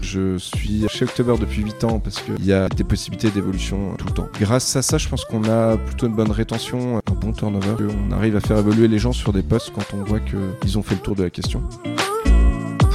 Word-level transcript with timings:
Je 0.00 0.38
suis 0.38 0.86
chez 0.88 1.04
October 1.04 1.34
depuis 1.38 1.62
8 1.62 1.84
ans 1.84 1.98
parce 1.98 2.20
qu'il 2.20 2.44
y 2.44 2.52
a 2.52 2.68
des 2.68 2.84
possibilités 2.84 3.30
d'évolution 3.30 3.94
tout 3.98 4.06
le 4.06 4.12
temps. 4.12 4.28
Grâce 4.40 4.74
à 4.74 4.82
ça, 4.82 4.98
je 4.98 5.08
pense 5.08 5.24
qu'on 5.24 5.44
a 5.44 5.76
plutôt 5.76 6.06
une 6.06 6.14
bonne 6.14 6.30
rétention, 6.30 6.98
un 6.98 7.12
bon 7.12 7.32
turnover. 7.32 7.86
On 8.08 8.12
arrive 8.12 8.36
à 8.36 8.40
faire 8.40 8.58
évoluer 8.58 8.88
les 8.88 8.98
gens 8.98 9.12
sur 9.12 9.32
des 9.32 9.42
postes 9.42 9.72
quand 9.74 9.84
on 9.94 10.04
voit 10.04 10.20
qu'ils 10.20 10.78
ont 10.78 10.82
fait 10.82 10.94
le 10.94 11.00
tour 11.00 11.14
de 11.14 11.24
la 11.24 11.30
question. 11.30 11.62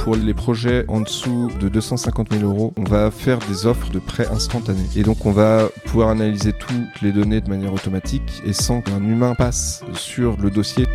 Pour 0.04 0.16
les 0.16 0.34
projets 0.34 0.84
en 0.88 1.00
dessous 1.00 1.50
de 1.58 1.70
250 1.70 2.34
000 2.34 2.44
euros, 2.44 2.74
on 2.76 2.84
va 2.84 3.10
faire 3.10 3.38
des 3.38 3.64
offres 3.64 3.90
de 3.90 3.98
prêts 3.98 4.26
instantanés. 4.26 4.86
Et 4.96 5.02
donc 5.02 5.24
on 5.24 5.32
va 5.32 5.70
pouvoir 5.86 6.10
analyser 6.10 6.52
toutes 6.52 7.00
les 7.00 7.10
données 7.10 7.40
de 7.40 7.48
manière 7.48 7.72
automatique 7.72 8.42
et 8.44 8.52
sans 8.52 8.82
qu'un 8.82 9.02
humain 9.02 9.34
passe 9.34 9.82
sur 9.94 10.36
le 10.36 10.50
dossier 10.50 10.86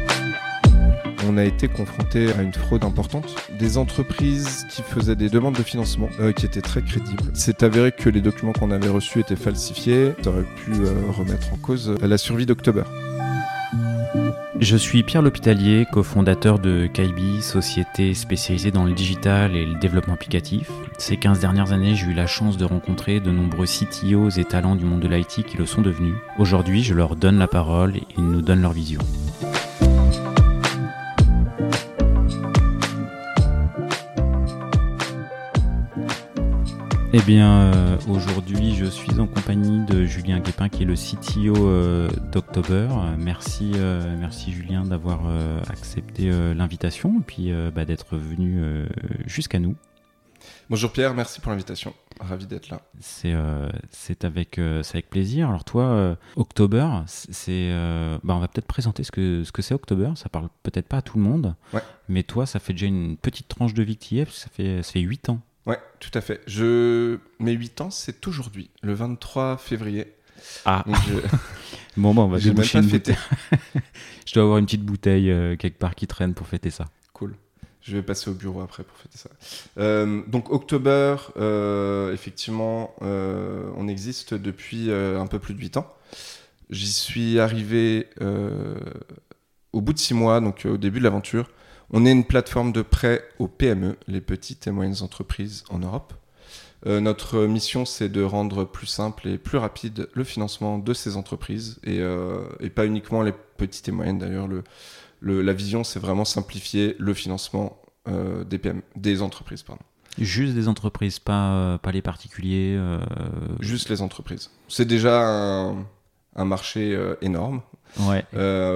on 1.27 1.37
a 1.37 1.43
été 1.43 1.67
confronté 1.67 2.31
à 2.34 2.41
une 2.41 2.53
fraude 2.53 2.84
importante. 2.84 3.35
Des 3.59 3.77
entreprises 3.77 4.65
qui 4.70 4.81
faisaient 4.81 5.15
des 5.15 5.29
demandes 5.29 5.55
de 5.55 5.63
financement 5.63 6.09
euh, 6.20 6.31
qui 6.31 6.45
étaient 6.45 6.62
très 6.62 6.81
crédibles. 6.81 7.31
C'est 7.34 7.63
avéré 7.63 7.91
que 7.91 8.09
les 8.09 8.21
documents 8.21 8.53
qu'on 8.53 8.71
avait 8.71 8.89
reçus 8.89 9.20
étaient 9.20 9.35
falsifiés. 9.35 10.13
Ça 10.23 10.29
aurait 10.29 10.43
pu 10.43 10.71
euh, 10.71 10.93
remettre 11.12 11.53
en 11.53 11.57
cause 11.57 11.95
la 12.01 12.17
survie 12.17 12.45
d'October. 12.45 12.84
Je 14.62 14.76
suis 14.76 15.04
Pierre 15.04 15.22
L'Hôpitalier, 15.22 15.88
cofondateur 15.90 16.59
de 16.59 16.86
Kaibi, 16.86 17.41
société 17.41 18.13
spécialisée 18.13 18.72
dans 18.72 18.84
le 18.84 18.91
digital 18.91 19.55
et 19.55 19.66
le 19.66 19.80
développement 19.80 20.16
applicatif. 20.16 20.70
Ces 20.98 21.16
15 21.16 21.40
dernières 21.40 21.72
années, 21.72 21.95
j'ai 21.95 22.08
eu 22.08 22.13
la 22.13 22.27
chance 22.27 22.58
de 22.58 22.66
rencontrer 22.66 23.22
de 23.22 23.32
nombreux 23.32 23.66
CTOs 23.66 24.38
et 24.38 24.44
talents 24.44 24.76
du 24.76 24.84
monde 24.84 24.99
de 24.99 25.08
l'IT 25.08 25.45
qui 25.45 25.55
le 25.55 25.66
sont 25.66 25.82
devenus. 25.82 26.16
Aujourd'hui, 26.38 26.84
je 26.84 26.94
leur 26.94 27.16
donne 27.16 27.40
la 27.40 27.48
parole 27.48 27.95
et 27.95 28.04
ils 28.18 28.26
nous 28.26 28.41
donnent 28.41 28.62
leur 28.62 28.73
vision. 28.73 28.99
Eh 37.12 37.21
bien, 37.21 37.74
euh, 37.74 37.98
aujourd'hui, 38.07 38.76
je 38.76 38.85
suis 38.85 39.20
en 39.20 39.26
compagnie 39.26 39.84
de 39.84 40.05
Julien 40.05 40.40
Guépin, 40.40 40.70
qui 40.70 40.84
est 40.84 40.85
le 40.85 40.93
CTO 40.93 41.68
euh, 41.68 42.07
d'October. 42.32 42.88
Merci, 43.18 43.71
euh, 43.77 44.16
merci 44.20 44.51
Julien 44.51 44.84
d'avoir 44.85 45.21
accepté 45.71 46.29
l'invitation 46.54 47.20
et 47.20 47.24
puis 47.24 47.51
bah, 47.74 47.85
d'être 47.85 48.16
venu 48.16 48.85
jusqu'à 49.26 49.57
nous. 49.57 49.76
Bonjour 50.70 50.91
Pierre, 50.91 51.16
merci 51.16 51.41
pour 51.41 51.49
l'invitation. 51.51 51.96
Ravi 52.20 52.46
d'être 52.46 52.70
là. 52.70 52.82
C'est 52.99 53.34
avec, 54.23 54.60
avec 54.60 55.10
plaisir. 55.10 55.49
Alors 55.49 55.63
toi, 55.63 56.16
October, 56.35 56.88
c'est 57.07 57.71
bah, 58.23 58.35
on 58.35 58.40
va 58.40 58.48
peut-être 58.48 58.68
présenter 58.68 59.04
ce 59.04 59.12
que 59.12 59.44
ce 59.44 59.51
que 59.51 59.63
c'est 59.63 59.73
October. 59.73 60.12
Ça 60.16 60.29
parle 60.29 60.49
peut-être 60.62 60.88
pas 60.88 60.98
à 60.98 61.01
tout 61.01 61.18
le 61.18 61.23
monde, 61.23 61.55
mais 62.07 62.21
toi, 62.21 62.46
ça 62.46 62.60
fait 62.60 62.73
déjà 62.73 62.85
une 62.85 63.18
petite 63.18 63.48
tranche 63.48 63.73
de 63.73 63.82
vie 63.82 63.98
que 63.98 64.06
tu 64.06 64.16
y 64.16 64.19
es, 64.19 64.25
ça 64.25 64.47
fait 64.51 64.84
ça 64.84 64.91
fait 64.91 65.00
8 65.00 65.29
ans. 65.29 65.41
Ouais, 65.69 65.79
tout 66.00 66.09
à 66.16 66.22
fait. 66.22 66.41
Je... 66.47 67.19
Mes 67.38 67.51
8 67.51 67.81
ans, 67.81 67.91
c'est 67.91 68.28
aujourd'hui, 68.28 68.72
le 68.81 68.94
23 68.94 69.57
février. 69.57 70.07
Ah 70.66 70.84
Bon, 71.97 72.16
bon, 72.16 72.23
on 72.23 72.28
va 72.28 72.39
déboucher 72.39 72.79
une 72.79 72.88
bouteille. 72.88 73.16
je 74.25 74.34
dois 74.34 74.44
avoir 74.44 74.57
une 74.57 74.66
petite 74.66 74.84
bouteille 74.84 75.29
euh, 75.29 75.56
quelque 75.56 75.78
part 75.78 75.94
qui 75.94 76.07
traîne 76.07 76.34
pour 76.34 76.47
fêter 76.47 76.72
ça. 76.72 76.85
Cool. 77.13 77.35
Je 77.81 77.95
vais 77.95 78.01
passer 78.01 78.31
au 78.31 78.34
bureau 78.34 78.61
après 78.61 78.84
pour 78.84 78.97
fêter 78.97 79.19
ça. 79.19 79.29
Euh, 79.78 80.23
donc, 80.25 80.51
October, 80.51 81.17
euh, 81.38 82.13
effectivement, 82.13 82.95
on 83.01 83.88
existe 83.88 84.33
depuis 84.33 84.91
un 84.91 85.28
peu 85.28 85.38
plus 85.38 85.53
de 85.53 85.59
8 85.59 85.78
ans. 85.78 85.88
J'y 86.72 86.91
suis 86.91 87.39
arrivé 87.39 88.07
au 89.72 89.81
bout 89.81 89.94
de 89.94 90.00
6 90.00 90.16
mois, 90.16 90.41
donc 90.41 90.66
au 90.66 90.78
début 90.78 90.97
de 90.97 91.03
l'aventure. 91.03 91.51
On 91.91 92.06
est 92.06 92.12
une 92.12 92.23
plateforme 92.23 92.72
de 92.72 92.81
prêt 92.81 93.23
aux 93.40 93.47
PME, 93.47 93.97
les 94.07 94.22
petites 94.22 94.68
et 94.68 94.72
moyennes 94.72 95.01
entreprises 95.01 95.63
en 95.69 95.79
Europe. 95.79 96.13
Euh, 96.85 97.01
notre 97.01 97.45
mission, 97.45 97.83
c'est 97.83 98.09
de 98.09 98.22
rendre 98.22 98.63
plus 98.63 98.88
simple 98.88 99.27
et 99.27 99.38
plus 99.38 99.57
rapide 99.57 100.07
le 100.13 100.23
financement 100.23 100.77
de 100.77 100.94
ces 100.94 101.17
entreprises 101.17 101.79
et, 101.83 102.00
euh, 102.00 102.44
pas 102.73 102.85
uniquement 102.85 103.22
les 103.22 103.33
petites 103.57 103.89
et 103.89 103.91
moyennes. 103.91 104.19
D'ailleurs, 104.19 104.47
la 105.22 105.53
vision, 105.53 105.83
c'est 105.83 106.00
vraiment 106.00 106.25
simplifier 106.25 106.95
le 107.00 107.13
financement 107.13 107.77
euh, 108.07 108.44
des 108.44 108.59
PME, 108.59 108.83
des 108.95 109.21
entreprises. 109.21 109.63
Pardon. 109.63 109.81
Juste 110.17 110.53
des 110.53 110.67
entreprises, 110.67 111.19
pas, 111.19 111.77
pas 111.79 111.91
les 111.91 112.01
particuliers 112.01 112.79
Juste 113.59 113.89
les 113.89 114.01
entreprises. 114.01 114.50
C'est 114.67 114.85
déjà 114.85 115.21
un, 115.21 115.85
un 116.35 116.45
marché 116.45 116.97
énorme 117.21 117.61
ouais. 118.01 118.25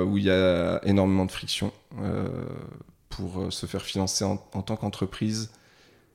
où 0.04 0.18
il 0.18 0.24
y 0.24 0.32
a 0.32 0.80
énormément 0.86 1.26
de 1.26 1.32
friction 1.32 1.72
pour 3.16 3.40
euh, 3.40 3.52
se 3.52 3.66
faire 3.66 3.84
financer 3.84 4.24
en, 4.24 4.38
tant 4.38 4.76
qu'entreprise. 4.76 5.52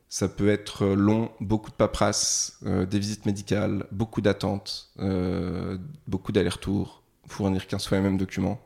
Ça 0.09 0.29
peut 0.29 0.49
être 0.49 0.87
long, 0.87 1.31
beaucoup 1.41 1.71
de 1.71 1.77
paperasse, 1.77 2.59
euh, 2.65 2.87
des 2.87 2.99
visites 2.99 3.27
médicales, 3.27 3.87
beaucoup 3.93 4.21
d'attentes, 4.21 4.91
euh, 5.01 5.77
beaucoup 6.07 6.33
d'allers-retours, 6.33 7.03
fournir 7.27 7.67
qu'un 7.67 7.79
soit 7.79 7.99
les 7.99 8.03
mêmes 8.03 8.17
documents. 8.17 8.61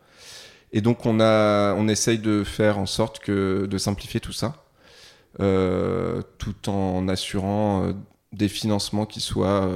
Et 0.72 0.80
donc 0.80 1.04
on, 1.04 1.20
a, 1.20 1.76
essaye 1.88 2.18
de 2.18 2.44
faire 2.44 2.78
en 2.78 2.86
sorte 2.86 3.18
que, 3.18 3.66
de 3.66 3.78
simplifier 3.78 4.20
tout 4.20 4.32
ça, 4.32 4.64
tout 6.38 6.70
en 6.70 7.08
assurant 7.08 7.92
des 8.32 8.48
financements 8.48 9.04
qui 9.04 9.20
soient, 9.20 9.68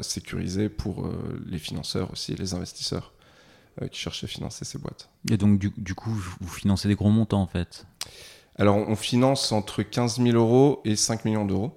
sécurisés 0.00 0.70
pour 0.70 1.10
les 1.46 1.58
financeurs 1.58 2.10
aussi, 2.10 2.34
les 2.34 2.54
investisseurs. 2.54 3.11
Euh, 3.80 3.88
qui 3.88 3.98
cherchent 3.98 4.24
à 4.24 4.26
financer 4.26 4.66
ces 4.66 4.78
boîtes. 4.78 5.08
Et 5.30 5.38
donc, 5.38 5.58
du, 5.58 5.94
coup, 5.94 6.10
vous 6.10 6.48
financez 6.48 6.88
des 6.88 6.94
gros 6.94 7.08
montants 7.08 7.40
en 7.40 7.46
fait 7.46 7.86
Alors, 8.56 8.76
on 8.76 8.96
finance 8.96 9.50
entre 9.50 9.82
15 9.82 10.20
000 10.20 10.36
euros 10.36 10.82
et 10.84 10.94
5 10.94 11.24
millions 11.24 11.46
d'euros. 11.46 11.72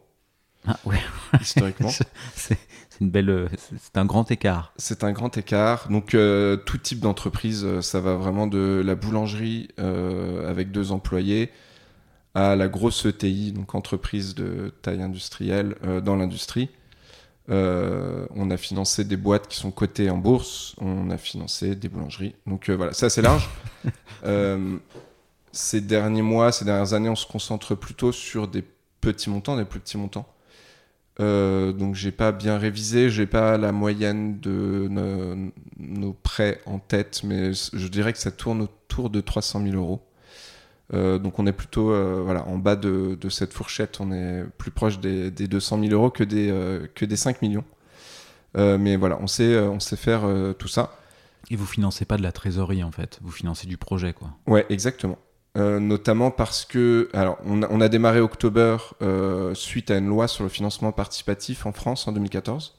Ah 0.67 0.77
ouais. 0.83 0.99
Historiquement. 1.39 1.91
c'est 2.35 2.57
une 2.99 3.09
belle, 3.09 3.49
c'est 3.79 3.97
un 3.97 4.03
grand 4.03 4.29
écart. 4.29 4.73
C'est 4.75 5.05
un 5.05 5.13
grand 5.13 5.37
écart. 5.37 5.87
Donc 5.89 6.15
euh, 6.15 6.57
tout 6.57 6.77
type 6.77 6.99
d'entreprise, 6.99 7.63
euh, 7.63 7.81
ça 7.81 8.01
va 8.01 8.15
vraiment 8.15 8.47
de 8.47 8.81
la 8.83 8.95
boulangerie 8.95 9.69
avec 9.77 10.71
deux 10.71 10.91
employés 10.91 11.49
à 12.33 12.57
la 12.57 12.67
grosse 12.67 13.05
ETI, 13.05 13.53
donc 13.53 13.73
entreprise 13.73 14.35
de 14.35 14.73
taille 14.81 15.01
industrielle 15.01 15.75
dans 16.03 16.17
l'industrie. 16.17 16.69
Euh, 17.49 18.25
on 18.35 18.49
a 18.49 18.57
financé 18.57 19.03
des 19.03 19.17
boîtes 19.17 19.47
qui 19.47 19.57
sont 19.57 19.69
cotées 19.71 20.09
en 20.09 20.17
bourse, 20.17 20.75
on 20.79 21.09
a 21.11 21.17
financé 21.17 21.75
des 21.75 21.89
boulangeries. 21.89 22.35
Donc 22.47 22.69
euh, 22.69 22.75
voilà, 22.75 22.93
c'est 22.93 23.05
assez 23.05 23.21
large. 23.21 23.49
Euh, 24.23 24.77
ces 25.51 25.79
derniers 25.79 26.23
mois, 26.23 26.51
ces 26.51 26.65
dernières 26.65 26.93
années, 26.93 27.09
on 27.09 27.15
se 27.15 27.27
concentre 27.27 27.75
plutôt 27.75 28.11
sur 28.11 28.47
des 28.47 28.63
petits 28.99 29.29
montants, 29.29 29.55
des 29.55 29.65
plus 29.65 29.79
petits 29.79 29.99
montants. 29.99 30.25
donc 31.19 31.93
j'ai 31.93 32.11
pas 32.11 32.31
bien 32.31 32.57
révisé, 32.57 33.11
j'ai 33.11 33.27
pas 33.27 33.59
la 33.59 33.71
moyenne 33.71 34.39
de 34.39 34.89
nos, 35.77 36.13
prêts 36.13 36.61
en 36.65 36.79
tête, 36.79 37.21
mais 37.23 37.53
je 37.53 37.87
dirais 37.87 38.11
que 38.13 38.17
ça 38.17 38.31
tourne 38.31 38.61
autour 38.61 39.11
de 39.11 39.21
300 39.21 39.61
000 39.61 39.75
euros. 39.75 40.01
Euh, 40.93 41.17
donc 41.17 41.39
on 41.39 41.47
est 41.47 41.51
plutôt 41.51 41.91
euh, 41.91 42.21
voilà, 42.23 42.45
en 42.47 42.57
bas 42.57 42.75
de, 42.75 43.17
cette 43.29 43.53
fourchette, 43.53 43.99
on 43.99 44.11
est 44.11 44.43
plus 44.57 44.71
proche 44.71 44.99
des, 44.99 45.31
200 45.31 45.79
000 45.81 45.93
euros 45.93 46.11
que 46.11 46.23
des, 46.23 46.49
euh, 46.51 46.87
que 46.93 47.05
des 47.05 47.15
5 47.15 47.41
millions. 47.41 47.65
mais 48.55 48.95
voilà, 48.95 49.17
on 49.21 49.27
sait, 49.27 49.57
on 49.59 49.79
sait 49.79 49.97
faire 49.97 50.23
tout 50.57 50.67
ça. 50.67 50.97
Et 51.51 51.55
vous 51.55 51.65
financez 51.65 52.05
pas 52.05 52.17
de 52.17 52.23
la 52.23 52.31
trésorerie 52.31 52.83
en 52.83 52.91
fait, 52.91 53.19
vous 53.21 53.31
financez 53.31 53.67
du 53.67 53.77
projet 53.77 54.13
quoi. 54.13 54.29
Ouais, 54.47 54.65
exactement. 54.69 55.17
notamment 55.55 56.31
parce 56.31 56.65
que, 56.65 57.09
alors, 57.13 57.37
on 57.45 57.63
a, 57.63 57.67
on 57.69 57.81
a 57.81 57.89
démarré 57.89 58.19
October 58.19 58.77
suite 59.53 59.91
à 59.91 59.97
une 59.97 60.07
loi 60.07 60.27
sur 60.27 60.43
le 60.43 60.49
financement 60.49 60.91
participatif 60.91 61.65
en 61.65 61.71
France 61.71 62.07
en 62.07 62.11
2014, 62.11 62.75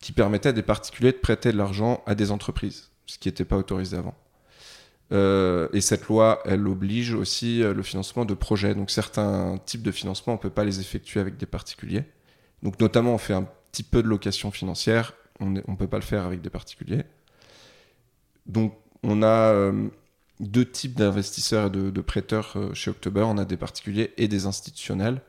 qui 0.00 0.12
permettait 0.12 0.50
à 0.50 0.52
des 0.52 0.62
particuliers 0.62 1.12
de 1.12 1.18
prêter 1.18 1.52
de 1.52 1.56
l'argent 1.56 2.02
à 2.06 2.14
des 2.14 2.30
entreprises, 2.30 2.90
ce 3.06 3.18
qui 3.18 3.28
n'était 3.28 3.44
pas 3.44 3.56
autorisé 3.56 3.96
avant. 3.96 4.14
Euh, 5.12 5.68
et 5.72 5.80
cette 5.80 6.06
loi, 6.06 6.40
elle 6.44 6.66
oblige 6.66 7.14
aussi 7.14 7.62
euh, 7.62 7.74
le 7.74 7.82
financement 7.82 8.24
de 8.24 8.34
projets. 8.34 8.74
Donc 8.74 8.90
certains 8.90 9.58
types 9.64 9.82
de 9.82 9.90
financement, 9.90 10.34
on 10.34 10.36
ne 10.36 10.42
peut 10.42 10.50
pas 10.50 10.64
les 10.64 10.80
effectuer 10.80 11.20
avec 11.20 11.36
des 11.36 11.46
particuliers. 11.46 12.04
Donc 12.62 12.80
notamment, 12.80 13.14
on 13.14 13.18
fait 13.18 13.34
un 13.34 13.46
petit 13.72 13.82
peu 13.82 14.02
de 14.02 14.08
location 14.08 14.50
financière, 14.50 15.14
on 15.40 15.50
ne 15.50 15.76
peut 15.76 15.88
pas 15.88 15.98
le 15.98 16.04
faire 16.04 16.24
avec 16.24 16.40
des 16.40 16.50
particuliers. 16.50 17.02
Donc 18.46 18.76
on 19.02 19.22
a 19.22 19.52
euh, 19.52 19.88
deux 20.40 20.64
types 20.64 20.94
d'investisseurs 20.94 21.66
et 21.66 21.70
de, 21.70 22.00
prêteurs 22.00 22.56
chez 22.72 22.90
October. 22.90 23.22
On 23.22 23.36
a 23.36 23.44
des 23.44 23.56
particuliers 23.56 24.14
et 24.16 24.28
des 24.28 24.46
institutionnels, 24.46 25.20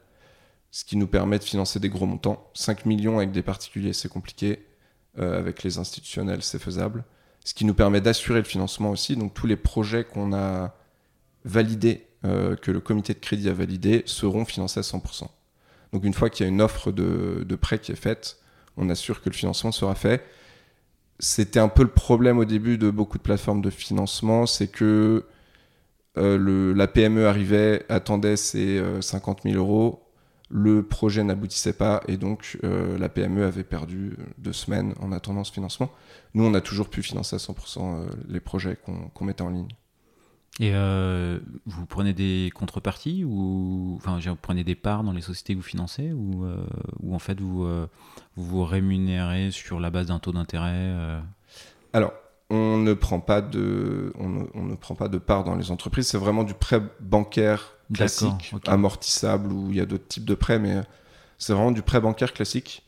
ce 0.72 0.86
qui 0.86 0.96
nous 0.96 1.08
permet 1.08 1.40
de 1.40 1.44
financer 1.44 1.80
des 1.80 1.90
gros 1.90 2.06
montants. 2.06 2.50
5 2.54 2.86
millions 2.86 3.18
avec 3.18 3.32
des 3.32 3.44
particuliers, 3.44 3.94
c'est 3.94 4.10
compliqué. 4.10 4.66
avec 5.18 5.64
les 5.64 5.78
institutionnels, 5.78 6.44
c'est 6.44 6.60
faisable 6.60 7.04
ce 7.46 7.54
qui 7.54 7.64
nous 7.64 7.76
permet 7.76 8.02
d'assurer 8.02 8.40
le 8.40 8.46
financement 8.46 8.90
aussi. 8.90 9.16
Donc 9.16 9.34
tous 9.34 9.48
les 9.48 9.56
projets 9.56 10.04
qu'on 10.04 10.34
a 10.34 10.76
validés, 11.46 12.08
euh, 12.26 12.58
que 12.58 12.72
le 12.72 12.82
comité 12.82 13.14
de 13.14 13.20
crédit 13.20 13.48
a 13.48 13.54
validés, 13.54 14.04
seront 14.06 14.44
financés 14.44 14.80
à 14.80 14.84
100%. 14.84 15.28
Donc 15.94 16.04
une 16.04 16.14
fois 16.14 16.30
qu'il 16.30 16.46
y 16.46 16.50
a 16.50 16.52
une 16.52 16.62
offre 16.62 16.92
de, 16.92 17.56
prêt 17.56 17.80
qui 17.80 17.94
est 17.94 17.96
faite, 17.96 18.40
on 18.76 18.90
assure 18.90 19.22
que 19.22 19.30
le 19.30 19.36
financement 19.36 19.72
sera 19.72 19.96
fait. 19.96 20.26
c'était 21.20 21.60
un 21.60 21.70
peu 21.70 21.84
le 21.84 21.90
problème 21.90 22.40
au 22.40 22.46
début 22.46 22.78
de 22.78 22.90
beaucoup 22.90 23.18
de 23.18 23.24
plateformes 23.24 23.62
de 23.62 23.70
financement, 23.70 24.46
c'est 24.48 24.68
que 24.68 25.26
le, 26.18 26.74
la 26.74 26.88
PME 26.88 27.28
arrivait, 27.28 27.86
attendait 27.90 28.36
ses 28.36 28.84
50 29.02 29.44
000 29.44 29.56
euros, 29.56 30.05
le 30.50 30.84
projet 30.84 31.24
n'aboutissait 31.24 31.74
pas 31.74 32.02
et 32.08 32.18
donc 32.18 32.60
la 32.62 33.10
PME 33.10 33.44
avait 33.44 33.64
perdu 33.64 34.16
deux 34.38 34.54
semaines 34.54 34.94
en 35.02 35.12
attendant 35.12 35.44
ce 35.44 35.52
financement. 35.52 35.92
Nous, 36.36 36.46
on 36.46 36.54
a 36.54 36.62
toujours 36.62 36.90
pu 36.90 37.02
financer 37.02 37.36
à 37.36 37.40
100% 37.40 38.06
les 38.28 38.40
projets 38.40 38.78
qu'on 38.78 39.26
mettait 39.26 39.42
en 39.42 39.50
ligne. 39.50 39.70
Et 40.62 40.72
euh, 40.74 41.40
vous 41.66 41.86
prenez 41.86 42.14
des 42.14 42.50
contreparties 42.56 43.26
ou 43.26 43.96
enfin, 43.98 44.20
vous 44.20 44.36
prenez 44.42 44.64
des 44.64 44.76
parts 44.76 45.04
dans 45.04 45.12
les 45.12 45.22
sociétés 45.22 45.54
que 45.54 45.60
vous 45.60 45.66
financez 45.66 46.14
ou, 46.14 46.46
euh, 46.46 46.66
ou 47.02 47.14
en 47.14 47.20
fait 47.20 47.42
vous, 47.42 47.66
euh, 47.66 47.88
vous, 48.38 48.46
vous 48.46 48.64
rémunérez 48.64 49.52
sur 49.52 49.82
la 49.82 49.90
base 49.90 50.08
d'un 50.08 50.20
taux 50.20 50.32
d'intérêt 50.32 51.22
Alors, 51.92 52.14
on 52.50 52.78
ne 52.78 52.94
prend 52.94 53.20
pas 53.20 53.42
de 53.42 54.14
on 54.20 54.30
ne, 54.30 54.44
on 54.54 54.64
ne 54.64 54.76
prend 54.76 54.96
pas 54.96 55.08
de 55.08 55.18
parts 55.18 55.44
dans 55.44 55.56
les 55.56 55.72
entreprises. 55.72 56.08
C'est 56.08 56.18
vraiment 56.18 56.44
du 56.44 56.54
prêt 56.54 56.82
bancaire 57.00 57.74
classique, 57.94 58.54
amortissable 58.68 59.52
ou 59.52 59.72
il 59.72 59.78
y 59.78 59.82
a 59.82 59.86
d'autres 59.86 60.08
types 60.08 60.26
de 60.26 60.36
prêts, 60.36 60.60
mais 60.60 60.82
c'est 61.38 61.54
vraiment 61.54 61.72
du 61.72 61.82
prêt 61.82 62.00
bancaire 62.00 62.34
classique. 62.34 62.84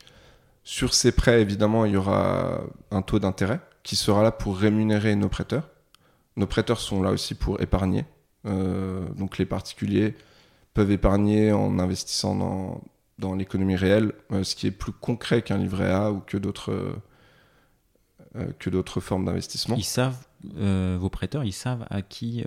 Sur 0.63 0.93
ces 0.93 1.11
prêts, 1.11 1.41
évidemment, 1.41 1.85
il 1.85 1.93
y 1.93 1.97
aura 1.97 2.59
un 2.91 3.01
taux 3.01 3.19
d'intérêt 3.19 3.61
qui 3.83 3.95
sera 3.95 4.21
là 4.21 4.31
pour 4.31 4.57
rémunérer 4.57 5.15
nos 5.15 5.29
prêteurs. 5.29 5.69
Nos 6.35 6.45
prêteurs 6.45 6.79
sont 6.79 7.01
là 7.01 7.11
aussi 7.11 7.35
pour 7.35 7.61
épargner. 7.61 8.05
Euh, 8.45 9.07
donc 9.15 9.37
les 9.37 9.45
particuliers 9.45 10.15
peuvent 10.73 10.91
épargner 10.91 11.51
en 11.51 11.79
investissant 11.79 12.35
dans, 12.35 12.81
dans 13.17 13.33
l'économie 13.33 13.75
réelle, 13.75 14.13
euh, 14.31 14.43
ce 14.43 14.55
qui 14.55 14.67
est 14.67 14.71
plus 14.71 14.91
concret 14.91 15.41
qu'un 15.41 15.57
livret 15.57 15.91
A 15.91 16.11
ou 16.11 16.19
que 16.19 16.37
d'autres 16.37 16.71
euh, 16.71 16.93
que 18.59 18.69
d'autres 18.69 18.99
formes 18.99 19.25
d'investissement. 19.25 19.75
Ils 19.75 19.83
savent, 19.83 20.17
vos 20.43 21.09
prêteurs, 21.09 21.43
ils 21.43 21.53
savent 21.53 21.85
à 21.89 22.01
qui 22.01 22.43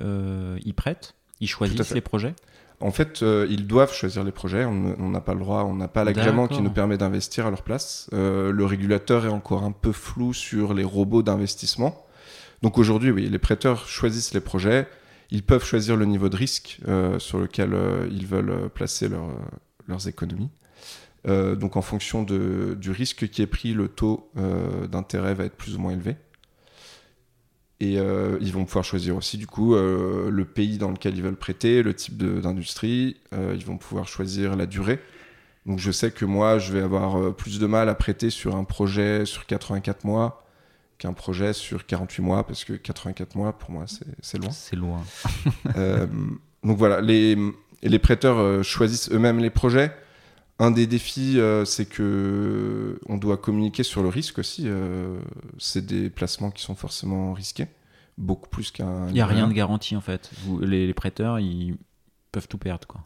ils 0.64 0.74
prêtent? 0.74 1.14
Ils 1.40 1.48
choisissent 1.48 1.94
les 1.94 2.00
projets? 2.00 2.34
En 2.80 2.90
fait, 2.92 3.20
ils 3.22 3.66
doivent 3.66 3.92
choisir 3.92 4.24
les 4.24 4.32
projets. 4.32 4.64
On 4.64 5.10
n'a 5.10 5.20
pas 5.20 5.34
le 5.34 5.40
droit, 5.40 5.64
on 5.64 5.74
n'a 5.74 5.88
pas 5.88 6.04
l'agrément 6.04 6.48
qui 6.48 6.62
nous 6.62 6.70
permet 6.70 6.98
d'investir 6.98 7.46
à 7.46 7.50
leur 7.50 7.62
place. 7.62 8.08
le 8.12 8.64
régulateur 8.64 9.26
est 9.26 9.30
encore 9.30 9.64
un 9.64 9.72
peu 9.72 9.92
flou 9.92 10.32
sur 10.32 10.74
les 10.74 10.84
robots 10.84 11.22
d'investissement. 11.22 12.06
Donc 12.62 12.78
aujourd'hui, 12.78 13.10
oui, 13.10 13.28
les 13.28 13.38
prêteurs 13.38 13.88
choisissent 13.88 14.34
les 14.34 14.40
projets. 14.40 14.86
Ils 15.30 15.42
peuvent 15.42 15.64
choisir 15.64 15.96
le 15.96 16.04
niveau 16.06 16.28
de 16.28 16.36
risque 16.36 16.80
euh, 16.88 17.18
sur 17.18 17.38
lequel 17.38 17.72
euh, 17.72 18.08
ils 18.10 18.26
veulent 18.26 18.50
euh, 18.50 18.68
placer 18.68 19.08
leurs 19.88 20.08
économies. 20.08 20.50
Donc 21.26 21.76
en 21.76 21.82
fonction 21.82 22.22
de, 22.22 22.76
du 22.80 22.90
risque 22.90 23.28
qui 23.28 23.42
est 23.42 23.46
pris, 23.46 23.74
le 23.74 23.88
taux 23.88 24.30
d'intérêt 24.90 25.34
va 25.34 25.44
être 25.44 25.56
plus 25.56 25.76
ou 25.76 25.78
moins 25.78 25.92
élevé. 25.92 26.16
Et 27.80 27.94
ils 27.94 28.52
vont 28.52 28.64
pouvoir 28.64 28.84
choisir 28.84 29.16
aussi 29.16 29.36
du 29.38 29.46
coup 29.46 29.74
le 29.74 30.44
pays 30.44 30.78
dans 30.78 30.90
lequel 30.90 31.16
ils 31.16 31.22
veulent 31.22 31.36
prêter, 31.36 31.82
le 31.82 31.94
type 31.94 32.16
d'industrie. 32.16 33.16
ils 33.32 33.64
vont 33.64 33.76
pouvoir 33.76 34.08
choisir 34.08 34.56
la 34.56 34.66
durée. 34.66 34.98
Donc 35.66 35.78
je 35.78 35.90
sais 35.90 36.10
que 36.10 36.24
moi, 36.24 36.58
je 36.58 36.72
vais 36.72 36.80
avoir 36.80 37.34
plus 37.34 37.58
de 37.58 37.66
mal 37.66 37.88
à 37.88 37.94
prêter 37.94 38.30
sur 38.30 38.56
un 38.56 38.64
projet 38.64 39.26
sur 39.26 39.44
84 39.46 40.04
mois 40.04 40.40
qu'un 41.00 41.12
projet 41.14 41.52
sur 41.52 41.86
48 41.86 42.22
mois, 42.22 42.46
parce 42.46 42.62
que 42.62 42.74
84 42.74 43.34
mois, 43.34 43.58
pour 43.58 43.70
moi, 43.70 43.86
c'est 44.20 44.38
loin. 44.38 44.50
C'est 44.50 44.76
loin. 44.76 45.02
euh, 45.76 46.06
donc 46.62 46.76
voilà, 46.76 47.00
les, 47.00 47.36
les 47.82 47.98
prêteurs 47.98 48.38
euh, 48.38 48.62
choisissent 48.62 49.10
eux-mêmes 49.10 49.38
les 49.38 49.50
projets. 49.50 49.92
Un 50.60 50.70
des 50.70 50.86
défis, 50.86 51.40
euh, 51.40 51.64
c'est 51.64 51.86
que 51.86 53.00
on 53.06 53.16
doit 53.16 53.38
communiquer 53.38 53.82
sur 53.82 54.02
le 54.02 54.10
risque 54.10 54.38
aussi. 54.38 54.64
Euh, 54.66 55.18
c'est 55.58 55.86
des 55.86 56.10
placements 56.10 56.50
qui 56.50 56.62
sont 56.62 56.74
forcément 56.74 57.32
risqués, 57.32 57.66
beaucoup 58.18 58.50
plus 58.50 58.70
qu'un. 58.70 59.08
Il 59.08 59.14
n'y 59.14 59.22
a 59.22 59.26
rien 59.26 59.48
de 59.48 59.54
garantie 59.54 59.96
en 59.96 60.02
fait. 60.02 60.30
Vous, 60.42 60.60
les, 60.60 60.86
les, 60.86 60.92
prêteurs, 60.92 61.38
ils 61.38 61.78
peuvent 62.30 62.46
tout 62.46 62.58
perdre 62.58 62.86
quoi. 62.86 63.00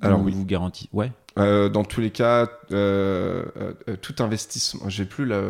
Alors 0.00 0.22
oui. 0.22 0.32
Vous 0.32 0.46
garantit. 0.46 0.88
Ouais. 0.94 1.12
Euh, 1.38 1.68
dans 1.68 1.84
tous 1.84 2.00
les 2.00 2.10
cas, 2.10 2.46
tout 2.46 4.14
investissement, 4.18 4.88
j'ai 4.88 5.04
plus 5.04 5.26
la, 5.26 5.42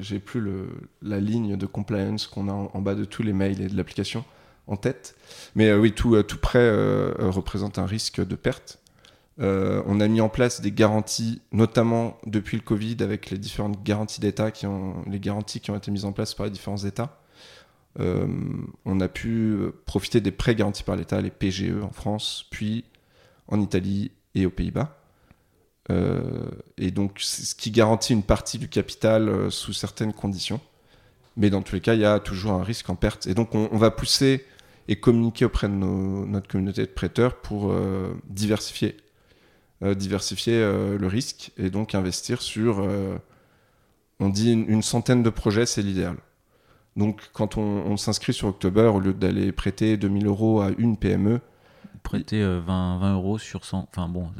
j'ai 0.00 0.18
plus 0.18 0.40
le, 0.40 0.68
la 1.02 1.20
ligne 1.20 1.58
de 1.58 1.66
compliance 1.66 2.26
qu'on 2.26 2.48
a 2.48 2.52
en, 2.52 2.80
bas 2.80 2.94
de 2.94 3.04
tous 3.04 3.22
les 3.22 3.34
mails 3.34 3.60
et 3.60 3.68
de 3.68 3.76
l'application 3.76 4.24
en 4.66 4.76
tête. 4.76 5.14
Mais 5.56 5.74
oui, 5.74 5.92
tout, 5.92 6.22
tout 6.22 6.38
prêt 6.38 6.70
représente 7.18 7.78
un 7.78 7.84
risque 7.84 8.26
de 8.26 8.34
perte. 8.34 8.78
On 9.38 10.00
a 10.00 10.08
mis 10.08 10.20
en 10.20 10.28
place 10.28 10.60
des 10.60 10.72
garanties, 10.72 11.42
notamment 11.52 12.18
depuis 12.26 12.56
le 12.56 12.62
Covid, 12.62 12.96
avec 13.00 13.30
les 13.30 13.38
différentes 13.38 13.82
garanties 13.82 14.20
d'État 14.20 14.50
les 15.06 15.20
garanties 15.20 15.60
qui 15.60 15.70
ont 15.70 15.76
été 15.76 15.90
mises 15.90 16.04
en 16.04 16.12
place 16.12 16.34
par 16.34 16.46
les 16.46 16.52
différents 16.52 16.78
États. 16.78 17.18
on 17.98 19.00
a 19.00 19.08
pu 19.08 19.56
profiter 19.86 20.20
des 20.20 20.30
prêts 20.30 20.54
garantis 20.54 20.84
par 20.84 20.96
l'État, 20.96 21.20
les 21.20 21.30
PGE 21.30 21.82
en 21.82 21.90
France, 21.90 22.46
puis 22.50 22.84
en 23.48 23.60
Italie 23.60 24.12
et 24.34 24.46
aux 24.46 24.50
Pays-Bas. 24.50 24.96
Euh, 25.90 26.50
et 26.78 26.90
donc, 26.90 27.18
ce 27.20 27.54
qui 27.54 27.70
garantit 27.70 28.12
une 28.12 28.22
partie 28.22 28.58
du 28.58 28.68
capital 28.68 29.28
euh, 29.28 29.50
sous 29.50 29.72
certaines 29.72 30.12
conditions. 30.12 30.60
Mais 31.36 31.50
dans 31.50 31.62
tous 31.62 31.74
les 31.74 31.80
cas, 31.80 31.94
il 31.94 32.00
y 32.00 32.04
a 32.04 32.20
toujours 32.20 32.52
un 32.52 32.62
risque 32.62 32.88
en 32.90 32.94
perte. 32.94 33.26
Et 33.26 33.34
donc, 33.34 33.54
on, 33.54 33.76
va 33.76 33.90
pousser 33.90 34.46
et 34.86 34.96
communiquer 34.96 35.44
auprès 35.44 35.68
de 35.68 35.74
notre 35.74 36.48
communauté 36.48 36.82
de 36.82 36.90
prêteurs 36.90 37.36
pour 37.40 37.72
euh, 37.72 38.14
diversifier, 38.28 38.96
diversifier 39.96 40.60
le 40.60 41.06
risque 41.06 41.52
et 41.58 41.70
donc 41.70 41.94
investir 41.94 42.40
sur, 42.40 42.86
on 44.20 44.28
dit 44.28 44.52
une, 44.52 44.82
centaine 44.82 45.22
de 45.22 45.30
projets, 45.30 45.66
c'est 45.66 45.82
l'idéal. 45.82 46.16
Donc, 46.96 47.22
quand 47.32 47.56
on, 47.56 47.60
on 47.60 47.96
s'inscrit 47.96 48.32
sur 48.32 48.48
October, 48.48 48.90
au 48.94 49.00
lieu 49.00 49.12
d'aller 49.12 49.52
prêter 49.52 49.96
2000 49.96 50.26
euros 50.26 50.60
à 50.60 50.70
une 50.78 50.96
PME, 50.96 51.40
prêter 52.04 52.44
20, 52.44 52.98
20 52.98 53.14
euros 53.14 53.38
sur 53.38 53.64
100. 53.64 53.88
Enfin 53.90 54.08
bon, 54.08 54.30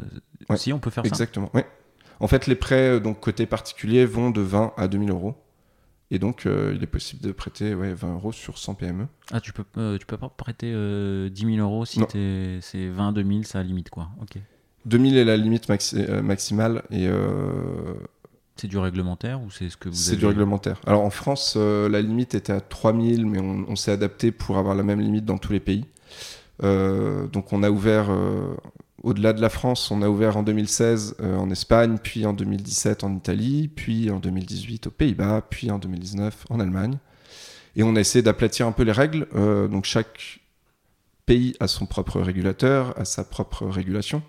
si 0.54 0.72
on 0.72 0.78
peut 0.78 0.90
faire 0.90 1.04
exactement, 1.04 1.50
ça. 1.52 1.58
Exactement, 1.58 1.74
En 2.20 2.28
fait, 2.28 2.46
les 2.46 2.54
prêts, 2.54 2.90
euh, 2.90 3.00
donc 3.00 3.18
côté 3.18 3.46
particulier, 3.46 4.04
vont 4.06 4.30
de 4.30 4.40
20 4.40 4.74
à 4.76 4.86
2000 4.86 5.10
euros. 5.10 5.34
Et 6.10 6.18
donc, 6.20 6.46
euh, 6.46 6.74
il 6.76 6.82
est 6.82 6.86
possible 6.86 7.22
de 7.22 7.32
prêter 7.32 7.74
ouais, 7.74 7.92
20 7.92 8.14
euros 8.14 8.30
sur 8.30 8.58
100 8.58 8.74
PME. 8.74 9.08
Ah, 9.32 9.40
tu 9.40 9.52
peux, 9.52 9.64
euh, 9.78 9.98
tu 9.98 10.06
peux 10.06 10.18
pas 10.18 10.28
prêter 10.28 10.70
10 10.70 11.56
000 11.56 11.56
euros 11.58 11.84
si 11.84 12.00
c'est 12.60 12.88
20, 12.88 13.12
2000, 13.12 13.46
ça 13.46 13.62
limite 13.62 13.90
quoi. 13.90 14.10
Ok. 14.20 14.38
2000 14.86 15.16
est 15.16 15.24
la 15.24 15.36
limite 15.36 15.68
maximale 15.68 16.82
et. 16.90 17.08
C'est 18.56 18.68
du 18.68 18.78
réglementaire 18.78 19.42
ou 19.42 19.50
c'est 19.50 19.68
ce 19.68 19.76
que 19.76 19.88
vous 19.88 19.94
C'est 19.96 20.14
du 20.14 20.26
réglementaire. 20.26 20.80
Alors 20.86 21.02
en 21.02 21.10
France, 21.10 21.56
la 21.56 22.00
limite 22.00 22.36
était 22.36 22.52
à 22.52 22.60
3000, 22.60 23.26
mais 23.26 23.40
on, 23.40 23.64
on 23.68 23.74
s'est 23.74 23.90
adapté 23.90 24.30
pour 24.30 24.58
avoir 24.58 24.76
la 24.76 24.84
même 24.84 25.00
limite 25.00 25.24
dans 25.24 25.38
tous 25.38 25.52
les 25.52 25.60
pays. 25.60 25.84
donc 26.62 27.52
on 27.52 27.62
a 27.64 27.70
ouvert 27.70 28.10
au-delà 29.04 29.34
de 29.34 29.40
la 29.40 29.50
France, 29.50 29.90
on 29.90 30.00
a 30.00 30.08
ouvert 30.08 30.38
en 30.38 30.42
2016 30.42 31.16
euh, 31.20 31.36
en 31.36 31.50
Espagne, 31.50 31.98
puis 32.02 32.24
en 32.24 32.32
2017 32.32 33.04
en 33.04 33.14
Italie, 33.14 33.68
puis 33.68 34.10
en 34.10 34.18
2018 34.18 34.86
aux 34.86 34.90
Pays-Bas, 34.90 35.42
puis 35.48 35.70
en 35.70 35.78
2019 35.78 36.46
en 36.48 36.58
Allemagne. 36.58 36.96
Et 37.76 37.82
on 37.82 37.94
a 37.96 38.00
essayé 38.00 38.22
d'aplatir 38.22 38.66
un 38.66 38.72
peu 38.72 38.82
les 38.82 38.92
règles. 38.92 39.28
Euh, 39.34 39.68
donc 39.68 39.84
chaque 39.84 40.40
pays 41.26 41.54
a 41.60 41.68
son 41.68 41.84
propre 41.84 42.20
régulateur, 42.20 42.98
a 42.98 43.04
sa 43.04 43.24
propre 43.24 43.66
régulation. 43.66 44.22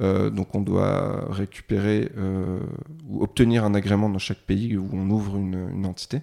Euh, 0.00 0.28
donc 0.28 0.54
on 0.54 0.60
doit 0.60 1.26
récupérer 1.32 2.10
ou 3.08 3.22
obtenir 3.22 3.64
un 3.64 3.74
agrément 3.74 4.08
dans 4.08 4.18
chaque 4.18 4.40
pays 4.40 4.76
où 4.76 4.88
on 4.92 5.10
ouvre 5.10 5.36
une, 5.36 5.86
entité. 5.86 6.20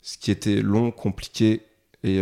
Ce 0.00 0.18
qui 0.18 0.30
était 0.30 0.62
long, 0.62 0.90
compliqué 0.90 1.62
et, 2.02 2.20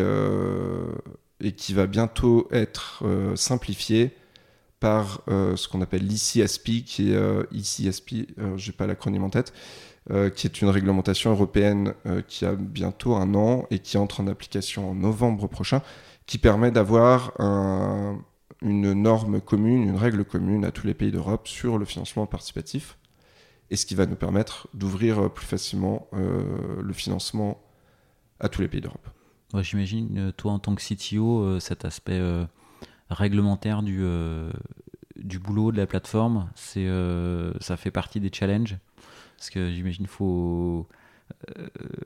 et 1.41 1.53
qui 1.53 1.73
va 1.73 1.87
bientôt 1.87 2.49
être 2.53 3.03
simplifié 3.37 4.13
par 4.81 5.21
euh, 5.29 5.55
ce 5.57 5.69
qu'on 5.69 5.83
appelle 5.83 6.07
l'ICSP, 6.07 6.85
qui 6.85 7.13
est 7.13 7.15
euh, 7.15 7.45
ICSP, 7.53 8.31
euh, 8.39 8.57
j'ai 8.57 8.73
pas 8.73 8.87
l'acronyme 8.87 9.23
en 9.25 9.31
tête, 9.31 9.53
qui 10.35 10.49
est 10.49 10.61
une 10.61 10.71
réglementation 10.71 11.31
européenne 11.31 11.95
qui 12.27 12.45
a 12.45 12.57
bientôt 12.57 13.15
un 13.15 13.33
an 13.35 13.67
et 13.71 13.79
qui 13.79 13.97
entre 13.97 14.21
en 14.21 14.27
application 14.27 14.91
en 14.91 14.95
novembre 14.97 15.47
prochain, 15.47 15.83
qui 16.27 16.39
permet 16.39 16.73
d'avoir 16.73 17.33
une 18.63 18.93
norme 18.93 19.41
commune, 19.41 19.83
une 19.83 19.97
règle 19.97 20.25
commune 20.25 20.65
à 20.65 20.71
tous 20.71 20.87
les 20.87 20.95
pays 20.95 21.11
d'Europe 21.11 21.49
sur 21.49 21.79
le 21.79 21.85
financement 21.85 22.27
participatif, 22.27 22.99
et 23.71 23.77
ce 23.77 23.87
qui 23.87 23.95
va 23.95 24.07
nous 24.07 24.17
permettre 24.17 24.69
d'ouvrir 24.75 25.33
plus 25.33 25.47
facilement 25.47 26.09
le 26.13 26.93
financement 26.93 27.63
à 28.41 28.49
tous 28.49 28.63
les 28.63 28.69
pays 28.69 28.81
d'Europe. 28.81 29.09
J'imagine, 29.61 30.33
toi 30.37 30.53
en 30.53 30.59
tant 30.59 30.75
que 30.75 30.83
CTO, 30.83 31.61
cet 31.61 31.85
aspect 31.85 32.21
réglementaire 33.11 33.83
du, 33.83 33.99
euh, 34.01 34.51
du 35.17 35.39
boulot 35.39 35.73
de 35.73 35.77
la 35.77 35.87
plateforme, 35.87 36.51
c'est, 36.55 36.87
euh, 36.87 37.53
ça 37.61 37.77
fait 37.77 37.91
partie 37.91 38.21
des 38.21 38.31
challenges? 38.33 38.79
Parce 39.37 39.51
que 39.51 39.71
j'imagine 39.73 40.05
qu'il 40.05 40.09
faut 40.09 40.87
euh, 40.91 40.95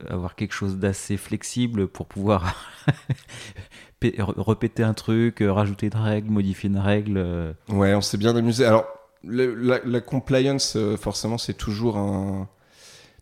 avoir 0.09 0.35
quelque 0.35 0.53
chose 0.53 0.77
d'assez 0.77 1.17
flexible 1.17 1.87
pour 1.87 2.05
pouvoir 2.05 2.55
répéter 4.01 4.83
un 4.83 4.93
truc, 4.93 5.43
rajouter 5.45 5.87
une 5.87 5.99
règle, 5.99 6.31
modifier 6.31 6.69
une 6.69 6.77
règle. 6.77 7.55
Ouais, 7.69 7.93
on 7.95 8.01
s'est 8.01 8.17
bien 8.17 8.35
amusé. 8.35 8.65
Alors, 8.65 8.85
la, 9.23 9.79
la, 9.83 10.01
compliance, 10.01 10.77
forcément, 10.97 11.37
c'est 11.37 11.55
toujours 11.55 11.97
un 11.97 12.47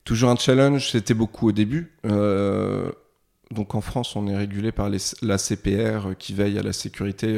Toujours 0.04 0.30
un 0.30 0.36
challenge, 0.36 0.92
c'était 0.92 1.14
beaucoup 1.14 1.48
au 1.48 1.52
début. 1.54 1.94
donc 2.04 3.76
en 3.76 3.82
France, 3.82 4.16
on 4.16 4.28
est 4.28 4.36
régulé 4.36 4.72
par 4.72 4.90
la 4.90 5.38
CPR 5.38 6.16
qui 6.20 6.34
veille 6.34 6.60
à 6.60 6.64
la 6.64 6.74
sécurité 6.74 7.34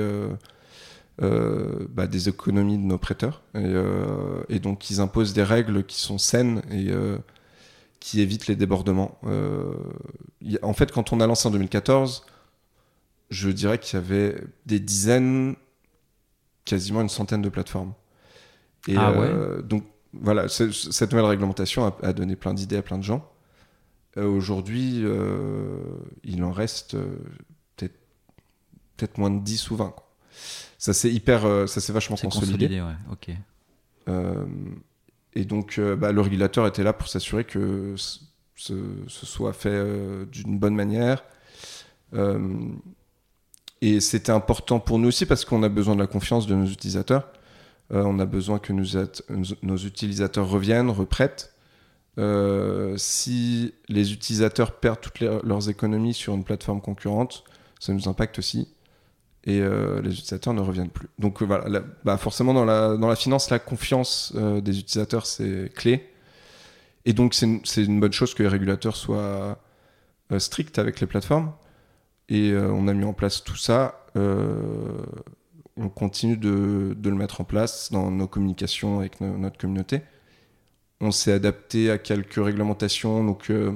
bah, 1.20 2.08
des 2.08 2.28
économies 2.28 2.78
de 2.80 2.84
nos 2.84 2.98
prêteurs. 2.98 3.44
Et, 3.54 3.74
et, 4.50 4.60
donc 4.60 4.90
ils 4.90 5.00
imposent 5.00 5.34
des 5.34 5.44
règles 5.44 5.84
qui 5.84 6.00
sont 6.00 6.18
saines 6.18 6.64
et 6.72 6.90
qui 8.06 8.22
évitent 8.22 8.46
les 8.46 8.56
débordements. 8.56 9.20
en 10.62 10.74
fait, 10.74 10.92
quand 10.92 11.12
on 11.12 11.20
a 11.22 11.26
lancé 11.26 11.48
en 11.48 11.52
2014, 11.52 12.24
je 13.32 13.50
dirais 13.50 13.80
qu'il 13.80 13.98
y 13.98 14.02
avait 14.04 14.40
des 14.68 14.80
dizaines, 14.80 15.56
quasiment 16.66 17.02
une 17.02 17.10
centaine 17.10 17.42
de 17.42 17.50
plateformes. 17.50 17.94
Et 18.88 18.96
ah 18.96 19.10
euh, 19.10 19.64
donc 19.64 19.86
voilà, 20.14 20.48
cette 20.48 21.12
nouvelle 21.12 21.26
réglementation 21.26 21.92
a, 22.04 22.14
donné 22.14 22.36
plein 22.36 22.54
d'idées 22.54 22.78
à 22.78 22.84
plein 22.84 23.00
de 23.00 23.04
gens. 23.04 23.28
Euh, 24.18 24.28
aujourd'hui, 24.28 25.02
euh, 25.04 25.80
il 26.24 26.44
en 26.44 26.52
reste 26.52 26.96
peut-être 27.76 27.98
peut 28.98 29.08
moins 29.18 29.32
de 29.32 29.40
10 29.40 29.72
ou 29.72 29.78
20. 29.78 29.96
Ça 30.78 30.94
s'est 30.94 31.12
hyper, 31.12 31.68
ça 31.68 31.82
s'est 31.82 31.92
vachement 31.92 32.18
consolidé. 32.18 32.84
ok. 33.12 33.32
Et 35.36 35.46
donc, 35.46 35.80
bah, 35.80 36.12
le 36.12 36.22
régulateur 36.22 36.66
était 36.68 36.84
là 36.84 36.94
pour 36.94 37.08
s'assurer 37.08 37.44
que 37.44 37.96
ce, 38.56 38.74
soit 39.08 39.54
fait 39.54 39.84
d'une 40.32 40.58
bonne 40.58 40.76
manière. 40.76 41.24
Et 43.82 44.00
c'était 44.00 44.32
important 44.32 44.80
pour 44.80 45.00
nous 45.00 45.10
aussi 45.10 45.26
parce 45.26 45.46
qu'on 45.46 45.62
a 45.64 45.70
besoin 45.70 45.96
de 45.96 46.00
la 46.00 46.08
confiance 46.08 46.48
de 46.48 46.56
nos 46.56 46.66
utilisateurs. 46.66 47.28
Euh, 47.94 48.02
on 48.04 48.18
a 48.20 48.26
besoin 48.26 48.58
que 48.58 48.74
nos 48.74 49.78
utilisateurs 49.78 50.50
reviennent, 50.50 50.90
reprêtent. 50.90 51.54
Euh, 52.18 52.96
si 52.98 53.74
les 53.90 54.14
utilisateurs 54.14 54.80
perdent 54.80 55.02
toutes 55.02 55.20
leurs 55.20 55.70
économies 55.70 56.14
sur 56.14 56.34
une 56.34 56.44
plateforme 56.44 56.82
concurrente, 56.82 57.44
ça 57.80 57.94
nous 57.94 58.08
impacte 58.08 58.40
aussi. 58.40 58.70
Et 59.46 59.62
euh, 59.62 60.02
les 60.02 60.12
utilisateurs 60.12 60.54
ne 60.54 60.62
reviennent 60.62 60.90
plus. 60.90 61.08
Donc 61.20 61.44
voilà, 61.44 61.82
bah, 62.04 62.18
forcément 62.18 62.54
dans 62.54 62.66
la, 62.66 62.98
dans 62.98 63.08
la 63.08 63.16
finance, 63.16 63.50
la 63.50 63.60
confiance 63.60 64.34
des 64.36 64.80
utilisateurs, 64.80 65.26
c'est 65.26 65.72
clé. 65.76 66.10
Et 67.06 67.14
donc 67.14 67.36
c'est 67.36 67.84
une, 67.84 68.00
bonne 68.00 68.14
chose 68.14 68.34
que 68.34 68.42
les 68.42 68.50
régulateurs 68.50 68.96
soient 68.96 69.60
stricts 70.40 70.80
avec 70.80 71.00
les 71.00 71.08
plateformes. 71.08 71.52
Et 72.30 72.52
euh, 72.52 72.72
on 72.72 72.88
a 72.88 72.94
mis 72.94 73.06
en 73.06 73.14
place 73.14 73.44
tout 73.44 73.56
ça. 73.56 74.06
Euh, 74.16 75.04
on 75.78 75.90
continue 75.90 76.38
de, 76.38 76.96
le 77.04 77.16
mettre 77.16 77.42
en 77.42 77.44
place 77.44 77.92
dans 77.92 78.10
nos 78.12 78.28
communications 78.28 79.00
avec 79.00 79.22
notre 79.22 79.58
communauté. 79.58 80.02
On 81.02 81.12
s'est 81.12 81.34
adapté 81.34 81.92
à 81.92 81.98
quelques 81.98 82.44
réglementations. 82.44 83.24
Donc, 83.24 83.50
euh, 83.50 83.74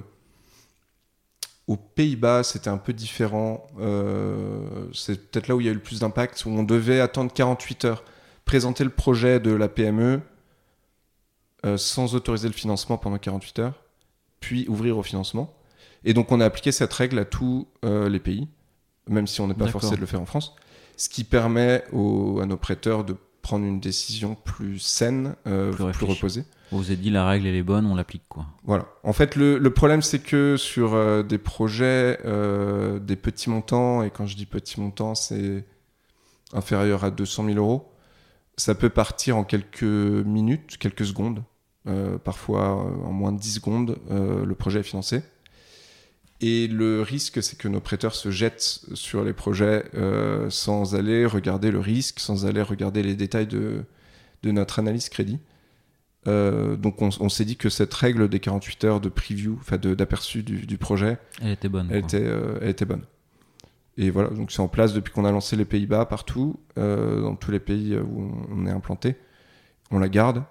aux 1.69 1.77
Pays-Bas, 1.77 2.43
c'était 2.43 2.69
un 2.69 2.77
peu 2.77 2.93
différent. 2.93 3.67
c'est 4.93 5.29
peut-être 5.29 5.47
là 5.47 5.55
où 5.55 5.61
il 5.61 5.65
y 5.65 5.69
a 5.69 5.71
eu 5.71 5.75
le 5.75 5.81
plus 5.81 5.99
d'impact, 5.99 6.43
où 6.45 6.49
on 6.49 6.63
devait 6.63 6.99
attendre 6.99 7.31
48 7.31 7.85
heures, 7.85 8.03
présenter 8.43 8.83
le 8.83 8.89
projet 8.89 9.39
de 9.39 9.51
la 9.51 9.69
PME 9.69 10.19
sans 11.77 12.15
autoriser 12.15 12.47
le 12.47 12.53
financement 12.53 12.97
pendant 12.97 13.17
48 13.19 13.59
heures, 13.59 13.83
puis 14.39 14.65
ouvrir 14.67 14.97
au 14.97 15.03
financement. 15.03 15.53
Et 16.03 16.13
donc 16.13 16.31
on 16.31 16.39
a 16.39 16.45
appliqué 16.45 16.71
cette 16.71 16.93
règle 16.93 17.19
à 17.19 17.25
tous 17.25 17.67
euh, 17.83 18.09
les 18.09 18.19
pays, 18.19 18.47
même 19.07 19.27
si 19.27 19.41
on 19.41 19.47
n'est 19.47 19.53
pas 19.53 19.67
forcé 19.67 19.95
de 19.95 20.01
le 20.01 20.05
faire 20.05 20.21
en 20.21 20.25
France, 20.25 20.55
ce 20.97 21.09
qui 21.09 21.23
permet 21.23 21.83
à 21.91 22.45
nos 22.45 22.57
prêteurs 22.57 23.03
de 23.03 23.15
prendre 23.49 23.65
une 23.65 23.79
décision 23.79 24.35
plus 24.35 24.77
saine, 24.77 25.35
euh, 25.47 25.71
plus, 25.71 26.05
reposée. 26.05 26.43
Vous 26.71 26.85
avez 26.85 26.97
dit 26.97 27.09
la 27.09 27.25
règle 27.25 27.47
elle 27.47 27.55
est 27.55 27.63
bonne, 27.63 27.87
on 27.87 27.95
l'applique 27.95 28.25
quoi. 28.29 28.45
Voilà. 28.63 28.85
En 29.03 29.11
fait, 29.11 29.35
le, 29.35 29.59
problème 29.71 30.03
c'est 30.03 30.19
que 30.19 30.55
sur 30.55 30.93
euh, 30.93 31.23
des 31.23 31.39
projets, 31.39 32.19
des 33.01 33.15
petits 33.15 33.49
montants, 33.49 34.03
et 34.03 34.11
quand 34.11 34.27
je 34.27 34.35
dis 34.35 34.45
petits 34.45 34.79
montants, 34.79 35.15
c'est 35.15 35.65
inférieur 36.53 37.03
à 37.03 37.09
200 37.09 37.45
000 37.45 37.57
euros, 37.57 37.91
ça 38.55 38.75
peut 38.75 38.89
partir 38.89 39.35
en 39.35 39.43
quelques 39.43 39.81
minutes, 39.81 40.77
quelques 40.77 41.07
secondes. 41.07 41.41
parfois 42.23 42.75
en 42.75 43.11
moins 43.11 43.31
de 43.31 43.39
10 43.39 43.55
secondes, 43.55 43.97
le 44.11 44.53
projet 44.53 44.81
est 44.81 44.83
financé. 44.83 45.23
Et 46.41 46.67
le 46.67 47.01
risque, 47.01 47.43
c'est 47.43 47.57
que 47.57 47.67
nos 47.67 47.81
prêteurs 47.81 48.15
se 48.15 48.31
jettent 48.31 48.85
sur 48.93 49.23
les 49.23 49.33
projets 49.33 49.83
euh, 49.93 50.49
sans 50.49 50.95
aller 50.95 51.25
regarder 51.25 51.69
le 51.69 51.79
risque, 51.79 52.19
sans 52.19 52.45
aller 52.45 52.61
regarder 52.61 53.03
les 53.03 53.15
détails 53.15 53.47
de, 53.47 53.83
de 54.43 54.51
notre 54.51 54.79
analyse 54.79 55.09
crédit. 55.09 55.39
Euh, 56.27 56.75
donc 56.75 57.01
on, 57.01 57.29
s'est 57.29 57.45
dit 57.45 57.55
que 57.55 57.69
cette 57.69 57.93
règle 57.93 58.27
des 58.29 58.39
48 58.39 58.83
heures 58.83 59.01
de 59.01 59.09
preview, 59.09 59.57
enfin 59.59 59.77
d'aperçu 59.77 60.43
du, 60.43 60.65
du, 60.65 60.77
projet, 60.77 61.17
elle 61.41 61.51
était 61.51 61.69
bonne. 61.69 61.87
Elle, 61.89 62.03
était, 62.03 62.21
euh, 62.21 62.57
elle 62.61 62.69
était 62.69 62.85
bonne. 62.85 63.03
Et 63.97 64.09
voilà, 64.09 64.29
donc 64.29 64.51
c'est 64.51 64.61
en 64.61 64.67
place 64.67 64.93
depuis 64.93 65.11
qu'on 65.11 65.25
a 65.25 65.31
lancé 65.31 65.55
les 65.55 65.65
Pays-Bas 65.65 66.05
partout, 66.05 66.57
dans 66.77 67.35
tous 67.35 67.51
les 67.51 67.59
pays 67.59 67.97
où 67.97 68.31
on, 68.49 68.65
est 68.65 68.71
implanté. 68.71 69.15
On 69.91 69.99
la 69.99 70.07
garde 70.07 70.43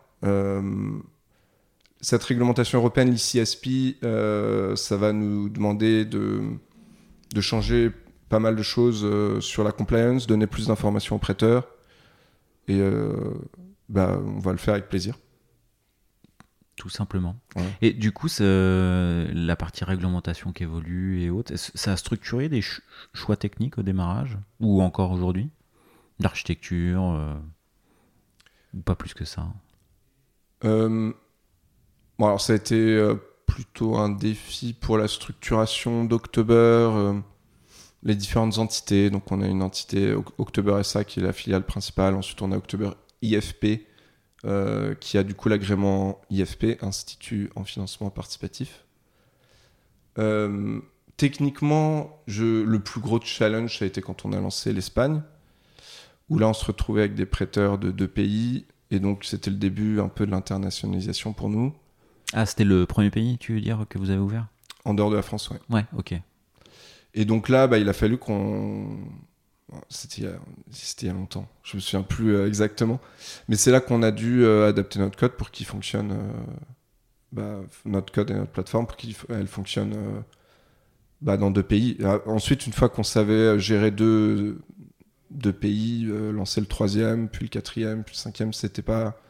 cette 2.00 2.22
réglementation 2.22 2.78
européenne, 2.78 3.10
l'ICSP, 3.10 4.02
euh, 4.04 4.76
ça 4.76 4.96
va 4.96 5.12
nous 5.12 5.48
demander 5.48 6.04
de, 6.04 6.42
de 7.34 7.40
changer 7.40 7.90
pas 8.28 8.38
mal 8.38 8.56
de 8.56 8.62
choses 8.62 9.04
euh, 9.04 9.40
sur 9.40 9.64
la 9.64 9.72
compliance, 9.72 10.26
donner 10.26 10.46
plus 10.46 10.68
d'informations 10.68 11.16
aux 11.16 11.20
prêteurs. 11.20 11.66
Et 12.68 12.78
euh, 12.78 13.34
bah, 13.88 14.20
on 14.22 14.38
va 14.38 14.52
le 14.52 14.58
faire 14.58 14.74
avec 14.74 14.88
plaisir. 14.88 15.18
Tout 16.76 16.90
simplement. 16.90 17.34
Et 17.82 17.92
du 17.92 18.12
coup, 18.12 18.28
la 18.38 19.56
partie 19.56 19.82
réglementation 19.82 20.52
qui 20.52 20.62
évolue 20.62 21.22
et 21.22 21.30
autres, 21.30 21.56
ça 21.56 21.92
a 21.92 21.96
structuré 21.96 22.48
des 22.48 22.62
choix 23.12 23.36
techniques 23.36 23.78
au 23.78 23.82
démarrage? 23.82 24.38
Ou 24.60 24.80
encore 24.80 25.10
aujourd'hui? 25.10 25.50
L'architecture 26.20 27.40
Ou 28.74 28.80
pas 28.82 28.94
plus 28.94 29.12
que 29.12 29.24
ça? 29.24 29.48
Bon, 32.18 32.26
alors 32.26 32.40
ça 32.40 32.52
a 32.52 32.56
été 32.56 32.74
euh, 32.74 33.14
plutôt 33.46 33.96
un 33.96 34.08
défi 34.08 34.72
pour 34.72 34.98
la 34.98 35.06
structuration 35.06 36.04
d'October, 36.04 36.54
euh, 36.54 37.14
les 38.02 38.16
différentes 38.16 38.58
entités. 38.58 39.08
Donc 39.10 39.30
on 39.30 39.40
a 39.40 39.46
une 39.46 39.62
entité 39.62 40.14
October 40.38 40.82
SA 40.82 41.04
qui 41.04 41.20
est 41.20 41.22
la 41.22 41.32
filiale 41.32 41.64
principale. 41.64 42.14
Ensuite 42.14 42.42
on 42.42 42.50
a 42.50 42.56
October 42.56 42.90
IFP 43.22 43.86
euh, 44.44 44.94
qui 44.96 45.16
a 45.16 45.22
du 45.22 45.34
coup 45.34 45.48
l'agrément 45.48 46.20
IFP, 46.30 46.82
Institut 46.82 47.50
en 47.54 47.64
financement 47.64 48.10
participatif. 48.10 48.84
techniquement, 51.16 52.22
le 52.26 52.78
plus 52.78 53.00
gros 53.00 53.20
challenge 53.20 53.78
ça 53.78 53.84
a 53.84 53.88
été 53.88 54.00
quand 54.02 54.24
on 54.24 54.32
a 54.32 54.40
lancé 54.40 54.72
l'Espagne, 54.72 55.22
où 56.28 56.38
là 56.38 56.48
on 56.48 56.52
se 56.52 56.64
retrouvait 56.64 57.02
avec 57.02 57.14
des 57.14 57.26
prêteurs 57.26 57.78
de 57.78 57.92
deux 57.92 58.08
pays. 58.08 58.66
Et 58.90 58.98
donc 58.98 59.24
c'était 59.24 59.50
le 59.50 59.56
début 59.56 60.00
un 60.00 60.08
peu 60.08 60.26
de 60.26 60.32
l'internationalisation 60.32 61.32
pour 61.32 61.48
nous. 61.48 61.74
Ah, 62.32 62.46
c'était 62.46 62.64
le 62.64 62.86
premier 62.86 63.10
pays, 63.10 63.38
tu 63.38 63.54
veux 63.54 63.60
dire, 63.60 63.86
que 63.88 63.98
vous 63.98 64.10
avez 64.10 64.20
ouvert? 64.20 64.46
En 64.84 64.94
dehors 64.94 65.10
de 65.10 65.16
la 65.16 65.22
France, 65.22 65.50
ouais. 65.50 65.58
Ouais, 65.70 65.84
ok. 65.96 66.14
Et 67.14 67.24
donc 67.24 67.48
là, 67.48 67.66
bah, 67.66 67.78
il 67.78 67.88
a 67.88 67.92
fallu 67.92 68.18
qu'on. 68.18 68.98
C'était 69.90 70.22
il, 70.22 71.06
y 71.06 71.10
a 71.10 71.12
longtemps, 71.12 71.46
je 71.62 71.76
me 71.76 71.80
souviens 71.82 72.02
plus 72.02 72.34
euh, 72.34 72.46
exactement. 72.46 73.00
Mais 73.48 73.56
c'est 73.56 73.70
là 73.70 73.80
qu'on 73.80 74.02
a 74.02 74.10
dû 74.10 74.42
euh, 74.42 74.66
adapter 74.66 74.98
notre 74.98 75.18
code 75.18 75.32
pour 75.32 75.50
qu'il 75.50 75.66
fonctionne. 75.66 76.12
Euh, 76.12 76.32
bah, 77.32 77.60
notre 77.84 78.10
code 78.10 78.30
et 78.30 78.34
notre 78.34 78.52
plateforme 78.52 78.86
pour 78.86 78.96
qu'elle 78.96 79.46
fonctionne 79.46 79.94
bah, 81.20 81.36
dans 81.36 81.50
deux 81.50 81.62
pays. 81.62 81.98
ensuite, 82.24 82.66
une 82.66 82.72
fois 82.72 82.88
qu'on 82.88 83.02
savait 83.02 83.58
gérer 83.58 83.90
deux, 83.90 84.62
deux 85.30 85.52
pays, 85.52 86.06
lancer 86.32 86.62
le 86.62 86.66
troisième, 86.66 87.28
puis 87.28 87.44
le 87.44 87.50
quatrième, 87.50 88.04
puis 88.04 88.14
le 88.14 88.20
cinquième, 88.20 88.54
c'était 88.54 88.80
pas 88.80 89.20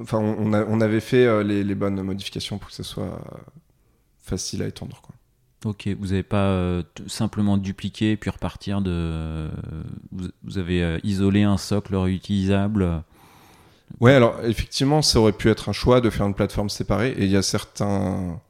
Enfin, 0.00 0.18
on, 0.18 0.80
avait 0.80 1.00
fait 1.00 1.26
euh, 1.26 1.42
les, 1.42 1.74
bonnes 1.74 2.00
modifications 2.00 2.58
pour 2.58 2.70
que 2.70 2.74
ce 2.74 2.82
soit 2.82 3.20
facile 4.20 4.62
à 4.62 4.66
étendre. 4.66 5.02
Quoi. 5.02 5.14
Ok, 5.70 5.88
vous 5.98 6.08
n'avez 6.08 6.22
pas 6.22 6.48
euh, 6.48 6.82
simplement 7.06 7.58
dupliqué 7.58 8.16
puis 8.16 8.30
repartir 8.30 8.80
de. 8.80 9.50
Vous, 10.10 10.58
avez 10.58 10.82
euh, 10.82 10.98
isolé 11.04 11.42
un 11.42 11.58
socle 11.58 11.94
réutilisable? 11.94 13.02
Ouais, 14.00 14.14
alors 14.14 14.42
effectivement, 14.44 15.02
ça 15.02 15.20
aurait 15.20 15.32
pu 15.32 15.50
être 15.50 15.68
un 15.68 15.72
choix 15.72 16.00
de 16.00 16.08
faire 16.08 16.26
une 16.26 16.34
plateforme 16.34 16.70
séparée 16.70 17.10
et 17.10 17.24
il 17.24 17.30
y 17.30 17.36
a 17.36 17.42
certains, 17.42 18.40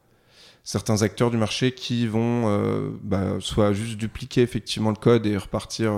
certains 0.63 1.03
acteurs 1.03 1.33
du 1.33 1.37
marché 1.37 1.73
qui 1.73 2.07
vont 2.07 2.93
bah, 3.03 3.39
soit 3.41 3.73
juste 3.73 3.99
dupliquer 3.99 4.43
effectivement 4.43 4.91
le 4.91 4.97
code 4.97 5.27
et 5.27 5.37
repartir 5.37 5.93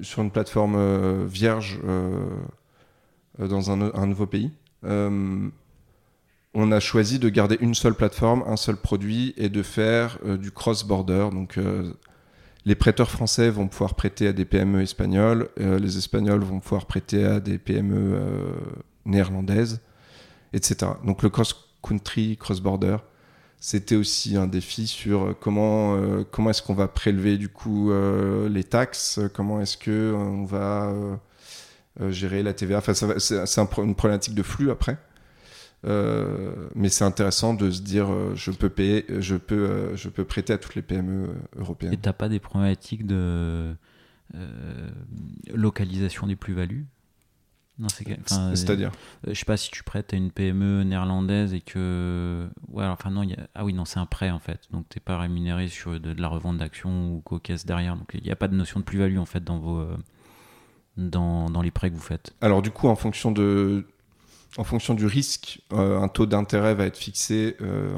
sur 0.00 0.22
une 0.22 0.30
plateforme 0.30 1.26
vierge 1.26 1.78
euh, 1.84 2.24
dans 3.38 3.70
un, 3.70 4.06
nouveau 4.06 4.26
pays. 4.26 4.50
Euh, 4.84 5.48
on 6.54 6.72
a 6.72 6.80
choisi 6.80 7.18
de 7.18 7.28
garder 7.28 7.56
une 7.60 7.74
seule 7.74 7.94
plateforme, 7.94 8.44
un 8.46 8.56
seul 8.56 8.76
produit 8.76 9.34
et 9.36 9.48
de 9.48 9.62
faire 9.62 10.18
euh, 10.24 10.36
du 10.36 10.50
cross-border. 10.52 11.30
Donc, 11.32 11.58
les 12.64 12.74
prêteurs 12.74 13.10
français 13.10 13.50
vont 13.50 13.66
pouvoir 13.66 13.94
prêter 13.94 14.28
à 14.28 14.32
des 14.32 14.44
PME 14.44 14.82
espagnoles, 14.82 15.50
les 15.58 15.98
Espagnols 15.98 16.42
vont 16.42 16.60
pouvoir 16.60 16.86
prêter 16.86 17.24
à 17.24 17.40
des 17.40 17.58
PME 17.58 18.18
néerlandaises, 19.04 19.80
etc. 20.54 20.92
Donc, 21.04 21.22
le 21.22 21.30
country, 21.82 22.38
cross-border. 22.38 22.96
C'était 23.60 23.96
aussi 23.96 24.36
un 24.36 24.46
défi 24.46 24.86
sur 24.86 25.34
comment, 25.40 25.98
comment 26.30 26.50
est-ce 26.50 26.62
qu'on 26.62 26.74
va 26.74 26.88
prélever 26.88 27.36
du 27.36 27.50
coup 27.50 27.92
les 28.48 28.64
taxes, 28.64 29.20
comment 29.34 29.60
est-ce 29.60 29.76
que 29.76 30.14
on 30.16 30.44
va 30.44 30.90
gérer 32.10 32.42
la 32.42 32.54
TVA. 32.54 32.78
Enfin, 32.78 32.94
c'est 32.94 33.58
une 33.58 33.94
problématique 33.94 34.34
de 34.34 34.42
flux 34.42 34.70
après. 34.70 34.98
Euh, 35.86 36.68
mais 36.74 36.88
c'est 36.88 37.04
intéressant 37.04 37.52
de 37.52 37.70
se 37.70 37.82
dire 37.82 38.10
euh, 38.10 38.34
je 38.34 38.50
peux 38.50 38.70
payer, 38.70 39.04
je 39.18 39.36
peux, 39.36 39.68
euh, 39.68 39.96
je 39.96 40.08
peux 40.08 40.24
prêter 40.24 40.52
à 40.52 40.58
toutes 40.58 40.76
les 40.76 40.82
PME 40.82 41.34
européennes. 41.56 41.92
Et 41.92 41.98
t'as 41.98 42.14
pas 42.14 42.28
des 42.28 42.40
problématiques 42.40 43.06
de 43.06 43.74
localisation 45.52 46.26
des 46.26 46.36
plus-values? 46.36 46.86
C'est-à-dire? 48.26 48.92
Je 49.26 49.34
sais 49.34 49.44
pas 49.44 49.56
si 49.56 49.68
tu 49.70 49.82
prêtes 49.82 50.14
à 50.14 50.16
une 50.16 50.30
PME 50.30 50.84
néerlandaise 50.84 51.52
et 51.54 51.60
que. 51.60 52.48
Ouais, 52.68 52.84
enfin 52.84 53.10
non, 53.10 53.24
y 53.24 53.34
a... 53.34 53.48
ah 53.54 53.64
oui, 53.64 53.74
non, 53.74 53.84
c'est 53.84 53.98
un 53.98 54.06
prêt 54.06 54.30
en 54.30 54.38
fait. 54.38 54.60
Donc 54.70 54.88
t'es 54.88 55.00
pas 55.00 55.18
rémunéré 55.18 55.66
sur 55.68 55.98
de, 55.98 56.12
la 56.12 56.28
revente 56.28 56.58
d'actions 56.58 57.12
ou 57.12 57.20
qu'aux 57.20 57.40
caisses 57.40 57.66
derrière. 57.66 57.96
Donc 57.96 58.12
il 58.14 58.22
n'y 58.22 58.30
a 58.30 58.36
pas 58.36 58.48
de 58.48 58.54
notion 58.54 58.78
de 58.78 58.84
plus-value 58.84 59.18
en 59.18 59.26
fait 59.26 59.42
dans 59.42 59.58
vos. 59.58 59.86
Dans, 60.96 61.50
dans, 61.50 61.60
les 61.60 61.72
prêts 61.72 61.90
que 61.90 61.96
vous 61.96 62.00
faites? 62.00 62.32
Alors 62.40 62.62
du 62.62 62.70
coup, 62.70 62.86
en 62.86 62.94
fonction 62.94 63.32
de, 63.32 63.84
en 64.56 64.64
fonction 64.64 64.94
du 64.94 65.06
risque, 65.06 65.60
euh, 65.72 66.00
un 66.00 66.08
taux 66.08 66.26
d'intérêt 66.26 66.74
va 66.74 66.86
être 66.86 66.96
fixé 66.96 67.56
euh, 67.60 67.92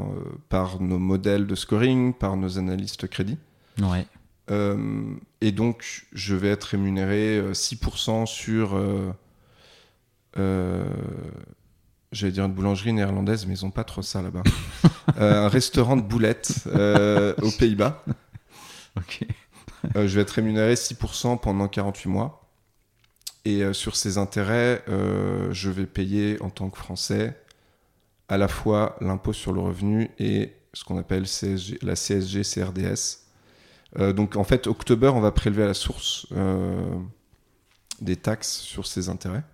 par 0.49 0.81
nos 0.81 0.99
modèles 0.99 1.47
de 1.47 1.55
scoring, 1.55 2.15
par 2.15 2.37
nos 2.37 2.59
analystes 2.59 3.07
crédit. 3.09 3.39
Ouais. 3.81 4.07
Euh, 4.51 5.15
et 5.41 5.53
donc, 5.53 6.07
je 6.13 6.35
vais 6.35 6.49
être 6.49 6.65
rémunéré 6.65 7.43
6% 7.53 8.27
sur. 8.27 8.81
J'allais 12.13 12.33
dire 12.33 12.45
une 12.45 12.53
boulangerie 12.53 12.93
néerlandaise, 12.93 13.47
mais 13.47 13.59
ils 13.59 13.65
n'ont 13.65 13.71
pas 13.71 13.85
trop 13.85 14.01
ça 14.01 14.23
là-bas. 14.23 14.45
un 15.19 15.49
restaurant 15.49 15.97
de 15.97 16.03
boulettes 16.03 16.67
aux 17.43 17.51
Pays-Bas. 17.59 18.05
Ok. 18.99 19.27
je 19.95 20.07
vais 20.07 20.23
être 20.23 20.31
rémunéré 20.31 20.73
6% 20.73 21.39
pendant 21.39 21.69
48 21.69 22.09
mois. 22.09 22.46
Et 23.47 23.63
euh, 23.63 23.73
sur 23.73 23.95
ces 23.95 24.19
intérêts, 24.19 24.83
euh, 24.89 25.53
je 25.53 25.71
vais 25.71 25.87
payer 25.87 26.37
en 26.43 26.51
tant 26.51 26.69
que 26.69 26.77
Français 26.77 27.41
à 28.29 28.39
la 28.39 28.49
fois 28.49 28.97
l'impôt 29.01 29.33
sur 29.33 29.53
le 29.53 29.61
revenu 29.61 30.11
et 30.19 30.53
ce 30.73 30.83
qu'on 30.83 30.99
appelle 30.99 31.27
la 31.83 31.95
CSG 31.95 32.43
CRDS. 32.43 33.21
Euh, 34.01 34.13
donc 34.13 34.35
en 34.35 34.43
fait, 34.43 34.67
October, 34.67 35.13
on 35.15 35.21
va 35.21 35.31
prélever 35.31 35.63
à 35.63 35.67
la 35.67 35.75
source 35.75 36.27
des 38.01 38.17
taxes 38.17 38.59
sur 38.59 38.85
ces 38.85 39.09
intérêts 39.09 39.45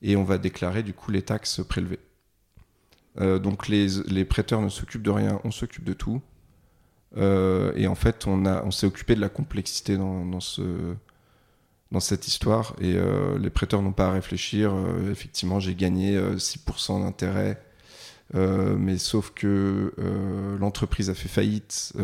et 0.00 0.16
on 0.16 0.24
va 0.24 0.38
déclarer 0.38 0.82
du 0.82 0.94
coup 0.94 1.10
les 1.10 1.22
taxes 1.22 1.60
prélevées. 1.68 2.00
donc 3.18 3.68
les, 3.68 4.24
prêteurs 4.24 4.62
ne 4.62 4.70
s'occupent 4.70 5.02
de 5.02 5.10
rien, 5.10 5.38
on 5.44 5.50
s'occupe 5.50 5.84
de 5.84 5.92
tout. 5.92 6.22
et 7.14 7.86
en 7.86 7.94
fait, 7.94 8.26
on, 8.26 8.70
s'est 8.70 8.86
occupé 8.86 9.14
de 9.14 9.20
la 9.20 9.28
complexité 9.28 9.98
dans 9.98 10.40
ce, 10.40 10.96
dans 11.90 12.00
cette 12.00 12.28
histoire 12.28 12.74
et 12.80 12.94
euh, 12.96 13.38
les 13.38 13.50
prêteurs 13.50 13.82
n'ont 13.82 13.92
pas 13.92 14.08
à 14.08 14.12
réfléchir. 14.12 14.74
Euh, 14.74 15.10
effectivement, 15.10 15.58
j'ai 15.58 15.74
gagné 15.74 16.18
6% 16.18 17.00
euh, 17.00 17.04
d'intérêt, 17.04 17.62
mais 18.34 18.98
sauf 18.98 19.30
que 19.30 19.94
l'entreprise 20.60 21.08
a 21.10 21.14
fait 21.14 21.28
faillite. 21.28 21.94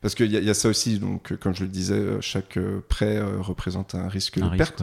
parce 0.00 0.14
qu'il 0.14 0.32
y, 0.32 0.36
y, 0.36 0.50
a 0.50 0.54
ça 0.54 0.68
aussi, 0.68 0.98
donc 0.98 1.36
comme 1.36 1.54
je 1.54 1.64
le 1.64 1.70
disais, 1.70 2.20
chaque 2.20 2.58
prêt 2.88 3.20
représente 3.38 3.94
un 3.94 4.08
risque 4.08 4.38
de 4.38 4.56
perte. 4.56 4.82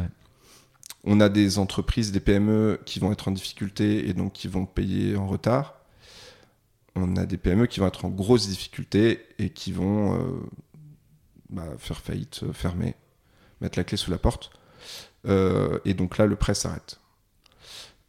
On 1.05 1.21
a 1.21 1.29
des 1.29 1.59
entreprises, 1.59 2.11
des 2.11 2.19
PME 2.19 2.81
qui 2.85 2.99
vont 2.99 3.11
être 3.11 3.29
en 3.29 3.31
difficulté 3.31 4.09
et 4.09 4.13
donc 4.13 4.33
qui 4.33 4.47
vont 4.47 4.65
payer 4.65 5.15
en 5.15 5.27
retard. 5.27 5.75
On 6.95 7.15
a 7.15 7.25
des 7.25 7.37
PME 7.37 7.67
qui 7.67 7.79
vont 7.79 7.87
être 7.87 8.05
en 8.05 8.09
grosse 8.09 8.47
difficulté 8.47 9.25
et 9.39 9.49
qui 9.49 9.71
vont 9.71 10.39
bah, 11.49 11.65
faire 11.79 11.97
faillite, 11.97 12.43
fermer 12.51 12.95
mettre 13.61 13.77
la 13.77 13.83
clé 13.83 13.97
sous 13.97 14.11
la 14.11 14.17
porte. 14.17 14.51
Euh, 15.27 15.79
et 15.85 15.93
donc 15.93 16.17
là, 16.17 16.25
le 16.25 16.35
prêt 16.35 16.53
s'arrête. 16.53 16.99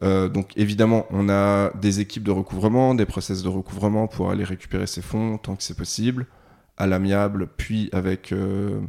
Euh, 0.02 0.28
donc 0.28 0.56
évidemment, 0.56 1.06
on 1.10 1.28
a 1.28 1.70
des 1.76 2.00
équipes 2.00 2.22
de 2.22 2.30
recouvrement, 2.30 2.94
des 2.94 3.06
process 3.06 3.42
de 3.42 3.48
recouvrement 3.48 4.06
pour 4.06 4.30
aller 4.30 4.44
récupérer 4.44 4.86
ces 4.86 5.02
fonds 5.02 5.36
tant 5.36 5.56
que 5.56 5.62
c'est 5.62 5.76
possible, 5.76 6.26
à 6.78 6.86
l'amiable, 6.86 7.48
puis 7.56 7.90
avec 7.92 8.32
euh, 8.32 8.80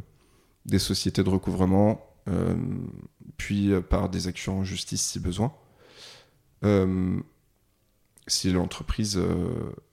des 0.64 0.78
sociétés 0.78 1.22
de 1.22 1.28
recouvrement, 1.28 2.06
puis 3.36 3.72
par 3.90 4.08
des 4.08 4.28
actions 4.28 4.60
en 4.60 4.64
justice 4.64 5.02
si 5.02 5.18
besoin. 5.18 5.52
si 8.28 8.52
l'entreprise 8.52 9.20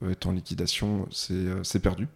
est 0.07 0.25
en 0.27 0.31
liquidation, 0.31 1.07
c'est 1.11 1.79
perdu. 1.79 2.07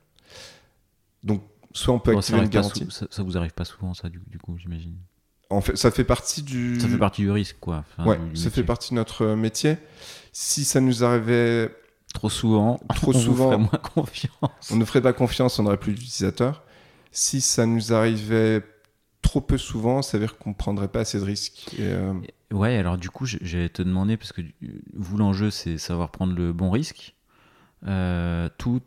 Donc 1.23 1.41
soit 1.73 1.93
on 1.93 1.99
peut 1.99 2.15
activer 2.15 2.39
une 2.39 2.47
garantie. 2.47 2.87
Ça, 2.89 3.23
vous 3.23 3.37
arrive 3.37 3.53
pas 3.53 3.65
souvent, 3.65 3.93
ça, 3.93 4.09
du, 4.09 4.37
coup, 4.39 4.57
j'imagine. 4.57 4.95
En 5.49 5.61
fait, 5.61 5.75
ça 5.75 5.91
fait 5.91 6.03
partie 6.03 6.41
du. 6.41 6.79
Ça 6.79 6.87
fait 6.87 6.97
partie 6.97 7.21
du 7.21 7.31
risque, 7.31 7.57
quoi. 7.59 7.83
ouais, 8.05 8.19
ça 8.33 8.49
fait 8.49 8.63
partie 8.63 8.91
de 8.91 8.95
notre 8.95 9.27
métier. 9.27 9.77
Si 10.31 10.65
ça 10.65 10.81
nous 10.81 11.03
arrivait 11.03 11.75
trop 12.13 12.29
souvent, 12.29 12.79
trop 12.95 13.13
on 13.13 13.19
souvent, 13.19 13.51
ferait 13.51 13.57
moins 13.57 13.81
confiance. 13.93 14.71
On 14.71 14.75
ne 14.77 14.85
ferait 14.85 15.01
pas 15.01 15.13
confiance, 15.13 15.59
on 15.59 15.63
n'aurait 15.63 15.77
plus 15.77 15.93
d'utilisateurs. 15.93 16.63
Si 17.11 17.41
ça 17.41 17.65
nous 17.65 17.93
arrivait 17.93 18.63
trop 19.21 19.41
peu 19.41 19.57
souvent, 19.57 20.01
ça 20.01 20.17
veut 20.17 20.25
dire 20.25 20.37
qu'on 20.37 20.53
prendrait 20.53 20.87
pas 20.87 21.01
assez 21.01 21.19
de 21.19 21.23
risques. 21.23 21.75
Euh, 21.79 22.13
ouais, 22.51 22.77
alors 22.77 22.97
du 22.97 23.09
coup, 23.09 23.25
j'allais 23.25 23.69
te 23.69 23.81
demander 23.81 24.17
parce 24.17 24.31
que 24.31 24.41
vous 24.93 25.17
l'enjeu, 25.17 25.51
c'est 25.51 25.77
savoir 25.77 26.11
prendre 26.11 26.35
le 26.35 26.53
bon 26.53 26.71
risque. 26.71 27.15
Euh, 27.85 28.49
tout 28.57 28.81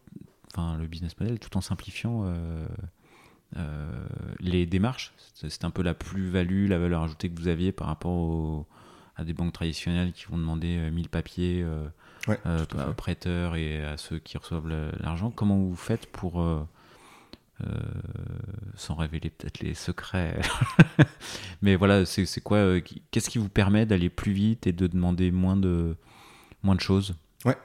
le 0.79 0.87
business 0.87 1.19
model, 1.19 1.39
tout 1.39 1.57
en 1.57 1.61
simplifiant 1.61 2.25
euh, 2.25 2.67
euh, 3.57 4.07
les 4.41 4.67
démarches. 4.67 5.13
C'est 5.35 5.65
un 5.65 5.71
peu 5.71 5.83
la 5.83 5.95
plus-value, 5.95 6.69
la 6.69 6.79
valeur 6.79 7.03
ajoutée 7.03 7.29
que 7.31 7.39
vous 7.39 7.49
aviez 7.49 7.73
par 7.73 7.87
rapport 7.87 8.65
à 9.17 9.25
des 9.25 9.33
banques 9.33 9.53
traditionnelles 9.53 10.13
qui 10.13 10.27
vont 10.27 10.39
demander 10.39 10.91
1000 10.91 11.07
euh, 11.07 11.09
papiers 11.09 11.67
aux 12.29 12.95
prêteurs 12.95 13.57
et 13.57 13.85
à 13.85 13.97
ceux 13.97 14.19
qui 14.19 14.37
reçoivent 14.39 14.69
l'argent. 15.01 15.31
Comment 15.31 15.59
vous 15.59 15.77
faites 15.77 16.07
pour, 16.07 16.45
sans 18.75 18.95
révéler 18.95 19.31
peut-être 19.31 19.61
les 19.61 19.75
secrets, 19.75 20.41
mais 21.63 21.77
voilà, 21.77 22.05
c'est 22.05 22.41
quoi 22.43 22.81
Qu'est-ce 23.11 23.31
qui 23.31 23.39
vous 23.39 23.49
permet 23.49 23.87
d'aller 23.87 24.11
plus 24.11 24.33
vite 24.33 24.67
et 24.67 24.73
de 24.73 24.87
demander 24.87 25.31
moins 25.31 25.57
de, 25.57 25.97
moins 26.63 26.75
de 26.75 26.81
choses? 26.81 27.15
Ouais. 27.45 27.57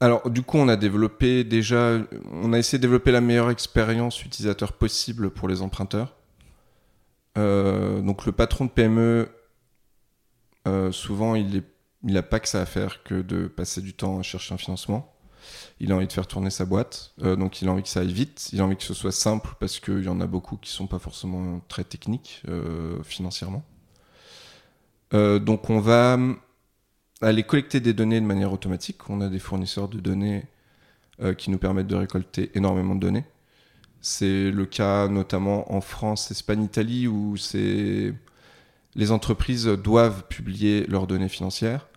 Alors, 0.00 0.30
du 0.30 0.42
coup, 0.42 0.58
on 0.58 0.68
a 0.68 0.76
développé 0.76 1.42
déjà, 1.42 1.98
on 2.30 2.52
a 2.52 2.58
essayé 2.58 2.78
de 2.78 2.82
développer 2.82 3.10
la 3.10 3.20
meilleure 3.20 3.50
expérience 3.50 4.24
utilisateur 4.24 4.72
possible 4.72 5.30
pour 5.30 5.48
les 5.48 5.60
emprunteurs. 5.60 6.14
Euh, 7.36 8.00
donc, 8.00 8.24
le 8.24 8.32
patron 8.32 8.66
de 8.66 8.70
PME, 8.70 9.28
euh, 10.68 10.92
souvent, 10.92 11.34
il 11.34 11.64
n'a 12.04 12.22
pas 12.22 12.38
que 12.38 12.48
ça 12.48 12.60
à 12.62 12.66
faire 12.66 13.02
que 13.02 13.22
de 13.22 13.48
passer 13.48 13.80
du 13.80 13.92
temps 13.92 14.20
à 14.20 14.22
chercher 14.22 14.54
un 14.54 14.58
financement. 14.58 15.12
Il 15.80 15.90
a 15.90 15.96
envie 15.96 16.06
de 16.06 16.12
faire 16.12 16.26
tourner 16.28 16.50
sa 16.50 16.64
boîte, 16.64 17.14
euh, 17.22 17.34
donc 17.34 17.62
il 17.62 17.68
a 17.68 17.72
envie 17.72 17.82
que 17.82 17.88
ça 17.88 18.00
aille 18.00 18.12
vite, 18.12 18.50
il 18.52 18.60
a 18.60 18.64
envie 18.64 18.76
que 18.76 18.82
ce 18.82 18.94
soit 18.94 19.12
simple 19.12 19.50
parce 19.58 19.80
qu'il 19.80 20.04
y 20.04 20.08
en 20.08 20.20
a 20.20 20.26
beaucoup 20.26 20.56
qui 20.56 20.70
sont 20.70 20.86
pas 20.86 20.98
forcément 20.98 21.60
très 21.68 21.84
techniques 21.84 22.42
financièrement. 23.04 23.64
donc 25.12 25.70
on 25.70 25.80
va 25.80 26.18
aller 27.20 27.42
collecter 27.42 27.80
des 27.80 27.92
données 27.92 28.20
de 28.20 28.26
manière 28.26 28.52
automatique. 28.52 29.08
On 29.10 29.20
a 29.20 29.28
des 29.28 29.38
fournisseurs 29.38 29.88
de 29.88 29.98
données 29.98 30.44
euh, 31.20 31.34
qui 31.34 31.50
nous 31.50 31.58
permettent 31.58 31.88
de 31.88 31.96
récolter 31.96 32.50
énormément 32.54 32.94
de 32.94 33.00
données. 33.00 33.24
C'est 34.00 34.50
le 34.50 34.66
cas 34.66 35.08
notamment 35.08 35.72
en 35.72 35.80
France, 35.80 36.30
Espagne, 36.30 36.62
Italie, 36.62 37.08
où 37.08 37.34
les 38.94 39.10
entreprises 39.10 39.66
doivent 39.66 40.24
publier 40.28 40.86
leurs 40.86 41.06
données 41.06 41.28
financières 41.28 41.88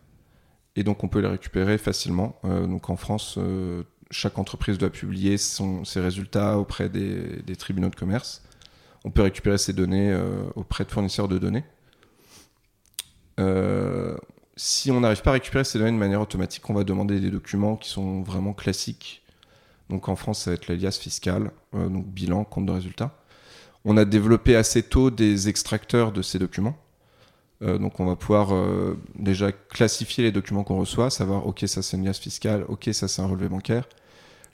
et 0.75 0.83
donc 0.83 1.03
on 1.03 1.09
peut 1.09 1.19
les 1.19 1.27
récupérer 1.27 1.77
facilement. 1.77 2.39
Euh, 2.45 2.65
donc 2.65 2.89
en 2.89 2.95
France, 2.95 3.35
euh, 3.37 3.83
chaque 4.09 4.39
entreprise 4.39 4.77
doit 4.77 4.89
publier 4.89 5.37
ses 5.37 5.99
résultats 5.99 6.57
auprès 6.57 6.89
des, 6.89 7.43
des, 7.43 7.55
tribunaux 7.55 7.89
de 7.89 7.95
commerce. 7.95 8.41
On 9.03 9.11
peut 9.11 9.21
récupérer 9.21 9.57
ces 9.57 9.73
données 9.73 10.17
auprès 10.55 10.85
de 10.85 10.91
fournisseurs 10.91 11.27
de 11.27 11.37
données 11.37 11.63
si 14.63 14.91
on 14.91 14.99
n'arrive 14.99 15.23
pas 15.23 15.31
à 15.31 15.33
récupérer 15.33 15.63
ces 15.63 15.79
données 15.79 15.91
de 15.91 15.97
manière 15.97 16.21
automatique, 16.21 16.69
on 16.69 16.75
va 16.75 16.83
demander 16.83 17.19
des 17.19 17.31
documents 17.31 17.77
qui 17.77 17.89
sont 17.89 18.21
vraiment 18.21 18.53
classiques. 18.53 19.23
Donc 19.89 20.07
en 20.07 20.15
France, 20.15 20.43
ça 20.43 20.51
va 20.51 20.53
être 20.53 20.67
l'alias 20.67 20.99
fiscal, 21.01 21.49
euh, 21.73 21.89
donc 21.89 22.05
bilan, 22.05 22.43
compte 22.43 22.67
de 22.67 22.71
résultat. 22.71 23.17
On 23.85 23.97
a 23.97 24.05
développé 24.05 24.55
assez 24.55 24.83
tôt 24.83 25.09
des 25.09 25.49
extracteurs 25.49 26.11
de 26.11 26.21
ces 26.21 26.37
documents. 26.37 26.77
Euh, 27.63 27.79
donc 27.79 27.99
on 27.99 28.05
va 28.05 28.15
pouvoir 28.15 28.53
euh, 28.53 28.99
déjà 29.17 29.51
classifier 29.51 30.23
les 30.23 30.31
documents 30.31 30.63
qu'on 30.63 30.77
reçoit, 30.77 31.09
savoir 31.09 31.47
ok 31.47 31.63
ça 31.65 31.81
c'est 31.81 31.97
une 31.97 32.05
liasse 32.05 32.19
fiscale, 32.19 32.63
ok 32.67 32.89
ça 32.93 33.07
c'est 33.07 33.23
un 33.23 33.27
relevé 33.27 33.49
bancaire. 33.49 33.89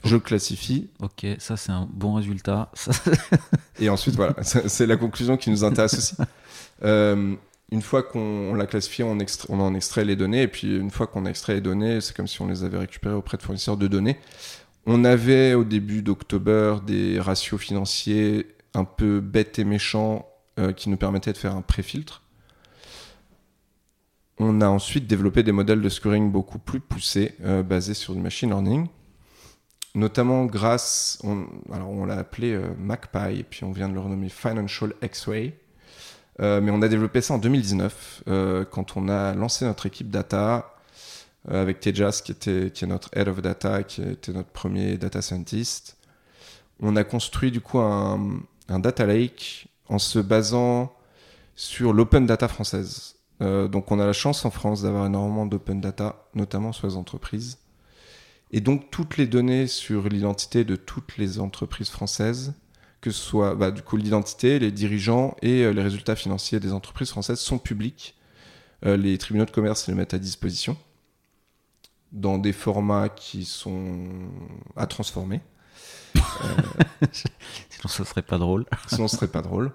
Je 0.04 0.14
le 0.14 0.20
classifie. 0.20 0.88
Ok, 1.00 1.26
ça 1.38 1.58
c'est 1.58 1.72
un 1.72 1.86
bon 1.92 2.14
résultat. 2.14 2.70
Et 3.78 3.90
ensuite 3.90 4.14
voilà, 4.16 4.36
c'est 4.42 4.86
la 4.86 4.96
conclusion 4.96 5.36
qui 5.36 5.50
nous 5.50 5.64
intéresse 5.64 5.98
aussi. 5.98 6.14
une 7.70 7.82
fois 7.82 8.02
qu'on 8.02 8.54
l'a 8.54 8.66
classifié, 8.66 9.04
on, 9.04 9.18
on, 9.48 9.60
en 9.60 9.74
extrait 9.74 10.04
les 10.04 10.16
données, 10.16 10.42
et 10.42 10.48
puis 10.48 10.76
une 10.76 10.90
fois 10.90 11.06
qu'on 11.06 11.26
a 11.26 11.30
extrait 11.30 11.54
les 11.54 11.60
données, 11.60 12.00
c'est 12.00 12.16
comme 12.16 12.26
si 12.26 12.40
on 12.40 12.46
les 12.46 12.64
avait 12.64 12.78
récupérées 12.78 13.14
auprès 13.14 13.36
de 13.36 13.42
fournisseurs 13.42 13.76
de 13.76 13.88
données. 13.88 14.18
On 14.86 15.04
avait 15.04 15.52
au 15.54 15.64
début 15.64 16.00
d'octobre 16.00 16.80
des 16.80 17.20
ratios 17.20 17.60
financiers 17.60 18.46
un 18.74 18.84
peu 18.84 19.20
bêtes 19.20 19.58
et 19.58 19.64
méchants 19.64 20.26
euh, 20.58 20.72
qui 20.72 20.88
nous 20.88 20.96
permettaient 20.96 21.32
de 21.32 21.38
faire 21.38 21.54
un 21.54 21.62
pré-filtre. 21.62 22.22
On 24.38 24.60
a 24.60 24.68
ensuite 24.68 25.06
développé 25.06 25.42
des 25.42 25.52
modèles 25.52 25.82
de 25.82 25.88
scoring 25.88 26.30
beaucoup 26.30 26.58
plus 26.58 26.80
poussés, 26.80 27.34
euh, 27.42 27.62
basés 27.62 27.94
sur 27.94 28.14
du 28.14 28.20
machine 28.20 28.48
learning, 28.48 28.86
notamment 29.94 30.46
grâce, 30.46 31.20
alors 31.72 31.90
on 31.90 32.06
l'a 32.06 32.16
appelé 32.16 32.54
euh, 32.54 33.42
puis 33.50 33.64
on 33.64 33.72
vient 33.72 33.88
de 33.88 33.94
le 33.94 34.00
renommer 34.00 34.28
Financial 34.28 34.94
X-Ray. 35.02 35.54
Mais 36.38 36.70
on 36.70 36.82
a 36.82 36.88
développé 36.88 37.20
ça 37.20 37.34
en 37.34 37.38
2019, 37.38 38.24
quand 38.70 38.96
on 38.96 39.08
a 39.08 39.34
lancé 39.34 39.64
notre 39.64 39.86
équipe 39.86 40.10
data 40.10 40.74
euh, 41.50 41.62
avec 41.62 41.80
Tejas, 41.80 42.20
qui, 42.24 42.32
était, 42.32 42.66
est 42.66 42.86
notre 42.86 43.10
head 43.16 43.28
of 43.28 43.40
data, 43.40 43.82
qui 43.82 44.02
était 44.02 44.32
notre 44.32 44.50
premier 44.50 44.98
data 44.98 45.22
scientist. 45.22 45.96
On 46.80 46.96
a 46.96 47.04
construit 47.04 47.50
du 47.50 47.60
coup 47.60 47.78
un, 47.78 48.42
data 48.68 49.06
lake 49.06 49.68
en 49.88 49.98
se 49.98 50.18
basant 50.18 50.92
sur 51.56 51.92
l'open 51.92 52.26
data 52.26 52.48
française. 52.48 53.16
Euh, 53.40 53.68
donc 53.68 53.90
on 53.90 53.98
a 53.98 54.06
la 54.06 54.12
chance 54.12 54.44
en 54.44 54.50
France 54.50 54.82
d'avoir 54.82 55.06
énormément 55.06 55.46
d'open 55.46 55.80
data, 55.80 56.26
notamment 56.34 56.72
sur 56.72 56.86
les 56.86 56.96
entreprises. 56.96 57.58
Et 58.50 58.60
donc 58.60 58.90
toutes 58.90 59.16
les 59.16 59.26
données 59.26 59.66
sur 59.66 60.08
l'identité 60.08 60.64
de 60.64 60.76
toutes 60.76 61.16
les 61.16 61.38
entreprises 61.38 61.90
françaises, 61.90 62.54
que 63.00 63.10
ce 63.10 63.20
soit 63.20 63.54
bah, 63.54 63.70
du 63.70 63.82
coup 63.82 63.96
l'identité, 63.96 64.58
les 64.58 64.72
dirigeants 64.72 65.36
et 65.42 65.64
euh, 65.64 65.72
les 65.72 65.82
résultats 65.82 66.16
financiers 66.16 66.60
des 66.60 66.72
entreprises 66.72 67.10
françaises 67.10 67.40
sont 67.40 67.58
publics. 67.58 68.14
les 68.82 69.18
tribunaux 69.18 69.44
de 69.44 69.50
commerce 69.50 69.88
les 69.88 69.94
mettent 69.94 70.14
à 70.14 70.18
disposition 70.18 70.76
dans 72.12 72.38
des 72.38 72.52
formats 72.52 73.08
qui 73.08 73.44
sont 73.44 74.08
à 74.76 74.86
transformer. 74.86 75.40
Sinon, 76.14 77.88
ce 77.88 78.04
serait 78.04 78.22
pas 78.22 78.38
drôle. 78.38 78.66
Sinon, 78.88 79.08
ce 79.08 79.16
serait 79.16 79.28
pas 79.28 79.42
drôle. 79.42 79.72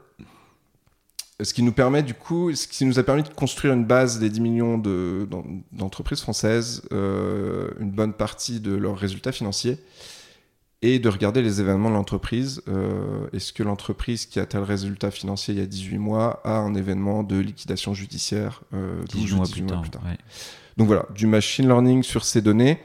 Ce 1.42 1.54
qui 1.54 1.64
nous 1.64 1.74
permet, 1.74 2.04
du 2.04 2.14
coup, 2.14 2.54
ce 2.54 2.68
qui 2.68 2.86
nous 2.86 3.00
a 3.00 3.04
permis 3.04 3.24
de 3.24 3.30
construire 3.30 3.74
une 3.74 3.86
base 3.86 4.20
des 4.20 4.30
10 4.30 4.42
millions 4.42 4.78
d'entreprises 5.72 6.22
françaises, 6.22 6.84
euh, 6.92 7.72
une 7.80 7.92
bonne 7.92 8.14
partie 8.14 8.60
de 8.60 8.74
leurs 8.74 8.98
résultats 8.98 9.32
financiers, 9.32 9.80
et 10.84 11.00
de 11.00 11.08
regarder 11.10 11.42
les 11.42 11.62
événements 11.62 11.90
de 11.90 11.96
l'entreprise. 11.96 12.62
Euh, 12.68 13.26
est-ce 13.32 13.54
que 13.54 13.64
l'entreprise 13.64 14.26
qui 14.26 14.40
a 14.40 14.46
tel 14.46 14.62
résultat 14.62 15.10
financier 15.12 15.56
il 15.56 15.60
y 15.60 15.64
a 15.64 15.66
18 15.66 15.98
mois 15.98 16.42
a 16.44 16.58
un 16.58 16.76
événement 16.76 17.24
de 17.24 17.38
liquidation 17.38 17.94
judiciaire 17.94 18.62
euh, 18.74 19.02
18, 19.06 19.36
mois, 19.36 19.48
plus 19.48 19.62
tard, 19.64 19.84
donc 20.76 20.88
voilà, 20.88 21.06
du 21.14 21.28
machine 21.28 21.68
learning 21.68 22.04
sur 22.04 22.26
ces 22.26 22.42
données 22.42 22.80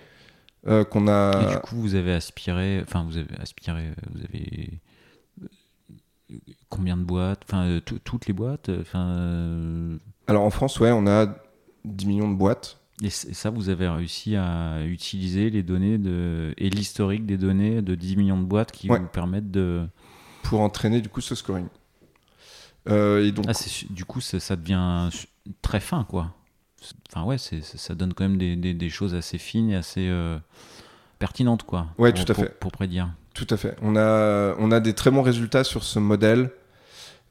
euh, 0.66 0.84
qu'on 0.84 1.08
a. 1.08 1.42
Et 1.42 1.54
du 1.54 1.60
coup, 1.60 1.76
vous 1.76 1.94
avez 1.94 2.12
aspiré, 2.12 2.80
enfin, 2.82 3.04
vous 3.08 3.16
avez 3.16 3.34
aspiré, 3.40 3.90
vous 4.12 4.20
avez 4.20 4.80
euh, 5.42 6.36
combien 6.68 6.96
de 6.96 7.02
boîtes 7.02 7.42
Enfin, 7.48 7.80
toutes 8.04 8.26
les 8.26 8.34
boîtes 8.34 8.70
Enfin. 8.80 9.98
Alors 10.26 10.44
en 10.44 10.50
France, 10.50 10.78
ouais, 10.78 10.92
on 10.92 11.06
a 11.06 11.34
10 11.84 12.06
millions 12.06 12.30
de 12.30 12.36
boîtes. 12.36 12.77
Et 13.02 13.10
ça, 13.10 13.50
vous 13.50 13.68
avez 13.68 13.88
réussi 13.88 14.34
à 14.34 14.82
utiliser 14.84 15.50
les 15.50 15.62
données 15.62 15.98
de, 15.98 16.52
et 16.58 16.68
l'historique 16.68 17.26
des 17.26 17.36
données 17.36 17.80
de 17.80 17.94
10 17.94 18.16
millions 18.16 18.40
de 18.40 18.44
boîtes 18.44 18.72
qui 18.72 18.88
vous 18.88 19.06
permettent 19.12 19.50
de. 19.50 19.86
Pour 20.42 20.60
entraîner 20.60 21.00
du 21.00 21.08
coup 21.08 21.20
ce 21.20 21.34
scoring. 21.34 21.66
et 22.86 23.32
donc... 23.32 23.46
Ah, 23.48 23.52
du 23.90 24.04
coup, 24.04 24.20
ça, 24.20 24.56
devient 24.56 25.10
très 25.62 25.80
fin, 25.80 26.04
quoi. 26.04 26.34
Enfin, 27.10 27.24
ouais, 27.24 27.38
ça 27.38 27.94
donne 27.94 28.14
quand 28.14 28.28
même 28.28 28.38
des, 28.38 28.90
choses 28.90 29.14
assez 29.14 29.38
fines 29.38 29.70
et 29.70 29.76
assez 29.76 30.08
euh, 30.08 30.38
pertinentes, 31.18 31.64
quoi. 31.64 31.88
Ouais, 31.98 32.12
tout 32.12 32.30
à 32.30 32.34
fait. 32.34 32.58
Pour 32.58 32.72
prédire. 32.72 33.10
Tout 33.34 33.46
à 33.50 33.56
fait. 33.56 33.76
On 33.82 33.96
a, 33.96 34.54
on 34.58 34.70
a 34.72 34.80
des 34.80 34.94
très 34.94 35.10
bons 35.10 35.22
résultats 35.22 35.64
sur 35.64 35.84
ce 35.84 35.98
modèle. 35.98 36.50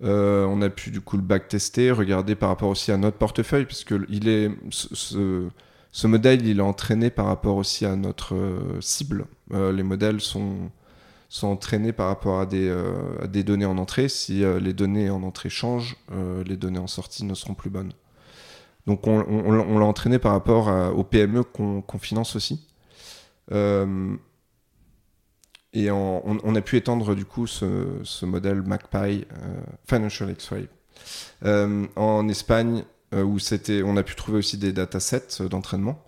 Euh, 0.04 0.46
on 0.46 0.62
a 0.62 0.70
pu 0.70 0.92
du 0.92 1.02
coup 1.02 1.18
le 1.18 1.24
backtester, 1.24 1.92
regarder 1.92 2.36
par 2.36 2.50
rapport 2.50 2.70
aussi 2.70 2.92
à 2.92 2.98
notre 2.98 3.18
portefeuille, 3.18 3.66
puisque 3.66 3.96
il 4.10 4.52
ce, 4.70 6.08
modèle 6.08 6.46
il 6.46 6.60
est 6.60 6.62
entraîné 6.62 7.10
par 7.10 7.26
rapport 7.26 7.56
aussi 7.56 7.86
à 7.86 7.96
notre 7.96 8.36
euh, 8.36 8.80
cible. 8.82 9.26
les 9.52 9.84
modèles 9.84 10.22
sont, 10.22 10.70
entraînés 11.42 11.94
par 11.94 12.08
rapport 12.08 12.40
à 12.40 12.46
des, 12.46 13.44
données 13.44 13.66
en 13.66 13.78
entrée. 13.78 14.10
Si 14.10 14.44
les 14.62 14.74
données 14.74 15.10
en 15.10 15.24
entrée 15.24 15.50
changent, 15.50 15.98
les 16.46 16.58
données 16.58 16.80
en 16.80 16.88
sortie 16.88 17.26
ne 17.26 17.34
seront 17.34 17.56
plus 17.56 17.70
bonnes. 17.70 17.94
Donc 18.86 19.08
on, 19.08 19.52
l'a 19.52 19.86
entraîné 19.86 20.20
par 20.20 20.32
rapport 20.32 20.68
aux 20.96 21.04
PME 21.04 21.44
qu'on 21.44 22.00
finance 22.00 22.36
aussi. 22.36 22.68
Euh, 23.52 24.16
et 25.84 25.92
on, 25.92 26.56
a 26.56 26.62
pu 26.62 26.78
étendre 26.78 27.16
du 27.16 27.26
coup 27.26 27.48
ce, 27.48 28.26
modèle 28.26 28.62
MacPie 28.62 28.98
euh, 28.98 29.62
Financial 29.86 30.30
X-Ray 30.30 30.68
euh, 31.46 31.86
en 31.96 32.28
Espagne 32.28 32.84
où 33.14 33.40
c'était, 33.40 33.84
on 33.84 33.96
a 33.96 34.04
pu 34.04 34.16
trouver 34.16 34.40
aussi 34.40 34.58
des 34.58 34.74
datasets 34.74 35.42
d'entraînement. 35.50 36.04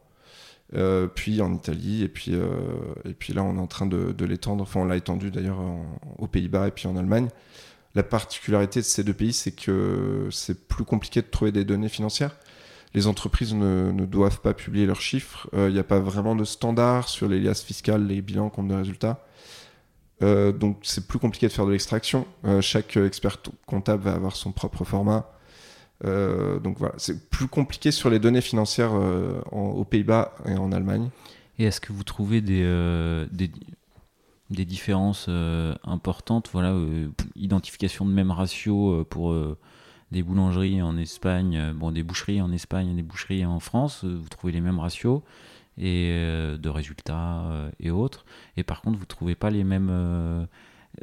puis 1.16 1.42
en 1.42 1.54
Italie 1.54 2.04
et 2.04 2.10
puis 2.10 2.34
et 2.34 3.14
puis 3.14 3.32
là 3.32 3.42
on 3.42 3.56
est 3.56 3.60
en 3.60 3.68
train 3.68 3.86
de, 3.86 4.26
l'étendre. 4.26 4.64
Enfin 4.64 4.82
on 4.82 4.86
l'a 4.86 4.98
étendu 4.98 5.32
d'ailleurs 5.32 5.62
aux 6.18 6.28
Pays-Bas 6.28 6.68
et 6.68 6.72
puis 6.72 6.88
en 6.88 6.98
Allemagne. 6.98 7.30
La 7.96 8.04
particularité 8.04 8.82
de 8.82 8.86
ces 8.86 9.06
deux 9.06 9.14
pays, 9.14 9.32
c'est 9.32 9.52
que 9.52 10.28
c'est 10.30 10.68
plus 10.68 10.84
compliqué 10.84 11.22
de 11.22 11.28
trouver 11.28 11.54
des 11.54 11.64
données 11.64 11.90
financières 11.90 12.36
les 12.94 13.08
entreprises 13.08 13.54
ne, 13.54 14.06
doivent 14.06 14.42
pas 14.42 14.54
publier 14.54 14.86
leurs 14.86 15.02
chiffres. 15.02 15.48
Il 15.54 15.60
euh, 15.60 15.72
n'y 15.72 15.80
a 15.80 15.84
pas 15.84 16.00
vraiment 16.00 16.36
de 16.36 16.44
standard 16.44 17.08
sur 17.08 17.28
les 17.28 17.40
liasses 17.40 17.64
fiscales, 17.64 18.06
les 18.06 18.22
bilans, 18.22 18.50
compte 18.50 18.68
de 18.68 18.76
résultats. 18.76 19.24
Euh, 20.22 20.52
donc 20.52 20.80
c'est 20.84 21.08
plus 21.08 21.20
compliqué 21.20 21.48
de 21.48 21.52
faire 21.52 21.66
de 21.66 21.72
l'extraction. 21.72 22.26
Euh, 22.46 22.62
chaque 22.62 22.98
expert 22.98 23.38
comptable 23.66 24.04
va 24.04 24.14
avoir 24.14 24.36
son 24.36 24.52
propre 24.52 24.84
format. 24.84 25.32
donc 26.04 26.78
voilà, 26.78 26.94
c'est 26.98 27.30
plus 27.30 27.48
compliqué 27.48 27.92
sur 27.92 28.10
les 28.10 28.20
données 28.20 28.42
financières 28.42 28.94
aux 29.52 29.84
Pays-Bas 29.84 30.34
et 30.46 30.56
en 30.56 30.72
Allemagne. 30.72 31.10
Et 31.58 31.66
est-ce 31.66 31.82
que 31.82 31.92
vous 31.92 32.04
trouvez 32.04 32.40
des, 32.40 32.64
des, 34.50 34.66
différences 34.66 35.30
importantes 35.84 36.50
Voilà, 36.54 36.74
identification 37.36 38.06
de 38.06 38.12
même 38.12 38.32
ratio 38.32 39.04
pour 39.10 39.34
des 40.12 40.24
boulangeries 40.24 40.82
en 40.82 40.98
Espagne, 40.98 41.58
euh, 41.58 41.74
bon, 41.74 41.92
des 41.92 42.04
boucheries 42.04 42.42
en 42.42 42.52
Espagne 42.52 42.96
des 42.96 43.04
boucheries 43.04 43.46
en 43.46 43.60
France, 43.60 44.04
euh, 44.04 44.20
vous 44.22 44.30
trouvez 44.30 44.54
les 44.54 44.62
mêmes 44.62 44.80
ratios? 44.80 45.22
Et 45.80 46.12
euh, 46.12 46.58
de 46.58 46.70
résultats 46.70 47.44
et 47.80 47.92
autres. 47.92 48.26
Et 48.58 48.64
par 48.64 48.82
contre, 48.82 48.98
vous 48.98 49.04
ne 49.04 49.08
trouvez 49.08 49.36
pas 49.36 49.50
les 49.50 49.64
mêmes, 49.64 50.48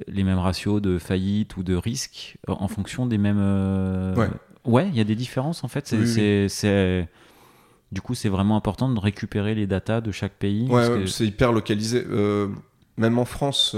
les 0.06 0.24
mêmes 0.24 0.38
ratios 0.38 0.80
de 0.80 0.98
faillite 0.98 1.56
ou 1.56 1.62
de 1.62 1.74
risque 1.74 2.36
en 2.46 2.68
fonction 2.68 3.06
des 3.06 3.18
mêmes. 3.18 3.38
Ouais, 4.64 4.88
il 4.88 4.96
y 4.96 5.00
a 5.00 5.04
des 5.04 5.14
différences 5.14 5.64
en 5.64 5.68
fait. 5.68 5.86
C'est, 6.48 7.08
Du 7.92 8.00
coup, 8.00 8.14
c'est 8.14 8.28
vraiment 8.28 8.56
important 8.56 8.88
de 8.92 8.98
récupérer 8.98 9.54
les 9.54 9.66
datas 9.66 10.00
de 10.00 10.12
chaque 10.12 10.34
pays. 10.34 10.68
Ouais, 10.68 11.06
c'est 11.06 11.26
hyper 11.26 11.52
localisé. 11.52 12.04
même 12.98 13.18
en 13.18 13.24
France 13.24 13.74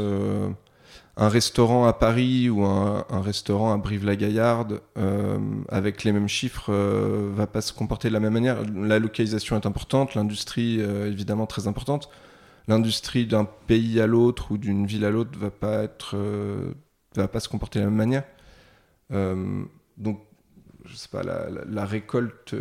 un 1.20 1.28
restaurant 1.28 1.86
à 1.86 1.92
Paris 1.92 2.48
ou 2.48 2.64
un, 2.64 3.04
restaurant 3.10 3.72
à 3.72 3.76
Brive-la-Gaillarde 3.76 4.80
euh, 4.96 5.38
avec 5.68 6.04
les 6.04 6.12
mêmes 6.12 6.28
chiffres 6.28 6.72
euh, 6.72 7.30
va 7.34 7.48
pas 7.48 7.60
se 7.60 7.72
comporter 7.72 8.08
de 8.08 8.12
la 8.12 8.20
même 8.20 8.32
manière. 8.32 8.58
La 8.72 9.00
localisation 9.00 9.56
est 9.56 9.66
importante, 9.66 10.14
l'industrie 10.14 10.76
euh, 10.80 11.10
évidemment 11.10 11.46
très 11.46 11.66
importante. 11.66 12.08
L'industrie 12.68 13.26
d'un 13.26 13.44
pays 13.44 14.00
à 14.00 14.06
l'autre 14.06 14.52
ou 14.52 14.58
d'une 14.58 14.86
ville 14.86 15.04
à 15.04 15.10
l'autre 15.10 15.36
va 15.38 15.50
pas 15.50 15.82
être 15.82 16.16
va 17.16 17.26
pas 17.26 17.40
se 17.40 17.48
comporter 17.48 17.80
de 17.80 17.84
la 17.84 17.90
même 17.90 17.96
manière. 17.96 18.24
donc 19.96 20.20
je 20.84 20.94
sais 20.94 21.08
pas 21.08 21.22
la, 21.22 21.84
récolte 21.86 22.54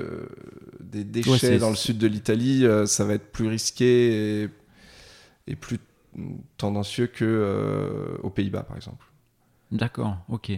des 0.80 1.04
déchets 1.04 1.60
dans 1.60 1.70
le 1.70 1.76
sud 1.76 1.98
de 1.98 2.08
l'Italie, 2.08 2.66
ça 2.86 3.04
va 3.04 3.16
être 3.16 3.32
plus 3.32 3.48
risqué 3.48 4.44
et, 4.44 4.50
et 5.48 5.56
plus 5.58 5.78
tendancieux 6.58 7.08
que 7.08 7.26
euh, 7.26 8.18
aux 8.24 8.30
Pays-Bas, 8.30 8.64
par 8.64 8.76
exemple. 8.76 9.06
D'accord, 9.72 10.18
ok. 10.30 10.52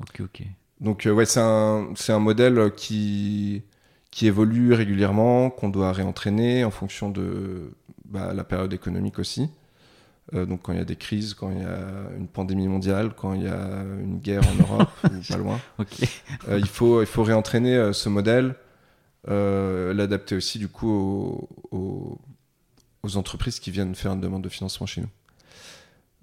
Ok, 0.00 0.20
ok. 0.20 0.42
Donc, 0.80 1.06
euh, 1.06 1.12
ouais, 1.12 1.26
c'est 1.26 1.40
un, 1.40 1.92
un, 2.08 2.18
modèle 2.18 2.72
qui, 2.76 3.62
qui 4.10 4.26
évolue 4.26 4.72
régulièrement, 4.72 5.50
qu'on 5.50 5.68
doit 5.68 5.92
réentraîner 5.92 6.64
en 6.64 6.70
fonction 6.70 7.10
de 7.10 7.72
bah, 8.04 8.32
la 8.34 8.44
période 8.44 8.72
économique 8.72 9.18
aussi. 9.18 9.50
Euh, 10.34 10.46
donc, 10.46 10.62
quand 10.62 10.72
il 10.72 10.78
y 10.78 10.82
a 10.82 10.84
des 10.84 10.96
crises, 10.96 11.34
quand 11.34 11.50
il 11.50 11.60
y 11.60 11.64
a 11.64 12.16
une 12.16 12.28
pandémie 12.28 12.68
mondiale, 12.68 13.12
quand 13.16 13.34
il 13.34 13.42
y 13.42 13.48
a 13.48 13.82
une 14.00 14.18
guerre 14.18 14.42
en 14.48 14.54
Europe 14.54 14.90
ou 15.04 15.32
pas 15.32 15.36
loin, 15.36 15.60
il, 16.50 16.66
faut, 16.66 17.02
il 17.02 17.06
faut 17.06 17.22
réentraîner 17.22 17.92
ce 17.92 18.08
modèle, 18.08 18.54
l'adapter 19.26 20.34
aussi 20.36 20.58
du 20.58 20.68
coup 20.68 21.48
au 21.70 22.18
aux 23.02 23.16
entreprises 23.16 23.58
qui 23.60 23.70
viennent 23.70 23.94
faire 23.94 24.12
une 24.12 24.20
demande 24.20 24.42
de 24.42 24.48
financement 24.48 24.86
chez 24.86 25.00
nous. 25.00 25.08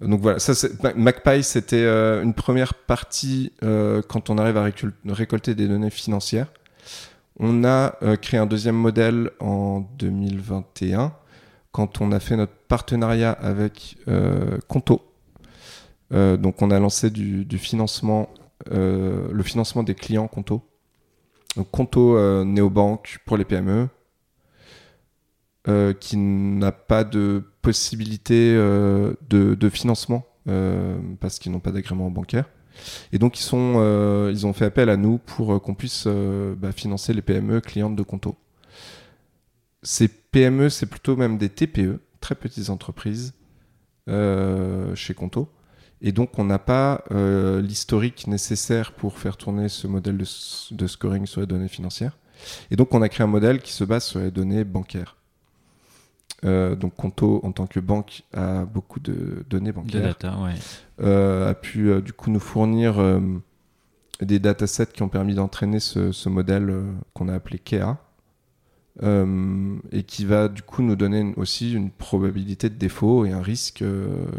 Donc 0.08 0.20
voilà, 0.20 0.38
ça, 0.38 0.54
MacPie, 0.96 1.42
c'était 1.42 1.86
une 2.22 2.32
première 2.32 2.72
partie 2.72 3.52
quand 3.60 4.30
on 4.30 4.38
arrive 4.38 4.56
à 4.56 4.66
récolter 5.12 5.54
des 5.54 5.68
données 5.68 5.90
financières. 5.90 6.46
On 7.38 7.64
a 7.64 7.96
créé 8.22 8.40
un 8.40 8.46
deuxième 8.46 8.76
modèle 8.76 9.30
en 9.40 9.80
2021 9.98 11.12
quand 11.72 12.00
on 12.00 12.12
a 12.12 12.20
fait 12.20 12.36
notre 12.36 12.54
partenariat 12.66 13.30
avec 13.30 13.98
Conto. 14.68 15.02
donc 16.10 16.62
on 16.62 16.70
a 16.70 16.78
lancé 16.78 17.10
du, 17.10 17.44
du 17.44 17.58
financement, 17.58 18.30
le 18.70 19.42
financement 19.42 19.82
des 19.82 19.94
clients 19.94 20.28
Conto. 20.28 20.62
Donc 21.56 21.70
Conto 21.70 22.42
néobanque 22.44 23.18
pour 23.26 23.36
les 23.36 23.44
PME, 23.44 23.88
euh, 25.70 25.92
qui 25.92 26.16
n'a 26.16 26.72
pas 26.72 27.04
de 27.04 27.44
possibilité 27.62 28.54
euh, 28.56 29.14
de, 29.28 29.68
financement 29.68 30.26
euh, 30.48 30.98
parce 31.20 31.38
qu'ils 31.38 31.52
n'ont 31.52 31.60
pas 31.60 31.70
d'agrément 31.70 32.10
bancaire. 32.10 32.46
Et 33.12 33.18
donc 33.18 33.38
ils, 33.38 33.54
ont 33.54 34.52
fait 34.52 34.64
appel 34.64 34.88
à 34.88 34.96
nous 34.96 35.18
pour 35.18 35.62
qu'on 35.62 35.74
puisse 35.74 36.08
bah, 36.08 36.72
financer 36.72 37.12
les 37.12 37.22
PME 37.22 37.60
clientes 37.60 37.94
de 37.94 38.02
Conto. 38.02 38.36
Ces 39.82 40.08
PME, 40.08 40.70
c'est 40.70 40.86
plutôt 40.86 41.14
même 41.16 41.38
des 41.38 41.50
TPE, 41.50 42.00
très 42.20 42.34
petites 42.34 42.68
entreprises, 42.70 43.34
chez 44.08 45.14
Conto. 45.14 45.48
Et 46.02 46.12
donc, 46.12 46.38
on 46.38 46.44
n'a 46.44 46.58
pas 46.58 47.04
l'historique 47.10 48.26
nécessaire 48.26 48.92
pour 48.92 49.18
faire 49.18 49.36
tourner 49.36 49.68
ce 49.68 49.86
modèle 49.86 50.16
de, 50.16 50.24
de, 50.74 50.86
scoring 50.86 51.26
sur 51.26 51.42
les 51.42 51.46
données 51.46 51.68
financières. 51.68 52.16
Et 52.70 52.76
donc, 52.76 52.94
on 52.94 53.02
a 53.02 53.08
créé 53.08 53.24
un 53.24 53.28
modèle 53.28 53.60
qui 53.60 53.72
se 53.72 53.84
base 53.84 54.04
sur 54.04 54.20
les 54.20 54.30
données 54.30 54.64
bancaires. 54.64 55.19
Euh, 56.44 56.74
donc 56.74 56.94
Conto, 56.96 57.40
en 57.44 57.52
tant 57.52 57.66
que 57.66 57.80
banque, 57.80 58.22
a 58.32 58.64
beaucoup 58.64 59.00
de 59.00 59.44
données 59.48 59.72
bancaires. 59.72 60.00
De 60.00 60.06
data, 60.06 60.38
ouais. 60.38 60.54
Euh, 61.02 61.50
a 61.50 61.54
pu 61.54 61.90
euh, 61.90 62.00
du 62.00 62.12
coup 62.12 62.30
nous 62.30 62.40
fournir 62.40 63.02
des 64.20 64.38
datasets 64.38 64.86
qui 64.86 65.02
ont 65.02 65.08
permis 65.08 65.34
d'entraîner 65.34 65.80
ce, 65.80 66.28
modèle 66.28 66.74
qu'on 67.14 67.28
a 67.28 67.34
appelé 67.34 67.58
KEA. 67.58 67.96
et 69.02 70.02
qui 70.02 70.24
va 70.24 70.48
du 70.48 70.62
coup 70.62 70.82
nous 70.82 70.96
donner 70.96 71.32
aussi 71.36 71.72
une 71.72 71.90
probabilité 71.90 72.68
de 72.68 72.74
défaut 72.74 73.24
et 73.24 73.32
un 73.32 73.42
risque 73.42 73.84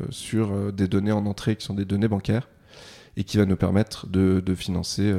sur 0.09 0.71
des 0.71 0.87
données 0.87 1.11
en 1.11 1.25
entrée 1.25 1.55
qui 1.55 1.65
sont 1.65 1.73
des 1.73 1.85
données 1.85 2.07
bancaires 2.07 2.47
et 3.17 3.23
qui 3.23 3.37
va 3.37 3.45
nous 3.45 3.55
permettre 3.55 4.07
de, 4.07 4.39
de 4.39 4.55
financer 4.55 5.13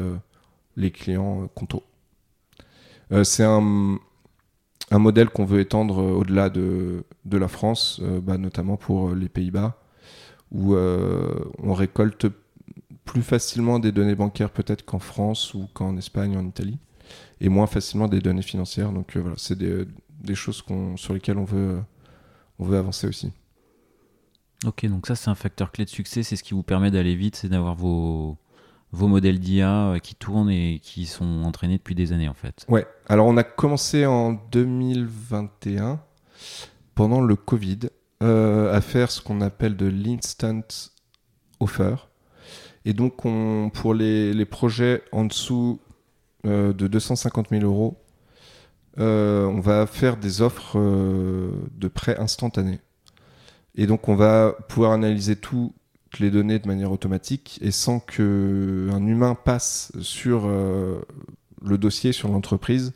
les 0.76 0.90
clients 0.92 1.48
Conto. 1.54 1.82
c'est 3.24 3.44
un, 3.44 3.98
un 4.92 4.98
modèle 4.98 5.30
qu'on 5.30 5.44
veut 5.44 5.60
étendre 5.60 6.00
euh, 6.00 6.12
au-delà 6.12 6.50
de, 6.50 7.04
la 7.30 7.48
France, 7.48 8.00
euh, 8.02 8.20
bah, 8.20 8.36
notamment 8.36 8.76
pour 8.76 9.08
euh, 9.08 9.14
les 9.14 9.28
Pays-Bas, 9.28 9.78
où 10.50 10.74
on 10.74 11.72
récolte 11.72 12.26
plus 13.06 13.22
facilement 13.22 13.78
des 13.78 13.90
données 13.90 14.14
bancaires 14.14 14.50
peut-être 14.50 14.84
qu'en 14.84 14.98
France 14.98 15.54
ou 15.54 15.66
qu'en 15.72 15.96
Espagne, 15.96 16.36
en 16.36 16.44
Italie, 16.44 16.78
et 17.40 17.48
moins 17.48 17.66
facilement 17.66 18.06
des 18.06 18.20
données 18.20 18.42
financières. 18.42 18.92
Donc 18.92 19.16
voilà, 19.16 19.34
c'est 19.38 19.56
des, 19.56 19.86
des, 20.20 20.34
choses 20.34 20.62
sur 20.96 21.14
lesquelles 21.14 21.38
on 21.38 21.44
veut, 21.44 21.78
on 22.58 22.66
veut 22.66 22.76
avancer 22.76 23.06
aussi. 23.06 23.32
Ok, 24.66 24.84
donc 24.84 25.06
ça 25.06 25.16
c'est 25.16 25.30
un 25.30 25.34
facteur 25.34 25.72
clé 25.72 25.86
de 25.86 25.90
succès, 25.90 26.22
c'est 26.22 26.36
ce 26.36 26.42
qui 26.42 26.52
vous 26.52 26.62
permet 26.62 26.90
d'aller 26.90 27.16
vite, 27.16 27.36
c'est 27.36 27.48
d'avoir 27.48 27.74
vos, 27.74 28.36
vos 28.92 29.08
modèles 29.08 29.40
d'IA 29.40 29.88
euh, 29.88 29.98
qui 29.98 30.14
tournent 30.14 30.50
et 30.50 30.78
qui 30.82 31.06
sont 31.06 31.42
entraînés 31.44 31.78
depuis 31.78 31.94
des 31.94 32.12
années 32.12 32.28
en 32.28 32.34
fait. 32.34 32.64
Ouais, 32.68 32.86
alors 33.08 33.26
on 33.26 33.36
a 33.36 33.42
commencé 33.42 34.06
en 34.06 34.32
2021, 34.32 36.00
pendant 36.94 37.22
le 37.22 37.34
Covid, 37.34 37.80
euh, 38.22 38.72
à 38.72 38.80
faire 38.80 39.10
ce 39.10 39.20
qu'on 39.20 39.40
appelle 39.40 39.76
de 39.76 39.86
l'instant 39.86 40.60
offer. 41.58 41.94
Et 42.84 42.92
donc 42.92 43.24
on, 43.24 43.70
pour 43.72 43.94
les, 43.94 44.34
les 44.34 44.44
projets 44.44 45.02
en 45.12 45.24
dessous 45.24 45.80
euh, 46.44 46.72
de 46.72 46.86
250 46.86 47.48
000 47.50 47.64
euros, 47.64 47.98
on 48.98 49.60
va 49.60 49.86
faire 49.86 50.18
des 50.18 50.42
offres 50.42 50.78
de 50.78 51.88
prêts 51.88 52.18
instantanés. 52.18 52.80
Et 53.74 53.86
donc 53.86 54.08
on 54.08 54.14
va 54.14 54.54
pouvoir 54.68 54.92
analyser 54.92 55.34
tout 55.34 55.72
les 56.18 56.30
données 56.30 56.58
de 56.58 56.66
manière 56.66 56.92
automatique 56.92 57.58
et 57.62 57.70
sans 57.70 58.00
que 58.00 58.88
un 58.92 59.06
humain 59.06 59.34
passe 59.34 59.92
sur 60.00 60.46
euh, 60.46 61.00
le 61.64 61.78
dossier, 61.78 62.12
sur 62.12 62.28
l'entreprise, 62.28 62.92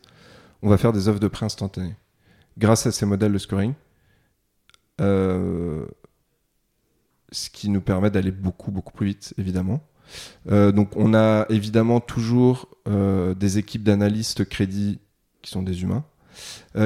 on 0.63 0.69
va 0.69 0.79
faire 0.79 0.93
des 0.93 1.09
offres 1.09 1.21
de 1.21 1.29
prêt 1.29 1.47
instantanées. 1.47 1.95
Grâce 2.59 2.87
à 2.87 2.93
ces 2.93 3.07
modèles 3.07 3.33
de 3.33 3.39
scoring, 3.39 3.75
euh, 5.01 5.87
ce 7.33 7.51
qui 7.51 7.69
nous 7.69 7.81
permet 7.81 8.11
d'aller 8.11 8.31
beaucoup, 8.31 8.71
beaucoup 8.71 8.93
plus 8.93 9.09
vite, 9.09 9.35
évidemment. 9.39 9.83
Euh, 10.51 10.73
donc 10.73 10.97
on 10.97 11.15
a 11.15 11.47
évidemment 11.49 12.01
toujours 12.01 12.69
des 12.87 13.59
équipes 13.59 13.83
d'analystes 13.83 14.45
crédit 14.45 15.01
qui 15.43 15.51
sont 15.51 15.65
des 15.65 15.83
humains, 15.83 16.05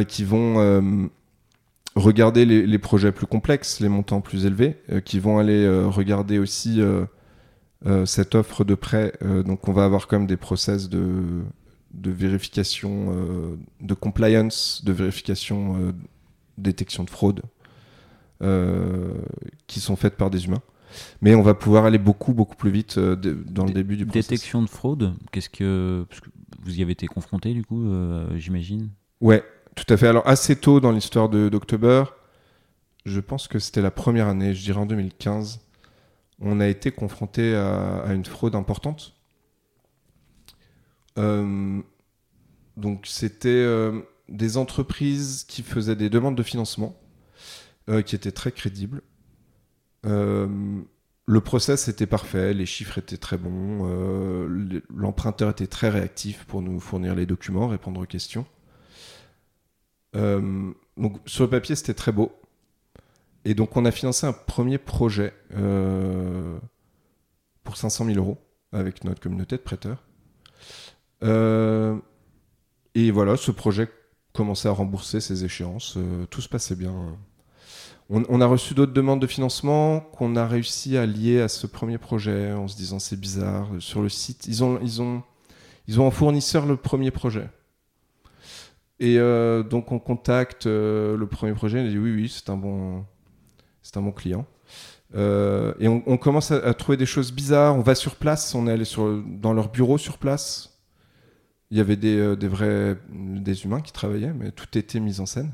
qui 0.09 0.25
vont 0.25 1.11
regarder 1.95 2.45
les, 2.45 2.79
projets 2.79 3.13
plus 3.13 3.27
complexes, 3.27 3.81
les 3.81 3.89
montants 3.89 4.21
plus 4.21 4.47
élevés, 4.47 4.77
euh, 4.91 5.01
qui 5.01 5.19
vont 5.19 5.39
aller 5.39 5.65
euh, 5.65 5.89
regarder 5.89 6.39
aussi 6.39 6.81
euh, 6.81 7.07
cette 8.07 8.35
offre 8.35 8.65
de 8.65 8.75
prêt. 8.75 9.13
donc 9.23 9.67
on 9.67 9.73
va 9.73 9.85
avoir 9.85 10.07
quand 10.07 10.19
même 10.19 10.27
des 10.27 10.37
process 10.37 10.91
de, 10.91 11.43
de 11.95 12.11
vérification, 12.11 13.59
de 13.81 13.95
compliance, 13.95 14.85
de 14.85 14.93
vérification, 14.93 15.95
détection 16.59 17.05
de 17.05 17.11
fraude, 17.11 17.41
qui 19.67 19.81
sont 19.81 19.97
faites 19.97 20.19
par 20.19 20.29
des 20.29 20.45
humains. 20.45 20.61
Mais 21.23 21.35
on 21.35 21.41
va 21.41 21.55
pouvoir 21.55 21.87
aller 21.87 21.97
beaucoup, 21.97 22.35
beaucoup 22.35 22.57
plus 22.57 22.71
vite 22.71 22.99
dans 22.99 23.65
le 23.65 23.73
début 23.73 23.97
du 23.97 24.05
process. 24.05 24.29
Détection 24.29 24.61
de 24.61 24.69
fraude, 24.69 25.15
qu'est-ce 25.33 25.49
que... 25.49 26.05
vous 26.63 26.79
y 26.79 26.83
avez 26.83 26.93
été 26.93 27.07
confronté 27.07 27.55
du 27.55 27.65
coup, 27.65 27.83
j'imagine? 28.37 28.91
Ouais, 29.23 29.43
tout 29.75 29.85
à 29.89 29.97
fait. 29.97 30.09
Alors, 30.09 30.27
assez 30.27 30.57
tôt 30.57 30.81
dans 30.81 30.93
l'histoire 30.93 31.29
d'October, 31.29 32.05
je 33.05 33.21
pense 33.21 33.49
que 33.49 33.59
c'était 33.59 33.83
la 33.83 33.91
première 33.91 34.29
année, 34.29 34.55
je 34.55 34.63
dirais 34.63 34.81
en 34.81 34.87
2015, 34.87 35.61
on 36.41 36.61
a 36.61 36.67
été 36.67 36.91
confronté 36.91 37.55
à, 37.55 38.13
une 38.13 38.25
fraude 38.25 38.55
importante. 38.55 39.15
Euh, 41.19 41.81
donc, 42.77 43.07
c'était 43.07 43.49
euh, 43.49 44.01
des 44.29 44.57
entreprises 44.57 45.45
qui 45.45 45.63
faisaient 45.63 45.97
des 45.97 46.09
demandes 46.09 46.37
de 46.37 46.43
financement 46.43 46.99
euh, 47.89 48.03
qui 48.03 48.15
étaient 48.15 48.33
très 48.33 48.53
crédibles. 48.53 49.03
le 50.05 51.41
process 51.43 51.89
était 51.89 52.07
parfait, 52.07 52.55
les 52.55 52.67
chiffres 52.67 52.99
étaient 52.99 53.17
très 53.17 53.37
bons, 53.37 53.87
l'emprunteur 54.89 55.51
était 55.51 55.67
très 55.67 55.91
réactif 55.91 56.45
pour 56.47 56.61
nous 56.61 56.81
fournir 56.81 57.15
les 57.15 57.27
documents, 57.27 57.69
répondre 57.69 58.01
aux 58.01 58.07
questions. 58.07 58.47
Euh, 60.17 60.73
donc 60.97 61.19
sur 61.27 61.45
le 61.45 61.51
papier, 61.51 61.75
c'était 61.77 61.95
très 61.95 62.13
beau. 62.13 62.33
Et 63.45 63.55
donc 63.55 63.77
on 63.77 63.85
a 63.85 63.91
financé 63.91 64.27
un 64.27 64.33
premier 64.33 64.79
projet 64.79 65.33
euh, 65.55 66.59
pour 67.65 67.77
500 67.77 68.05
000 68.07 68.19
euros 68.19 68.39
avec 68.73 69.05
notre 69.05 69.21
communauté 69.21 69.57
de 69.57 69.63
prêteurs. 69.63 70.05
Euh, 71.23 71.97
et 72.95 73.11
voilà, 73.11 73.37
ce 73.37 73.51
projet 73.51 73.89
commençait 74.33 74.69
à 74.69 74.73
rembourser 74.73 75.21
ses 75.21 75.45
échéances. 75.45 75.99
tout 76.31 76.41
se 76.41 76.49
passait 76.49 76.77
bien. 76.77 77.17
On, 78.13 78.41
a 78.41 78.47
reçu 78.47 78.75
d'autres 78.75 78.93
demandes 78.93 79.21
de 79.21 79.27
financement 79.29 80.01
qu'on 80.01 80.35
a 80.35 80.45
réussi 80.45 80.97
à 80.97 81.07
lier 81.07 81.41
à 81.41 81.47
ce 81.47 81.69
premier 81.69 81.97
projet 81.97 82.53
en 82.53 82.67
se 82.67 82.77
disant 82.77 82.99
c'est 82.99 83.19
bizarre. 83.19 83.69
Sur 83.79 84.03
le 84.03 84.09
site, 84.09 84.49
ils 84.49 84.65
ont, 84.65 84.81
ils 84.83 85.01
ont, 85.01 85.23
ils 85.87 86.01
ont 86.01 86.09
en 86.09 86.11
fournisseur 86.11 86.67
le 86.67 86.77
premier 86.77 87.13
projet. 87.13 87.49
Et 89.01 89.19
euh, 89.19 89.63
donc 89.63 89.93
on 89.93 89.99
contacte 89.99 90.67
euh, 90.67 91.17
le 91.17 91.27
premier 91.27 91.55
projet, 91.55 91.83
il 91.83 91.91
dit 91.91 91.99
oui, 91.99 92.13
oui, 92.15 92.29
c'est 92.29 92.51
un 92.51 92.57
bon, 92.57 93.05
c'est 93.83 93.97
un 93.97 94.03
bon 94.03 94.13
client. 94.13 94.47
Euh, 95.17 95.73
et 95.81 95.89
on, 95.89 96.17
commence 96.19 96.53
à, 96.53 96.75
trouver 96.75 96.97
des 96.97 97.07
choses 97.07 97.33
bizarres. 97.33 97.75
On 97.75 97.81
va 97.81 97.95
sur 97.97 98.15
place, 98.15 98.55
on 98.55 98.69
est 98.69 98.73
allé 98.73 98.85
sur, 98.85 99.23
dans 99.25 99.55
leur 99.55 99.71
bureau 99.71 99.99
sur 99.99 100.19
place. 100.19 100.79
Il 101.71 101.79
y 101.79 101.81
avait 101.81 101.97
des, 101.97 102.37
des 102.37 102.47
vrais 102.47 102.97
des 103.11 103.65
humains 103.65 103.81
qui 103.81 103.93
travaillaient, 103.93 104.33
mais 104.33 104.53
tout 104.53 104.79
était 104.79 105.01
mis 105.01 105.19
en 105.19 105.27
scène. 105.27 105.53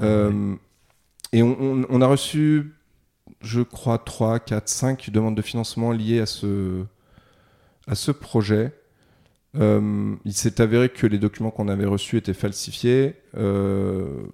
Et 0.00 1.42
on, 1.42 1.86
on, 1.88 2.00
a 2.02 2.06
reçu, 2.06 2.74
je 3.40 3.62
crois, 3.62 3.98
3, 3.98 4.40
4, 4.40 4.68
5 4.68 5.10
demandes 5.10 5.36
de 5.36 5.42
financement 5.42 5.92
liées 5.92 6.20
à 6.20 6.26
ce, 6.26 6.84
à 7.86 7.94
ce 7.94 8.10
projet. 8.10 8.72
Euh, 9.56 10.16
il 10.24 10.32
s'est 10.32 10.60
avéré 10.60 10.88
que 10.88 11.06
les 11.06 11.18
documents 11.18 11.50
qu'on 11.50 11.68
avait 11.68 11.84
reçus 11.84 12.16
étaient 12.16 12.34
falsifiés, 12.34 13.14
euh, 13.36 14.26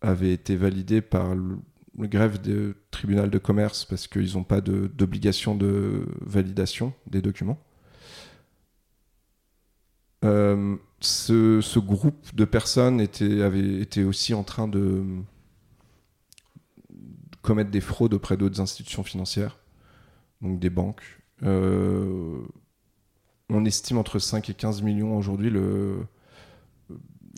avaient 0.00 0.32
été 0.32 0.56
validés 0.56 1.00
par 1.00 1.34
le, 1.34 1.58
greffe 2.06 2.40
du 2.40 2.74
tribunal 2.92 3.28
de 3.28 3.38
commerce 3.38 3.84
parce 3.84 4.06
qu'ils 4.06 4.34
n'ont 4.34 4.44
pas 4.44 4.60
d'obligation 4.60 5.56
de, 5.56 6.06
validation 6.20 6.92
des 7.08 7.20
documents. 7.20 7.58
Euh, 10.24 10.76
ce, 11.00 11.78
groupe 11.78 12.34
de 12.34 12.44
personnes 12.44 13.00
était, 13.00 13.42
avait 13.42 13.80
été 13.80 14.04
aussi 14.04 14.32
en 14.34 14.44
train 14.44 14.68
de 14.68 15.04
commettent 17.42 17.70
des 17.70 17.80
fraudes 17.80 18.14
auprès 18.14 18.36
d'autres 18.36 18.60
institutions 18.60 19.02
financières, 19.02 19.58
donc 20.40 20.60
des 20.60 20.70
banques. 20.70 21.02
On 23.50 23.64
estime 23.64 23.98
entre 23.98 24.18
5 24.18 24.50
et 24.50 24.54
15 24.54 24.82
millions 24.82 25.16
aujourd'hui 25.16 25.50
le, 25.50 25.96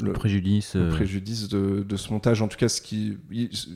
le, 0.03 0.13
préjudice, 0.13 0.75
le 0.75 0.89
préjudice 0.89 1.49
de, 1.49 1.85
de, 1.87 1.97
ce 1.97 2.13
montage. 2.13 2.43
En 2.43 2.49
tout 2.49 2.57
cas, 2.57 2.69
ce 2.69 2.81
qui, 2.81 3.19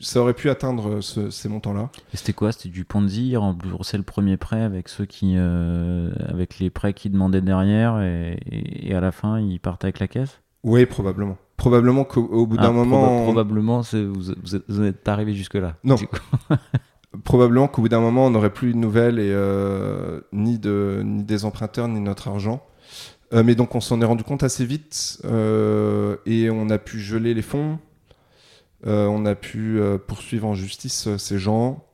ça 0.01 0.20
aurait 0.20 0.35
pu 0.35 0.51
atteindre 0.51 1.01
ces 1.01 1.49
montants-là. 1.49 1.90
Et 2.12 2.16
c'était 2.16 2.33
quoi? 2.33 2.53
C'était 2.53 2.68
du 2.68 2.85
Ponzi 2.85 3.37
rembourser 3.37 3.97
le 3.97 4.03
premier 4.03 4.37
prêt 4.37 4.62
avec 4.62 4.88
ceux 4.88 5.07
qui, 5.07 5.35
euh, 5.37 6.12
avec 6.29 6.59
les 6.59 6.70
prêts 6.70 6.94
qui 6.94 7.11
demandaient 7.11 7.40
derrière, 7.40 8.01
et, 8.01 8.38
et, 8.51 8.94
à 8.94 9.01
la 9.01 9.12
fin 9.12 9.38
ils 9.38 9.61
partent 9.61 9.85
avec 9.85 10.01
la 10.01 10.09
caisse? 10.09 10.40
Oui, 10.62 10.87
probablement. 10.87 11.37
Probablement 11.57 12.05
qu'au 12.05 12.47
bout 12.47 12.57
d'un 12.57 12.64
ah, 12.64 12.73
moment. 12.73 13.23
probablement, 13.25 13.83
vous, 13.83 14.35
vous 14.68 14.83
n'êtes 14.83 15.05
pas 15.05 15.12
arrivé 15.12 15.35
jusque-là. 15.35 15.77
Non. 15.85 15.97
probablement 17.22 17.68
qu'au 17.68 17.83
bout 17.83 17.88
d'un 17.88 18.00
moment, 18.00 18.27
on 18.27 18.31
n'aurait 18.31 18.53
plus 18.53 18.72
de 18.72 18.79
nouvelles 18.79 19.18
et 19.18 19.31
euh, 19.33 20.20
ni, 20.33 20.59
de, 20.59 21.03
ni 21.05 21.22
des 21.22 21.44
emprunteurs 21.44 21.88
ni 21.88 22.00
notre 22.00 22.29
argent. 22.29 22.66
Euh, 23.33 23.42
mais 23.42 23.55
donc 23.55 23.74
on 23.74 23.81
s'en 23.81 24.00
est 24.00 24.05
rendu 24.05 24.24
compte 24.24 24.42
assez 24.42 24.64
vite 24.64 25.20
euh, 25.24 26.16
et 26.27 26.50
on 26.50 26.68
a 26.70 26.79
pu 26.79 27.00
geler 27.00 27.35
les 27.35 27.42
fonds. 27.42 27.79
On 28.87 29.24
a 29.24 29.35
pu 29.35 29.81
poursuivre 30.07 30.46
en 30.46 30.55
justice 30.55 31.09
ces 31.16 31.38
gens 31.38 31.87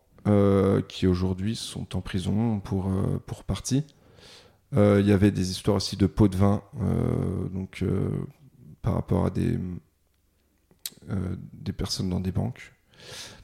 qui 0.89 1.07
aujourd'hui 1.07 1.55
sont 1.55 1.95
en 1.95 2.01
prison 2.01 2.59
pour, 2.59 2.91
pour 3.27 3.45
partie. 3.45 3.85
Il 4.73 5.07
y 5.07 5.13
avait 5.13 5.31
des 5.31 5.53
histoires 5.53 5.77
aussi 5.77 5.97
de 5.97 6.07
pots 6.07 6.27
de 6.27 6.35
vin, 6.35 6.65
donc 7.53 7.85
par 8.83 8.95
rapport 8.95 9.25
à 9.25 9.31
des, 9.31 9.61
des 11.53 11.73
personnes 11.73 12.09
dans 12.09 12.19
des 12.19 12.33
banques. 12.33 12.73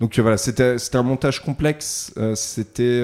Donc 0.01 0.19
voilà, 0.19 0.37
c'était 0.37 0.77
un 0.95 1.03
montage 1.03 1.42
complexe. 1.42 2.12
c'était 2.35 3.01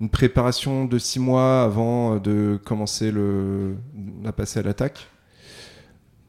une 0.00 0.08
préparation 0.10 0.84
de 0.84 0.98
six 0.98 1.18
mois 1.18 1.62
avant 1.62 2.16
de 2.16 2.58
commencer 2.64 3.10
le, 3.10 3.76
à 4.24 4.32
passer 4.32 4.60
à 4.60 4.62
l'attaque. 4.62 5.08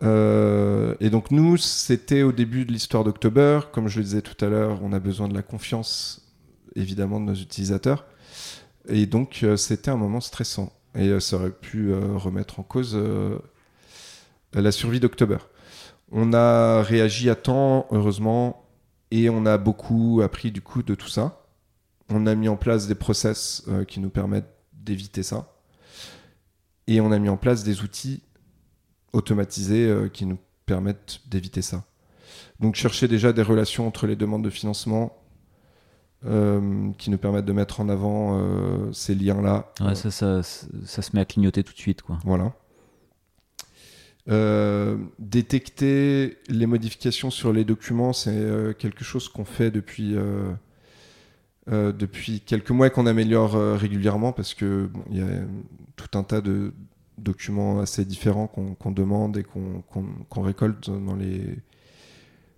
Euh, 0.04 0.96
et 1.00 1.10
donc 1.10 1.32
nous, 1.32 1.58
c'était 1.58 2.24
au 2.24 2.32
début 2.32 2.66
de 2.66 2.72
l'histoire 2.72 3.04
d'October. 3.04 3.62
Comme 3.72 3.88
je 3.88 4.00
le 4.00 4.04
disais 4.04 4.22
tout 4.22 4.44
à 4.44 4.50
l'heure, 4.50 4.80
on 4.84 4.94
a 4.94 5.00
besoin 5.00 5.28
de 5.28 5.34
la 5.34 5.42
confiance, 5.42 6.34
évidemment, 6.76 7.20
de 7.20 7.26
nos 7.26 7.36
utilisateurs. 7.36 8.06
Et 8.88 9.06
donc 9.06 9.40
euh, 9.44 9.58
c'était 9.58 9.92
un 9.92 9.98
moment 9.98 10.22
stressant. 10.22 10.72
Et 10.96 11.10
euh, 11.10 11.20
ça 11.20 11.38
aurait 11.38 11.52
pu 11.52 11.94
remettre 11.94 12.60
en 12.60 12.64
cause 12.64 12.98
la 14.54 14.72
survie 14.72 15.00
d'October. 15.00 15.38
On 16.12 16.34
a 16.34 16.82
réagi 16.84 17.30
à 17.30 17.36
temps, 17.36 17.88
heureusement, 17.92 18.65
et 19.24 19.30
on 19.30 19.46
a 19.46 19.58
beaucoup 19.58 20.22
appris 20.24 20.52
du 20.52 20.62
coup 20.62 20.84
de 20.84 20.96
tout 20.96 21.08
ça 21.08 21.46
on 22.10 22.28
a 22.28 22.36
mis 22.36 22.48
en 22.48 22.56
place 22.56 22.88
des 22.88 22.96
process 22.96 23.64
euh, 23.68 23.84
qui 23.84 24.00
nous 24.00 24.10
permettent 24.10 24.54
d'éviter 24.74 25.24
ça. 25.24 25.52
Et 26.88 27.02
on 27.02 27.12
a 27.12 27.20
mis 27.20 27.30
en 27.30 27.38
place 27.38 27.64
des 27.64 27.82
outils 27.82 28.22
automatisés 29.14 29.88
euh, 29.88 30.08
qui 30.08 30.26
nous 30.26 30.38
permettent 30.66 31.22
d'éviter 31.28 31.62
ça. 31.62 31.84
Donc 32.60 32.76
chercher 32.76 33.08
déjà 33.08 33.34
des 33.34 33.42
relations 33.42 33.88
entre 33.88 34.08
les 34.08 34.16
demandes 34.16 34.44
de 34.44 34.50
financement 34.50 35.18
euh, 36.26 36.92
qui 36.98 37.10
nous 37.10 37.18
permettent 37.18 37.46
de 37.46 37.54
mettre 37.54 37.80
en 37.80 37.90
avant 37.90 38.40
ces 38.94 39.16
liens-là. 39.16 39.72
Ouais, 39.82 39.96
ça, 39.96 40.12
ça, 40.12 40.42
ça, 40.44 41.02
se 41.02 41.16
met 41.16 41.22
à 41.22 41.26
clignoter 41.26 41.64
tout 41.64 41.74
de 41.74 41.78
suite. 41.78 42.02
Quoi. 42.02 42.20
Voilà. 42.24 42.54
Détecter 44.28 46.38
les 46.50 46.66
modifications 46.66 47.30
sur 47.30 47.54
les 47.54 47.64
documents, 47.64 48.14
c'est 48.14 48.76
quelque 48.78 49.04
chose 49.04 49.30
qu'on 49.30 49.46
fait 49.46 49.72
depuis 49.72 50.16
euh, 51.72 51.92
depuis 51.92 52.42
quelques 52.42 52.70
mois 52.70 52.88
et 52.88 52.90
qu'on 52.92 53.08
améliore 53.08 53.56
euh, 53.56 53.76
régulièrement 53.76 54.32
parce 54.32 54.54
que 54.54 54.88
il 55.10 55.18
y 55.18 55.22
a 55.22 55.26
tout 55.96 56.16
un 56.16 56.22
tas 56.22 56.40
de 56.40 56.74
documents 57.18 57.80
assez 57.80 58.06
différents 58.06 58.46
qu'on 58.46 58.92
demande 58.92 59.38
et 59.38 59.44
qu'on 59.44 60.42
récolte 60.44 60.92
dans 60.92 61.16
les, 61.16 61.58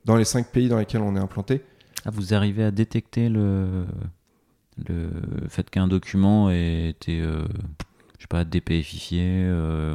dans 0.04 0.18
les 0.18 0.26
cinq 0.26 0.48
pays 0.48 0.68
dans 0.68 0.78
lesquels 0.78 1.02
on 1.02 1.16
est 1.16 1.20
implanté. 1.20 1.62
Ah, 2.04 2.10
vous 2.12 2.34
arrivez 2.34 2.66
à 2.66 2.72
détecter 2.72 3.30
le, 3.30 3.86
fait 5.48 5.70
qu'un 5.70 5.88
document 5.88 6.50
ait 6.50 6.90
été, 6.90 7.22
euh, 7.22 7.48
je 8.18 8.24
sais 8.24 8.28
pas, 8.28 8.44
dépéifié, 8.46 9.48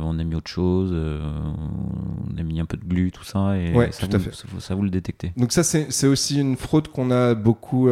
on 0.03 0.19
a 0.19 0.25
mis 0.25 0.35
autre 0.35 0.51
chose, 0.51 0.93
on 0.93 2.39
a 2.39 2.43
mis 2.43 2.61
un 2.61 2.67
peu 2.67 2.77
de 2.77 2.85
glu, 2.85 3.11
tout 3.11 3.25
ça, 3.25 3.59
et 3.59 3.75
ça, 3.91 4.07
tout 4.07 4.11
vous, 4.11 4.17
à 4.17 4.19
fait. 4.21 4.61
Ça, 4.61 4.75
vous 4.75 4.83
le 4.83 4.91
détectez. 4.91 5.33
Donc 5.37 5.53
ça, 5.53 5.65
c'est 5.65 6.07
aussi 6.07 6.39
une 6.39 6.57
fraude 6.57 6.89
qu'on 6.89 7.11
a 7.11 7.35
beaucoup 7.35 7.89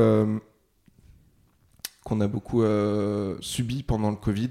qu'on 2.05 2.21
a 2.21 2.29
beaucoup 2.29 2.63
euh, 2.63 3.37
subi 3.41 3.83
pendant 3.83 4.11
le 4.11 4.17
Covid. 4.17 4.51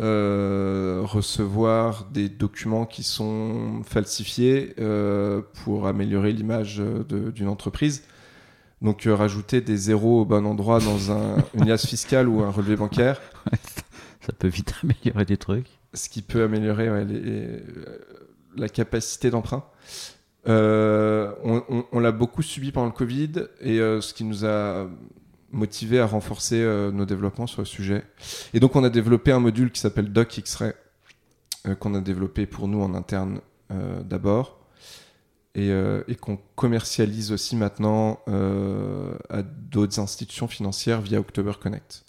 Euh, 0.00 1.02
recevoir 1.04 2.06
des 2.10 2.28
documents 2.28 2.84
qui 2.84 3.04
sont 3.04 3.82
falsifiés 3.84 4.74
euh, 4.80 5.40
pour 5.62 5.86
améliorer 5.86 6.32
l'image 6.32 6.82
d'une 7.08 7.48
entreprise. 7.48 8.02
Donc 8.82 9.04
rajouter 9.06 9.60
des 9.60 9.76
zéros 9.76 10.22
au 10.22 10.24
bon 10.24 10.44
endroit 10.44 10.80
dans 10.80 11.12
un, 11.12 11.36
une 11.54 11.66
liasse 11.66 11.86
fiscale 11.86 12.28
ou 12.28 12.42
un 12.42 12.50
relevé 12.50 12.76
bancaire. 12.76 13.20
Ça 14.26 14.32
peut 14.32 14.48
vite 14.48 14.74
améliorer 14.82 15.24
des 15.24 15.36
trucs. 15.36 15.68
Ce 15.92 16.08
qui 16.08 16.22
peut 16.22 16.42
améliorer 16.42 16.88
la 18.56 18.68
capacité 18.68 19.30
d'emprunt. 19.30 19.64
on, 20.46 21.84
on 21.92 22.00
l'a 22.00 22.12
beaucoup 22.12 22.42
subi 22.42 22.72
pendant 22.72 22.86
le 22.86 22.92
Covid 22.92 23.32
et 23.60 23.78
ce 23.78 24.12
qui 24.12 24.24
nous 24.24 24.44
a 24.44 24.88
motivé 25.54 26.00
à 26.00 26.06
renforcer 26.06 26.60
euh, 26.60 26.90
nos 26.90 27.06
développements 27.06 27.46
sur 27.46 27.62
le 27.62 27.66
sujet. 27.66 28.02
Et 28.52 28.60
donc 28.60 28.76
on 28.76 28.84
a 28.84 28.90
développé 28.90 29.32
un 29.32 29.40
module 29.40 29.70
qui 29.70 29.80
s'appelle 29.80 30.12
Doc 30.12 30.36
X-Ray, 30.36 30.72
euh, 31.66 31.74
qu'on 31.74 31.94
a 31.94 32.00
développé 32.00 32.46
pour 32.46 32.68
nous 32.68 32.82
en 32.82 32.94
interne 32.94 33.40
euh, 33.70 34.02
d'abord, 34.02 34.60
et, 35.54 35.70
qu'on 36.20 36.36
commercialise 36.56 37.30
aussi 37.30 37.54
maintenant 37.54 38.18
à 38.26 39.42
d'autres 39.42 40.00
institutions 40.00 40.48
financières 40.48 41.00
via 41.00 41.20
October 41.20 41.52
Connect. 41.62 42.04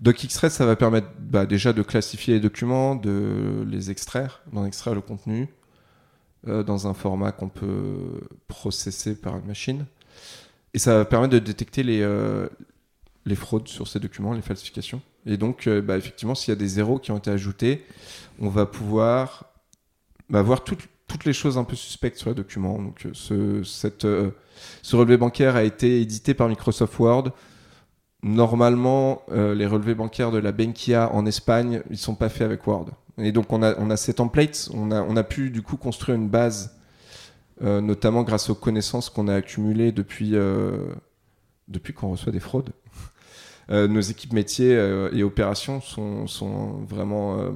Doc 0.00 0.22
X-Ray, 0.22 0.50
ça 0.50 0.64
va 0.64 0.76
permettre 0.76 1.08
bah, 1.18 1.46
déjà 1.46 1.72
de 1.72 1.82
classifier 1.82 2.34
les 2.34 2.40
documents, 2.40 2.94
de 2.94 3.64
les 3.68 3.90
extraire, 3.90 4.42
d'en 4.52 4.64
extraire 4.64 4.94
le 4.94 5.00
contenu 5.00 5.48
dans 6.46 6.86
un 6.86 6.94
format 6.94 7.32
qu'on 7.32 7.48
peut 7.48 8.20
processer 8.46 9.16
par 9.16 9.36
une 9.36 9.44
machine. 9.44 9.86
Et 10.72 10.78
ça 10.78 10.94
va 10.94 11.04
permettre 11.04 11.34
de 11.34 11.40
détecter 11.40 11.82
les, 11.82 12.00
les 13.28 13.36
fraudes 13.36 13.68
sur 13.68 13.86
ces 13.86 14.00
documents, 14.00 14.32
les 14.32 14.42
falsifications. 14.42 15.00
Et 15.26 15.36
donc, 15.36 15.66
euh, 15.66 15.80
bah, 15.80 15.96
effectivement, 15.96 16.34
s'il 16.34 16.50
y 16.50 16.56
a 16.56 16.58
des 16.58 16.66
zéros 16.66 16.98
qui 16.98 17.12
ont 17.12 17.18
été 17.18 17.30
ajoutés, 17.30 17.84
on 18.40 18.48
va 18.48 18.66
pouvoir 18.66 19.44
bah, 20.30 20.42
voir 20.42 20.64
toutes, 20.64 20.88
les 21.24 21.32
choses 21.32 21.58
un 21.58 21.64
peu 21.64 21.76
suspectes 21.76 22.16
sur 22.16 22.30
les 22.30 22.34
documents. 22.34 22.78
Donc, 22.78 23.06
euh, 23.06 23.62
euh, 24.04 24.30
ce 24.82 24.96
relevé 24.96 25.16
bancaire 25.16 25.56
a 25.56 25.64
été 25.64 26.00
édité 26.00 26.34
par 26.34 26.48
Microsoft 26.48 26.98
Word. 26.98 27.32
Normalement, 28.22 29.22
les 29.30 29.66
relevés 29.66 29.94
bancaires 29.94 30.32
de 30.32 30.38
la 30.38 30.50
Bankia 30.50 31.12
en 31.12 31.24
Espagne, 31.24 31.82
ils 31.88 31.98
sont 31.98 32.16
pas 32.16 32.28
faits 32.28 32.42
avec 32.42 32.66
Word. 32.66 32.90
Et 33.16 33.30
donc, 33.30 33.52
on 33.52 33.62
a, 33.62 33.78
on 33.78 33.90
a 33.90 33.96
ces 33.96 34.14
templates, 34.14 34.68
on 34.74 34.90
a, 34.90 35.02
on 35.02 35.16
a 35.16 35.22
pu 35.22 35.50
du 35.50 35.62
coup 35.62 35.76
construire 35.76 36.16
une 36.16 36.28
base, 36.28 36.76
notamment 37.60 38.24
grâce 38.24 38.50
aux 38.50 38.56
connaissances 38.56 39.08
qu'on 39.08 39.28
a 39.28 39.34
accumulées 39.36 39.92
depuis, 39.92 40.34
depuis 41.68 41.92
qu'on 41.92 42.10
reçoit 42.10 42.32
des 42.32 42.40
fraudes. 42.40 42.70
Euh, 43.70 43.86
nos 43.86 44.00
équipes 44.00 44.32
métiers 44.32 44.74
euh, 44.74 45.10
et 45.12 45.22
opérations 45.22 45.82
sont, 45.82 46.26
sont 46.26 46.78
vraiment 46.88 47.38
euh, 47.38 47.50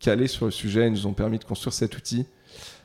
calées 0.00 0.26
sur 0.26 0.46
le 0.46 0.50
sujet 0.50 0.86
et 0.86 0.90
nous 0.90 1.06
ont 1.06 1.12
permis 1.12 1.38
de 1.38 1.44
construire 1.44 1.74
cet 1.74 1.94
outil 1.96 2.26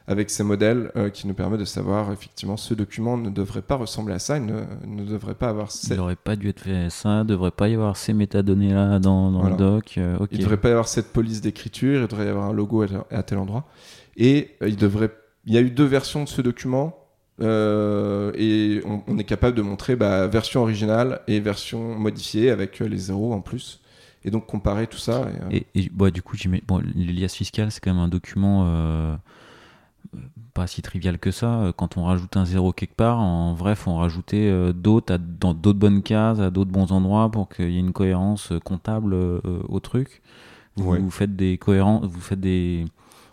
avec 0.07 0.29
ces 0.29 0.43
modèles 0.43 0.91
qui 1.13 1.27
nous 1.27 1.33
permet 1.33 1.57
de 1.57 1.65
savoir 1.65 2.11
effectivement 2.11 2.55
ce 2.55 2.73
document 2.73 3.17
ne 3.17 3.29
devrait 3.29 3.61
pas 3.61 3.75
ressembler 3.75 4.13
à 4.13 4.19
ça, 4.19 4.37
il 4.37 4.45
ne, 4.45 4.61
ne 4.85 5.03
devrait 5.03 5.35
pas 5.35 5.49
avoir. 5.49 5.69
Cette... 5.71 5.91
Il 5.91 5.97
n'aurait 5.97 6.15
pas 6.15 6.35
dû 6.35 6.47
être 6.49 6.61
fait 6.61 6.89
ça, 6.89 7.09
il 7.09 7.17
ne 7.19 7.23
devrait 7.25 7.51
pas 7.51 7.67
y 7.67 7.73
avoir 7.73 7.97
ces 7.97 8.13
métadonnées 8.13 8.73
là 8.73 8.99
dans, 8.99 9.29
le 9.43 9.55
doc. 9.55 9.97
Il 9.97 10.03
ne 10.03 10.37
devrait 10.37 10.57
pas 10.57 10.69
y 10.69 10.71
avoir 10.71 10.87
cette 10.87 11.11
police 11.11 11.41
d'écriture, 11.41 12.01
il 12.01 12.07
devrait 12.07 12.25
y 12.25 12.29
avoir 12.29 12.49
un 12.49 12.53
logo 12.53 12.85
à, 13.11 13.23
tel 13.23 13.37
endroit. 13.37 13.65
Et 14.15 14.55
il 14.65 14.77
devrait. 14.77 15.11
Il 15.45 15.53
y 15.53 15.57
a 15.57 15.61
eu 15.61 15.69
deux 15.69 15.85
versions 15.85 16.23
de 16.23 16.29
ce 16.29 16.41
document. 16.41 17.03
Euh, 17.39 18.31
et 18.35 18.81
on, 19.07 19.19
est 19.19 19.23
capable 19.23 19.55
de 19.55 19.61
montrer 19.61 19.95
bah, 19.95 20.25
version 20.25 20.61
originale 20.61 21.21
et 21.27 21.39
version 21.39 21.95
modifiée 21.95 22.49
avec 22.49 22.81
euh, 22.81 22.87
les 22.87 22.97
zéros 22.97 23.31
en 23.31 23.41
plus. 23.41 23.79
Et 24.25 24.31
donc 24.31 24.47
comparer 24.47 24.87
tout 24.87 24.97
ça. 24.97 25.27
Et, 25.51 25.57
euh, 25.57 25.59
et, 25.75 25.89
bah, 25.93 26.09
du 26.09 26.23
coup, 26.23 26.35
bon, 26.67 26.81
l'IAS 26.95 27.29
fiscal, 27.29 27.71
c'est 27.71 27.79
quand 27.79 27.93
même 27.93 28.01
un 28.01 28.07
document 28.07 28.65
pas 30.53 30.67
si 30.67 30.81
trivial 30.81 31.19
que 31.19 31.31
ça. 31.31 31.71
Quand 31.77 31.97
on 31.97 32.05
rajoute 32.05 32.35
un 32.37 32.45
zéro 32.45 32.73
quelque 32.73 32.95
part, 32.95 33.19
en 33.19 33.53
vrai, 33.53 33.75
faut 33.75 33.91
en 33.91 33.97
rajouter 33.97 34.71
d'autres 34.73 35.17
dans 35.17 35.53
d'autres 35.53 35.79
bonnes 35.79 36.01
cases, 36.01 36.39
à 36.39 36.49
d'autres 36.49 36.71
bons 36.71 36.91
endroits 36.91 37.29
pour 37.29 37.49
qu'il 37.49 37.69
y 37.71 37.77
ait 37.77 37.79
une 37.79 37.93
cohérence 37.93 38.53
comptable 38.63 39.13
au 39.13 39.79
truc. 39.79 40.21
Vous, 40.75 41.09
faites 41.11 41.35
des 41.35 41.57
cohérences, 41.57 42.05
vous 42.05 42.21
faites 42.21 42.39
des, 42.39 42.85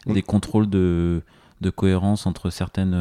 des 0.07 0.23
contrôles 0.23 0.69
de 0.69 1.23
de 1.61 1.71
cohérence 1.71 2.27
entre 2.27 2.51
certaines, 2.51 2.95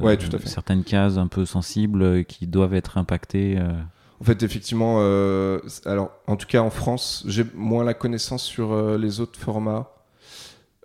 Ouais, 0.00 0.16
tout 0.16 0.34
à 0.34 0.38
fait. 0.38 0.48
certaines 0.48 0.84
cases 0.84 1.18
un 1.18 1.26
peu 1.26 1.44
sensibles 1.44 2.24
qui 2.24 2.46
doivent 2.46 2.74
être 2.74 2.96
impactées. 2.96 3.58
En 4.20 4.24
fait, 4.24 4.42
effectivement, 4.42 4.98
alors 5.84 6.10
en 6.26 6.36
tout 6.36 6.46
cas 6.46 6.60
en 6.62 6.70
France, 6.70 7.24
j'ai 7.26 7.44
moins 7.54 7.84
la 7.84 7.92
connaissance 7.92 8.44
sur 8.44 8.96
les 8.96 9.20
autres 9.20 9.38
formats. 9.38 9.91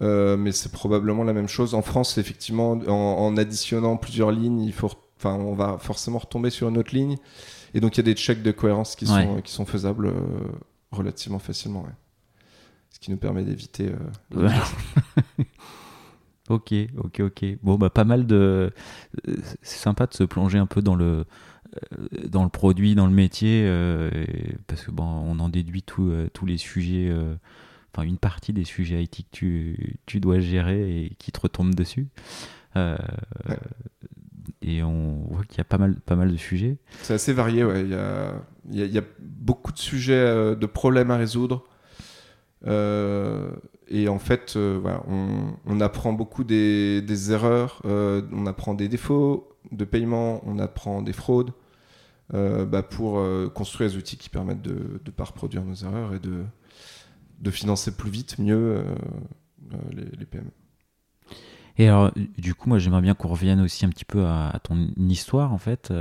Mais 0.02 0.52
c'est 0.52 0.72
probablement 0.72 1.24
la 1.24 1.34
même 1.34 1.48
chose. 1.48 1.74
En 1.74 1.82
France, 1.82 2.18
effectivement, 2.18 2.72
en, 2.72 3.38
additionnant 3.38 3.98
plusieurs 3.98 4.32
lignes, 4.32 4.62
il 4.62 4.74
faut, 4.74 4.91
enfin, 5.18 5.36
on 5.36 5.54
va 5.54 5.78
forcément 5.80 6.20
retomber 6.20 6.50
sur 6.50 6.70
une 6.70 6.78
autre 6.78 6.93
ligne. 6.95 7.18
Et 7.74 7.80
donc, 7.80 7.95
il 7.95 7.98
y 7.98 8.02
a 8.02 8.04
des 8.04 8.16
checks 8.16 8.41
de 8.41 8.52
cohérence 8.52 8.95
qui, 8.95 9.06
sont, 9.06 9.41
qui 9.41 9.52
sont 9.52 9.66
faisables 9.66 10.14
relativement 10.91 11.39
facilement. 11.39 11.86
Ce 12.89 13.00
qui 13.00 13.12
nous 13.12 13.18
permet 13.18 13.43
d'éviter. 13.43 13.91
Euh, 14.36 14.50
ok, 16.50 16.74
ok, 16.98 17.20
ok. 17.20 17.45
Bon, 17.62 17.76
bah, 17.76 17.89
pas 17.89 18.06
mal 18.06 18.26
de. 18.26 18.74
C'est 19.62 19.80
sympa 19.80 20.08
de 20.08 20.14
se 20.14 20.24
plonger 20.24 20.58
un 20.58 20.66
peu 20.66 20.82
dans 20.82 20.95
le, 20.95 21.26
euh, 21.93 22.08
dans 22.28 22.43
le 22.43 22.50
produit, 22.50 22.95
dans 22.95 23.08
le 23.08 23.14
métier, 23.14 23.66
euh, 23.68 24.10
parce 24.68 24.84
que 24.84 24.91
bon, 24.91 25.04
on 25.04 25.39
en 25.39 25.50
déduit 25.50 25.84
tous 25.84 26.45
les 26.45 26.58
sujets. 26.58 27.14
Enfin, 27.98 28.08
une 28.08 28.20
partie 28.20 28.54
des 28.54 28.64
sujets 28.64 29.04
IT 29.04 29.26
que 29.32 29.36
tu, 29.36 30.00
tu, 30.06 30.20
dois 30.20 30.39
gérer 30.39 31.06
et 31.06 31.16
qui 31.18 31.32
te 31.32 31.39
retombent 31.39 31.74
dessus. 31.74 32.08
Et 34.62 34.84
on 34.84 35.26
voit 35.32 35.43
qu'il 35.45 35.58
y 35.58 35.62
a 35.62 35.66
pas 35.66 35.80
mal, 35.80 35.95
pas 35.95 36.16
mal 36.16 36.32
de 36.32 36.38
sujets. 36.38 36.78
C'est 37.02 37.16
assez 37.16 37.34
varié, 37.34 37.64
ouais. 37.64 37.82
Il 37.82 37.89
y 37.89 37.95
a, 37.95 38.34
il 38.70 38.93
y 38.93 38.98
a, 39.00 39.04
beaucoup 39.20 39.72
de 39.72 39.80
sujets, 39.80 40.56
de 40.56 40.66
problèmes 40.68 41.10
à 41.10 41.18
résoudre. 41.18 41.64
Euh, 42.66 43.52
et 43.88 44.08
en 44.08 44.20
fait, 44.20 44.54
euh, 44.56 44.80
voilà, 44.82 45.04
on, 45.08 45.54
on, 45.66 45.80
apprend 45.80 46.14
beaucoup 46.14 46.43
des, 46.43 47.02
des 47.02 47.32
erreurs, 47.32 47.82
euh, 47.86 48.22
on 48.32 48.45
apprend 48.48 48.74
des 48.74 48.88
défauts 48.88 49.56
de 49.72 49.86
paiement, 49.86 50.41
on 50.45 50.60
apprend 50.60 51.02
des 51.02 51.14
fraudes 51.14 51.52
bah 52.34 52.84
pour 52.84 53.24
construire 53.54 53.89
des 53.89 53.95
outils 53.95 54.18
qui 54.18 54.28
permettent 54.28 54.62
de 54.62 55.00
ne 55.06 55.12
pas 55.12 55.24
reproduire 55.24 55.64
nos 55.64 55.76
erreurs 55.76 56.14
et 56.14 56.20
de, 56.20 56.43
de 57.39 57.51
financer 57.51 57.95
plus 57.95 58.09
vite, 58.09 58.39
mieux 58.39 58.83
les, 59.91 60.05
les, 60.05 60.25
PME. 60.25 60.51
Et 61.77 61.88
alors, 61.88 62.11
du 62.38 62.55
coup, 62.55 62.69
moi, 62.69 62.79
j'aimerais 62.79 63.01
bien 63.01 63.13
qu'on 63.13 63.27
revienne 63.27 63.61
aussi 63.61 63.85
un 63.85 63.89
petit 63.89 64.05
peu 64.05 64.25
à, 64.25 64.59
ton 64.63 64.89
histoire, 64.97 65.53
en 65.53 65.57
fait. 65.57 65.93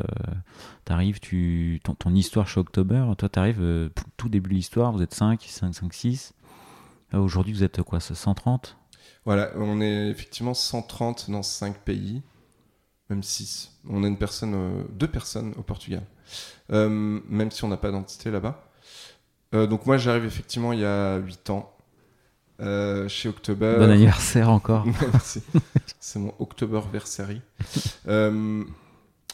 tu 0.86 0.92
arrives, 0.92 1.20
tu, 1.20 1.80
ton, 1.84 1.94
ton, 1.94 2.14
histoire 2.14 2.48
chez 2.48 2.60
October, 2.60 3.04
toi, 3.18 3.28
tu 3.28 3.38
arrives, 3.38 3.90
tout 4.16 4.28
début 4.28 4.50
de 4.50 4.54
l'histoire, 4.54 4.92
vous 4.92 5.02
êtes 5.02 5.14
5, 5.14 5.42
5, 5.42 5.74
5, 5.74 5.92
6. 5.92 6.34
Euh, 7.14 7.18
aujourd'hui, 7.18 7.52
vous 7.52 7.62
êtes 7.62 7.82
quoi 7.82 8.00
130 8.00 8.76
Voilà, 9.24 9.50
on 9.56 9.80
est 9.80 10.08
effectivement 10.10 10.54
130 10.54 11.30
dans 11.30 11.42
5 11.42 11.78
pays, 11.78 12.22
même 13.10 13.22
6. 13.22 13.78
On 13.88 14.02
a 14.04 14.08
une 14.08 14.18
personne, 14.18 14.54
euh, 14.54 14.84
deux 14.92 15.08
personnes 15.08 15.54
au 15.56 15.62
Portugal, 15.62 16.02
euh, 16.72 17.20
même 17.28 17.50
si 17.50 17.64
on 17.64 17.68
n'a 17.68 17.76
pas 17.76 17.90
d'entité 17.90 18.30
là-bas. 18.30 18.70
Donc 19.68 19.86
moi, 19.86 19.96
j'arrive 19.96 20.24
effectivement 20.24 20.72
il 20.72 20.80
y 20.80 20.84
a 20.84 21.16
8 21.16 21.50
ans. 21.50 21.72
chez 23.08 23.28
October. 23.28 23.76
Bon 23.78 23.90
anniversaire 23.90 24.50
encore. 24.50 24.84
C'est 26.00 26.18
mon 26.18 26.34
October 26.38 26.80
versary. 26.92 27.40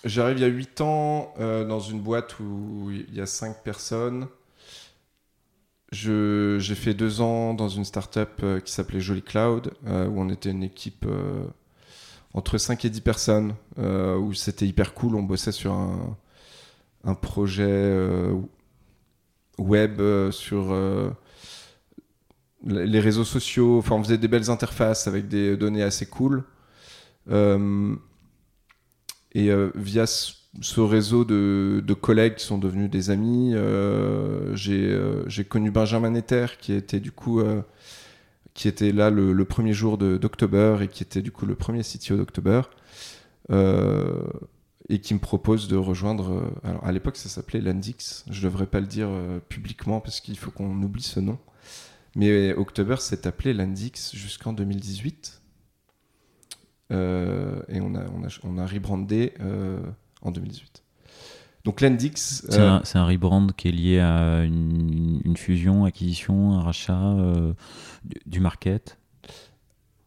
J'arrive 0.05 0.39
il 0.39 0.43
y 0.43 0.45
a 0.45 0.49
8 0.49 0.81
ans 0.81 1.35
dans 1.39 1.81
une 1.81 2.01
boîte 2.01 2.39
où 2.41 2.91
il 2.91 3.14
y 3.14 3.20
a 3.20 3.27
5 3.27 3.62
personnes. 3.62 4.27
J'ai 5.93 6.75
fait 6.75 6.95
deux 6.95 7.20
ans 7.20 7.53
dans 7.53 7.68
une 7.68 7.85
startup 7.85 8.31
euh, 8.43 8.61
qui 8.61 8.73
s'appelait 8.73 9.01
Jolly 9.01 9.20
Cloud, 9.20 9.75
euh, 9.87 10.09
où 10.09 10.20
on 10.20 10.31
était 10.31 10.51
une 10.51 10.62
équipe 10.62 11.05
euh, 11.07 11.45
entre 12.33 12.57
5 12.57 12.83
et 12.87 12.91
10 12.91 13.01
personnes, 13.03 13.55
où 13.77 14.33
c'était 14.33 14.66
hyper 14.66 14.95
cool. 14.95 15.16
On 15.16 15.23
bossait 15.23 15.53
sur 15.53 15.73
un, 15.75 16.16
un 17.05 17.14
projet 17.14 17.95
web, 19.59 20.00
sur 20.30 20.74
les 22.64 23.00
réseaux 23.00 23.24
sociaux. 23.24 23.78
Enfin, 23.78 23.96
on 23.96 24.03
faisait 24.03 24.18
des 24.18 24.28
belles 24.28 24.50
interfaces 24.50 25.07
avec 25.07 25.28
des 25.28 25.57
données 25.57 25.82
assez 25.82 26.07
cool. 26.07 26.44
et 29.34 29.50
via 29.74 30.07
ce 30.61 30.80
réseau 30.80 31.24
de, 31.24 31.94
collègues 31.94 32.34
qui 32.36 32.44
sont 32.44 32.59
devenus 32.59 32.90
des 32.90 33.11
amis. 33.11 33.53
Euh, 33.55 34.55
euh, 34.68 35.24
j'ai 35.26 35.44
connu 35.44 35.70
Benjamin 35.70 36.11
Netter 36.11 36.46
euh, 36.68 37.62
qui 38.55 38.68
était 38.68 38.92
là 38.92 39.11
le, 39.11 39.44
premier 39.44 39.72
jour 39.72 39.96
d'October 39.98 40.78
et 40.82 40.88
qui 40.88 41.03
était 41.03 41.22
du 41.22 41.32
coup 41.32 41.46
le 41.46 41.55
premier 41.55 41.82
CTO 41.82 42.16
d'October 42.16 42.62
et 44.89 45.01
qui 45.01 45.14
me 45.14 45.18
propose 45.18 45.68
de 45.68 45.76
rejoindre. 45.76 46.53
alors 46.64 46.85
à 46.85 46.93
l'époque 46.93 47.16
ça 47.16 47.28
s'appelait 47.28 47.61
Landix. 47.61 48.24
Je 48.30 48.43
devrais 48.43 48.66
pas 48.66 48.80
le 48.80 48.87
dire 48.87 49.09
publiquement 49.49 50.01
parce 50.01 50.20
qu'il 50.20 50.37
faut 50.39 50.51
qu'on 50.51 50.83
oublie 50.83 51.03
ce 51.03 51.20
nom. 51.20 51.39
Mais 52.14 52.53
October 52.55 52.97
s'est 52.99 53.26
appelé 53.26 53.55
Landix 53.55 54.12
jusqu'en 54.14 54.53
2018. 54.53 55.41
et 56.91 56.95
on 56.95 57.95
a, 57.95 58.05
on 58.14 58.24
a, 58.24 58.39
on 58.43 58.59
a 58.59 58.66
rebrandé 58.66 59.35
en 60.20 60.30
2018. 60.30 60.83
Donc 61.64 61.80
Lendix. 61.80 62.45
C'est 62.49 62.59
un, 62.59 62.83
un, 62.95 63.05
rebrand 63.05 63.47
qui 63.57 63.68
est 63.68 63.72
lié 63.72 64.01
à 64.01 64.43
une, 64.43 65.37
fusion, 65.37 65.85
acquisition, 65.85 66.53
un 66.53 66.62
rachat 66.62 67.01
euh, 67.01 67.55
du, 68.26 68.41
market 68.41 68.99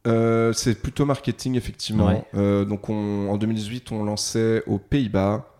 euh, 0.05 0.53
C'est 0.53 0.75
plutôt 0.81 1.05
marketing, 1.05 1.55
effectivement. 1.55 2.25
Euh, 2.33 2.65
donc 2.65 2.89
en 2.89 3.37
2018, 3.37 3.91
on 3.91 4.03
lançait 4.03 4.63
aux 4.67 4.79
Pays-Bas, 4.79 5.51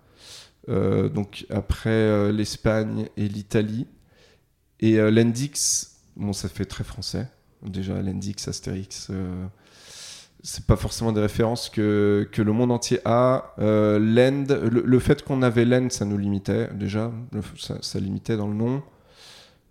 donc 0.68 1.46
après 1.50 2.32
l'Espagne 2.32 3.08
et 3.18 3.28
l'Italie. 3.28 3.88
Et 4.80 4.98
Lendix, 4.98 6.00
bon, 6.16 6.34
ça 6.34 6.50
fait 6.50 6.66
très 6.66 6.84
français. 6.84 7.28
Déjà, 7.64 8.02
Lendix, 8.02 8.48
Astérix 8.48 9.10
c'est 10.46 10.66
pas 10.66 10.76
forcément 10.76 11.12
des 11.12 11.22
références 11.22 11.70
que, 11.70 12.30
que 12.32 12.42
le 12.44 12.52
monde 12.52 12.72
entier 12.72 13.00
a. 13.04 13.56
Euh, 13.58 13.98
Lend, 14.00 14.46
le, 14.70 15.00
fait 15.00 15.24
qu'on 15.24 15.42
avait 15.42 15.66
Lend, 15.66 15.90
ça 15.90 16.06
nous 16.06 16.20
limitait 16.20 16.70
déjà, 16.74 17.12
ça, 17.82 18.00
limitait 18.00 18.38
dans 18.38 18.48
le 18.48 18.54
nom. 18.54 18.84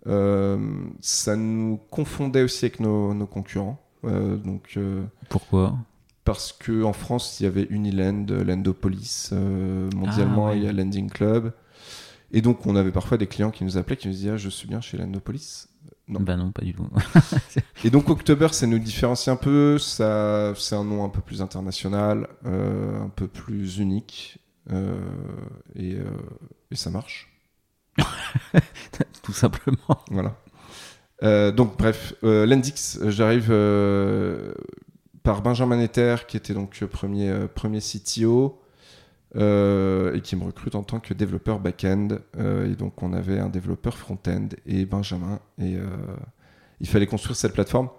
Euh, 0.07 0.57
ça 0.99 1.37
nous 1.37 1.79
confondait 1.89 2.43
aussi 2.43 2.65
avec 2.65 2.81
nos, 2.81 3.13
nos 3.13 3.25
concurrents. 3.25 3.81
Euh, 4.05 4.37
donc, 4.37 4.73
euh, 4.77 5.03
Pourquoi 5.29 5.77
Parce 6.23 6.53
qu'en 6.53 6.93
France, 6.93 7.39
il 7.39 7.43
y 7.43 7.47
avait 7.47 7.67
Uniland, 7.69 8.25
Lendopolis, 8.29 9.31
mondialement, 9.95 10.47
ah, 10.47 10.55
il 10.55 10.63
y 10.63 10.67
a 10.67 10.71
Lending 10.71 11.09
Club. 11.09 11.53
Et 12.31 12.41
donc, 12.41 12.65
on 12.65 12.75
avait 12.75 12.91
parfois 12.91 13.17
des 13.17 13.27
clients 13.27 13.51
qui 13.51 13.63
nous 13.63 13.77
appelaient, 13.77 13.97
qui 13.97 14.07
nous 14.07 14.13
disaient 14.13 14.31
ah, 14.31 14.37
Je 14.37 14.49
suis 14.49 14.67
bien 14.67 14.81
chez 14.81 14.97
Lendopolis. 14.97 15.67
Non. 16.07 16.19
Bah 16.19 16.35
non, 16.35 16.51
pas 16.51 16.63
du 16.63 16.73
tout. 16.73 16.87
et 17.83 17.89
donc 17.89 18.09
October, 18.09 18.49
ça 18.51 18.67
nous 18.67 18.77
différencie 18.77 19.33
un 19.33 19.37
peu. 19.37 19.79
Ça, 19.79 20.53
c'est 20.55 20.75
un 20.75 20.83
nom 20.83 21.03
un 21.03 21.09
peu 21.09 21.21
plus 21.21 21.41
international, 21.41 22.27
euh, 22.45 23.01
un 23.01 23.09
peu 23.09 23.27
plus 23.27 23.79
unique, 23.79 24.37
euh, 24.71 24.99
et, 25.75 25.95
euh, 25.95 26.05
et, 26.69 26.75
ça 26.75 26.91
marche. 26.91 27.31
tout 29.23 29.33
simplement. 29.33 30.03
Voilà. 30.11 30.35
Donc 31.21 31.77
bref, 31.77 32.13
Lendix, 32.21 32.99
j'arrive 33.07 33.49
par 35.23 35.41
Benjamin 35.41 35.79
Ether, 35.79 36.17
qui 36.27 36.37
était 36.37 36.53
donc 36.53 36.83
premier 36.85 37.33
premier 37.53 37.79
CTO. 37.79 38.61
Euh, 39.37 40.15
et 40.15 40.21
qui 40.21 40.37
me 40.37 40.45
recrute 40.45 40.75
en 40.75 40.83
tant 40.83 41.01
que 41.01 41.13
développeur 41.13 41.59
back-end. 41.59 42.19
Euh, 42.37 42.71
et 42.71 42.75
donc 42.75 43.01
on 43.03 43.11
avait 43.11 43.39
un 43.39 43.49
développeur 43.49 43.97
front-end 43.97 44.47
et 44.65 44.85
Benjamin. 44.85 45.39
Et 45.59 45.75
euh, 45.75 45.85
il 46.79 46.87
fallait 46.87 47.07
construire 47.07 47.35
cette 47.35 47.53
plateforme. 47.53 47.89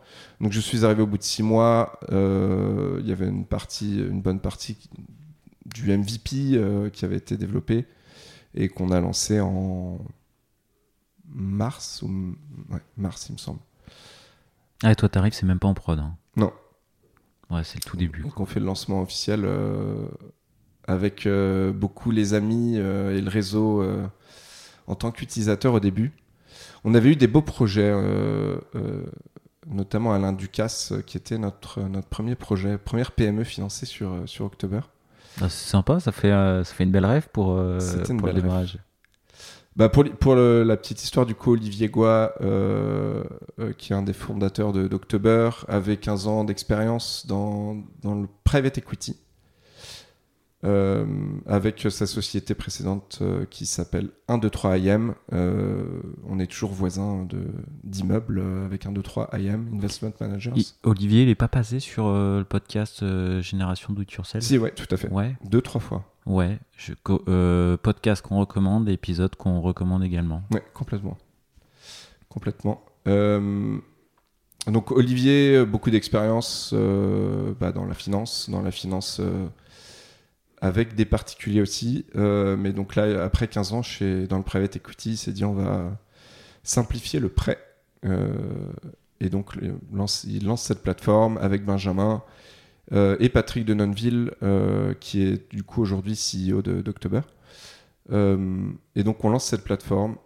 Donc 0.41 0.53
je 0.53 0.61
suis 0.61 0.85
arrivé 0.85 1.03
au 1.03 1.07
bout 1.07 1.19
de 1.19 1.23
six 1.23 1.43
mois. 1.43 2.01
Il 2.11 3.07
y 3.07 3.13
avait 3.13 3.29
une 3.29 3.45
partie, 3.45 3.99
une 3.99 4.23
bonne 4.23 4.41
partie 4.41 4.79
du 5.67 5.97
MVP 5.97 6.91
qui 6.93 7.05
avait 7.05 7.17
été 7.17 7.37
développé 7.37 7.85
et 8.55 8.69
qu'on 8.69 8.91
a 8.91 9.01
lancé 9.01 9.41
en 9.41 9.99
mars 11.29 12.03
ou 12.03 12.37
mars 12.97 13.27
il 13.29 13.33
me 13.33 13.39
semble. 13.39 13.61
Ah 14.83 14.93
et 14.93 14.95
toi 14.95 15.09
t'arrives 15.09 15.33
c'est 15.33 15.47
même 15.47 15.59
pas 15.59 15.69
en 15.69 15.75
prod. 15.75 15.99
Hein. 15.99 16.17
Non. 16.37 16.53
Ouais 17.51 17.65
c'est 17.65 17.85
le 17.85 17.89
tout 17.89 17.97
début. 17.97 18.23
Donc 18.23 18.41
on 18.41 18.47
fait 18.47 18.61
le 18.61 18.67
lancement 18.67 19.03
officiel 19.03 19.45
avec 20.87 21.27
euh, 21.27 21.73
beaucoup 21.73 22.11
les 22.11 22.35
amis 22.35 22.75
euh, 22.77 23.17
et 23.17 23.21
le 23.21 23.29
réseau 23.29 23.83
euh, 23.83 24.07
en 24.87 24.95
tant 24.95 25.11
qu'utilisateur 25.11 25.75
au 25.75 25.81
début. 25.81 26.13
On 26.85 26.95
avait 26.95 27.11
eu 27.11 27.17
des 27.17 27.27
beaux 27.27 27.43
projets, 27.43 27.93
notamment 29.67 30.13
Alain 30.13 30.33
Ducasse, 30.33 30.95
qui 31.05 31.17
était 31.17 31.37
notre, 31.37 31.81
notre 31.83 32.07
premier 32.07 32.37
projet, 32.37 32.79
première 32.79 33.11
PME 33.11 33.43
financée 33.43 33.87
sur, 33.87 34.23
sur 34.27 34.45
October. 34.45 34.81
Ah, 35.41 35.49
c'est 35.49 35.69
sympa, 35.69 35.99
ça 35.99 36.13
fait, 36.13 36.31
ça 36.31 36.65
fait 36.65 36.85
une 36.85 36.93
belle 36.93 37.05
rêve 37.05 37.29
pour, 37.33 37.47
pour 37.47 38.27
le 38.29 38.33
démarrage. 38.33 38.79
Bah 39.77 39.91
pour, 39.91 40.05
pour 40.05 40.35
la 40.35 40.77
petite 40.79 41.03
histoire, 41.05 41.27
du 41.27 41.35
coup, 41.35 41.53
Olivier 41.53 41.89
Goua, 41.89 42.33
euh, 42.41 43.23
euh, 43.61 43.75
qui 43.77 43.93
est 43.93 43.97
un 43.97 44.01
des 44.03 44.15
fondateurs 44.15 44.73
d'October, 44.73 45.51
avait 45.69 45.99
15 45.99 46.27
ans 46.27 46.45
d'expérience 46.45 47.27
dans, 47.27 47.77
dans, 48.01 48.15
le 48.15 48.27
private 48.45 48.79
equity, 48.79 49.19
euh, 50.67 51.07
avec 51.47 51.87
sa 51.89 52.07
société 52.07 52.55
précédente 52.55 53.23
qui 53.51 53.65
s'appelle 53.65 54.11
123 54.29 54.79
IM. 54.79 55.15
on 55.33 56.39
est 56.39 56.47
toujours 56.47 56.73
voisin 56.73 57.27
d'immeubles 57.85 58.43
avec 58.67 58.85
123 58.85 59.31
IM, 59.39 59.69
Investment 59.73 60.13
Managers. 60.21 60.53
Olivier, 60.83 61.23
il 61.23 61.29
n'est 61.29 61.35
pas 61.35 61.49
passé 61.49 61.81
sur 61.81 62.09
le 62.09 62.45
podcast 62.45 63.05
Génération 63.41 63.93
Do 63.93 64.03
It 64.03 64.13
Yourself 64.13 64.45
Si, 64.45 64.59
ouais, 64.59 64.73
tout 64.73 64.93
à 64.93 64.97
fait. 64.97 65.09
Ouais. 65.09 65.37
Deux, 65.45 65.63
trois 65.63 65.81
fois. 65.81 66.05
Ouais, 66.27 66.59
je, 66.77 66.93
euh, 67.29 67.77
podcast 67.77 68.21
qu'on 68.21 68.41
recommande, 68.41 68.89
épisode 68.89 69.37
qu'on 69.37 69.61
recommande 69.61 70.03
également. 70.03 70.43
Ouais, 70.53 70.63
complètement. 70.75 71.17
Complètement. 72.29 72.85
Euh, 73.07 73.79
donc 74.67 74.91
Olivier, 74.91 75.65
beaucoup 75.65 75.91
d'expérience 75.91 76.73
euh, 76.75 77.55
bah, 77.61 77.71
dans 77.71 77.85
la 77.85 77.95
finance, 77.95 78.51
dans 78.51 78.61
la 78.61 78.73
finance 78.73 79.21
avec 80.61 80.95
des 80.95 81.05
particuliers 81.05 81.61
aussi. 81.61 82.07
mais 82.15 82.73
donc 82.73 82.97
là, 82.97 83.25
après 83.25 83.49
15 83.49 83.73
ans, 83.73 83.83
chez, 83.83 84.27
dans 84.27 84.39
le 84.39 84.45
private 84.45 84.77
equity, 84.77 85.11
il 85.13 85.17
s'est 85.17 85.33
dit 85.33 85.45
on 85.45 85.55
va 85.55 85.99
simplifier 86.63 87.21
le 87.21 87.29
prêt. 87.29 87.59
et 89.21 89.29
donc 89.29 89.57
lance, 89.93 90.25
il 90.25 90.47
lance 90.47 90.63
cette 90.63 90.83
plateforme 90.83 91.39
avec 91.39 91.65
Benjamin 91.65 92.23
euh, 92.93 93.17
et 93.19 93.29
Patrick 93.29 93.65
de 93.65 93.75
Nonville, 93.75 94.33
euh, 94.43 94.95
qui 94.95 95.23
est 95.23 95.53
du 95.53 95.63
coup 95.63 95.83
aujourd'hui 95.83 96.15
CEO 96.15 96.63
d'October. 96.63 97.23
Euh, 98.13 98.71
et 98.95 99.03
donc 99.03 99.25
on 99.25 99.31
lance 99.31 99.47
cette 99.47 99.65
plateforme 99.65 100.17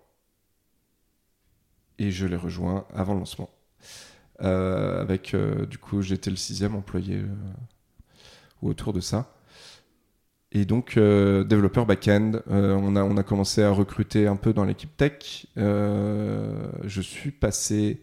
et 1.99 2.11
je 2.11 2.27
l'ai 2.27 2.37
rejoint 2.37 2.87
avant 2.95 3.15
le 3.15 3.21
lancement. 3.21 3.51
avec 4.39 5.35
du 5.69 5.79
coup 5.79 6.03
j'étais 6.03 6.31
le 6.31 6.37
sixième 6.37 6.75
employé 6.75 7.23
ou 8.63 8.69
autour 8.69 8.93
de 8.93 9.01
ça. 9.01 9.35
Et 10.53 10.65
donc, 10.65 10.97
développeur 10.97 11.87
back-end, 11.87 12.41
on, 12.49 12.97
a, 12.97 13.05
on 13.05 13.17
a 13.17 13.23
commencé 13.23 13.63
à 13.63 13.71
recruter 13.71 14.27
un 14.27 14.37
peu 14.37 14.53
dans 14.53 14.65
l'équipe 14.65 14.97
tech. 14.97 15.47
je 15.57 17.01
suis 17.01 17.31
passé 17.31 18.01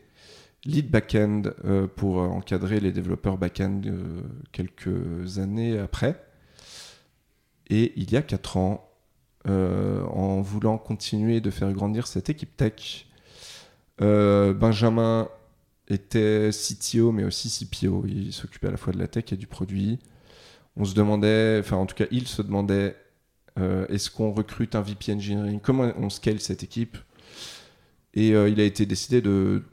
lead 0.68 0.92
back-end 0.92 1.44
euh, 1.66 1.88
pour 1.88 2.22
euh, 2.22 2.28
encadrer 2.28 2.80
les 2.80 2.92
développeurs 2.92 3.38
back-end 3.38 3.82
euh, 3.86 4.22
quelques 4.52 5.40
années 5.40 5.80
après. 5.80 6.24
Et 7.70 7.94
il 7.96 8.12
y 8.12 8.18
a 8.18 8.22
4 8.22 8.58
ans, 8.58 8.84
en 9.46 10.42
voulant 10.42 10.78
continuer 10.78 11.40
de 11.40 11.50
faire 11.52 11.72
grandir 11.72 12.06
cette 12.08 12.30
équipe 12.30 12.56
tech, 12.58 13.08
Benjamin 14.00 15.30
était 15.88 16.50
CTO 16.52 17.14
mais 17.14 17.24
aussi 17.24 17.50
CPO. 17.50 18.06
Il 18.08 18.34
s'occupait 18.34 18.68
à 18.68 18.72
la 18.72 18.78
fois 18.78 18.92
de 18.92 19.00
la 19.00 19.08
tech 19.08 19.32
et 19.32 19.38
du 19.38 19.48
produit. 19.48 20.00
On 20.78 20.86
se 20.86 20.94
demandait, 20.94 21.60
enfin 21.60 21.78
en 21.78 21.86
tout 21.86 21.96
cas 21.96 22.06
il 22.12 22.28
se 22.28 22.42
demandait, 22.42 22.96
est-ce 23.90 24.12
qu'on 24.12 24.32
recrute 24.32 24.76
un 24.76 24.82
VP 24.82 25.14
Engineering? 25.14 25.60
Comment 25.60 25.92
on 25.98 26.10
scale 26.10 26.40
cette 26.40 26.64
équipe? 26.64 26.98
Et 28.14 28.30
il 28.30 28.60
a 28.60 28.64
été 28.64 28.86
décidé 28.86 29.22
de 29.22 29.64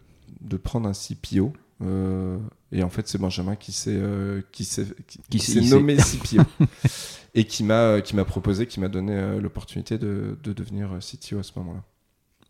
de 0.45 0.57
prendre 0.57 0.89
un 0.89 0.93
CPO. 0.93 1.53
Euh, 1.83 2.39
et 2.71 2.83
en 2.83 2.89
fait, 2.89 3.09
c'est 3.09 3.19
Benjamin 3.19 3.57
qui 3.57 3.73
s'est 3.73 3.97
euh, 3.97 4.43
qui 4.53 4.65
s'est 4.65 4.87
qui, 5.29 5.69
nommé 5.69 5.97
CPO 5.97 6.43
et 7.35 7.45
qui 7.45 7.65
m'a 7.65 7.81
euh, 7.81 8.01
qui 8.01 8.15
m'a 8.15 8.25
proposé, 8.25 8.67
qui 8.67 8.81
m'a 8.81 8.89
donné 8.89 9.41
l'opportunité 9.41 9.99
de, 9.99 10.39
de, 10.43 10.53
devenir 10.53 10.91
CTO 11.01 11.41
à 11.41 11.43
ce 11.43 11.53
moment-là. 11.57 11.83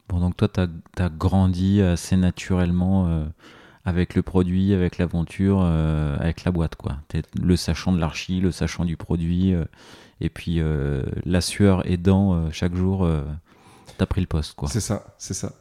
Bon, 0.08 0.20
donc 0.20 0.36
toi, 0.36 0.48
tu 0.48 0.60
as, 1.02 1.08
grandi 1.08 1.80
assez 1.80 2.16
naturellement 2.16 3.26
avec 3.84 4.14
le 4.14 4.22
produit, 4.22 4.72
avec 4.72 4.98
l'aventure, 4.98 5.62
avec 5.62 6.44
la 6.44 6.50
boîte, 6.50 6.76
quoi. 6.76 6.98
Le 7.40 7.56
sachant 7.56 7.92
de 7.92 8.00
l'archi, 8.00 8.40
le 8.40 8.50
sachant 8.50 8.84
du 8.84 8.96
produit, 8.96 9.54
et 10.20 10.28
puis 10.30 10.60
la 11.24 11.40
sueur 11.40 11.86
aidant 11.90 12.50
chaque 12.50 12.74
jour, 12.74 13.06
tu 13.96 14.02
as 14.02 14.06
pris 14.06 14.20
le 14.20 14.26
poste, 14.26 14.54
quoi. 14.54 14.68
C'est 14.68 14.80
ça, 14.80 15.14
c'est 15.18 15.34
ça. 15.34 15.52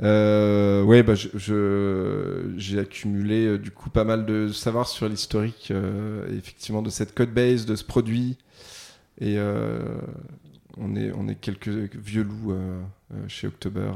Euh, 0.00 0.82
ouais, 0.84 1.02
bah, 1.02 1.14
je, 1.14 2.52
j'ai 2.56 2.78
accumulé 2.78 3.46
euh, 3.46 3.58
du 3.58 3.70
coup 3.70 3.90
pas 3.90 4.04
mal 4.04 4.26
de 4.26 4.48
savoir 4.48 4.86
sur 4.86 5.08
l'historique, 5.08 5.70
euh, 5.70 6.26
effectivement, 6.36 6.82
de 6.82 6.90
cette 6.90 7.14
code 7.14 7.32
base, 7.32 7.66
de 7.66 7.74
ce 7.74 7.84
produit. 7.84 8.38
Et 9.20 9.38
euh, 9.38 9.80
on, 10.76 10.94
est, 10.94 11.10
on 11.12 11.26
est 11.28 11.34
quelques 11.34 11.68
vieux 11.68 12.22
loups 12.22 12.54
chez 13.26 13.48
October 13.48 13.90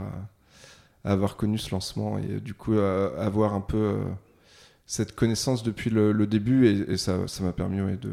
avoir 1.05 1.37
connu 1.37 1.59
ce 1.59 1.71
lancement 1.71 2.19
et 2.19 2.41
du 2.41 2.55
coup 2.55 2.75
à, 2.75 3.21
avoir 3.21 3.55
un 3.55 3.61
peu 3.61 3.99
cette 4.87 5.15
connaissance 5.15 5.63
depuis 5.63 5.91
le, 5.91 6.27
début. 6.27 6.67
Et, 6.67 6.97
ça, 6.97 7.27
ça 7.27 7.43
m'a 7.43 7.53
permis 7.53 7.81
ouais, 7.81 7.97
de 7.97 8.13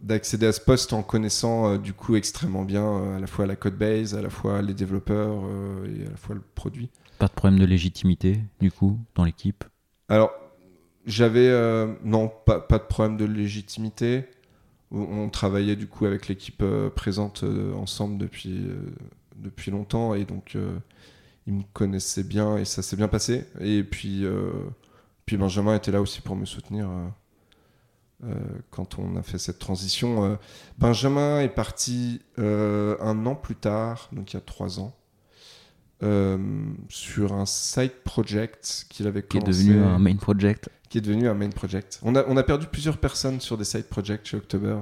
d'accéder 0.00 0.46
à 0.46 0.52
ce 0.52 0.60
poste 0.60 0.92
en 0.92 1.02
connaissant 1.02 1.72
euh, 1.72 1.78
du 1.78 1.92
coup 1.92 2.16
extrêmement 2.16 2.64
bien 2.64 2.84
euh, 2.84 3.16
à 3.16 3.20
la 3.20 3.26
fois 3.26 3.46
la 3.46 3.56
code 3.56 3.76
base, 3.76 4.14
à 4.14 4.22
la 4.22 4.30
fois 4.30 4.62
les 4.62 4.74
développeurs 4.74 5.44
euh, 5.44 5.86
et 5.86 6.06
à 6.06 6.10
la 6.10 6.16
fois 6.16 6.34
le 6.34 6.42
produit. 6.54 6.90
Pas 7.18 7.26
de 7.26 7.32
problème 7.32 7.58
de 7.58 7.64
légitimité 7.64 8.40
du 8.60 8.70
coup 8.70 8.98
dans 9.14 9.24
l'équipe? 9.24 9.64
Alors 10.08 10.30
j'avais 11.04 11.50
non 12.04 12.28
pas, 12.28 12.60
pas, 12.60 12.78
de 12.78 12.84
problème 12.84 13.16
de 13.16 13.24
légitimité. 13.24 14.24
On, 14.90 15.28
travaillait 15.28 15.76
du 15.76 15.86
coup 15.86 16.06
avec 16.06 16.28
l'équipe 16.28 16.62
présente 16.94 17.44
ensemble 17.76 18.18
depuis 18.18 18.68
depuis 19.36 19.70
longtemps 19.70 20.14
et 20.14 20.24
donc 20.24 20.56
ils 21.48 21.54
me 21.54 21.62
connaissaient 21.72 22.22
bien 22.22 22.56
et 22.58 22.64
ça 22.64 22.82
s'est 22.82 22.96
bien 22.96 23.08
passé. 23.08 23.44
Et 23.60 23.82
puis 23.82 24.24
puis 25.26 25.36
Benjamin 25.36 25.74
était 25.74 25.90
là 25.90 26.00
aussi 26.00 26.20
pour 26.20 26.36
me 26.36 26.44
soutenir. 26.44 26.88
Euh, 28.24 28.34
quand 28.70 28.98
on 28.98 29.16
a 29.16 29.22
fait 29.22 29.38
cette 29.38 29.60
transition. 29.60 30.24
Euh, 30.24 30.36
Benjamin 30.76 31.40
est 31.40 31.48
parti 31.48 32.20
euh, 32.40 32.96
un 33.00 33.26
an 33.26 33.36
plus 33.36 33.54
tard, 33.54 34.08
donc 34.12 34.32
il 34.32 34.34
y 34.34 34.38
a 34.38 34.40
trois 34.40 34.80
ans, 34.80 34.92
sur 36.88 37.32
un 37.32 37.46
side 37.46 37.92
project 38.04 38.86
qu'il 38.88 39.06
avait 39.06 39.22
commencé. 39.22 39.52
Qui 39.52 39.70
est 39.70 39.72
devenu 39.72 39.84
un 39.84 39.98
main 39.98 40.16
project. 40.16 40.68
Qui 40.88 40.98
est 40.98 41.00
devenu 41.00 41.28
un 41.28 41.34
main 41.34 41.50
project. 41.50 42.00
On 42.02 42.16
a, 42.16 42.24
on 42.26 42.36
a 42.36 42.42
perdu 42.42 42.66
plusieurs 42.66 42.98
personnes 42.98 43.40
sur 43.40 43.56
des 43.56 43.64
side 43.64 43.86
projects 43.86 44.24
chez 44.24 44.36
October. 44.36 44.76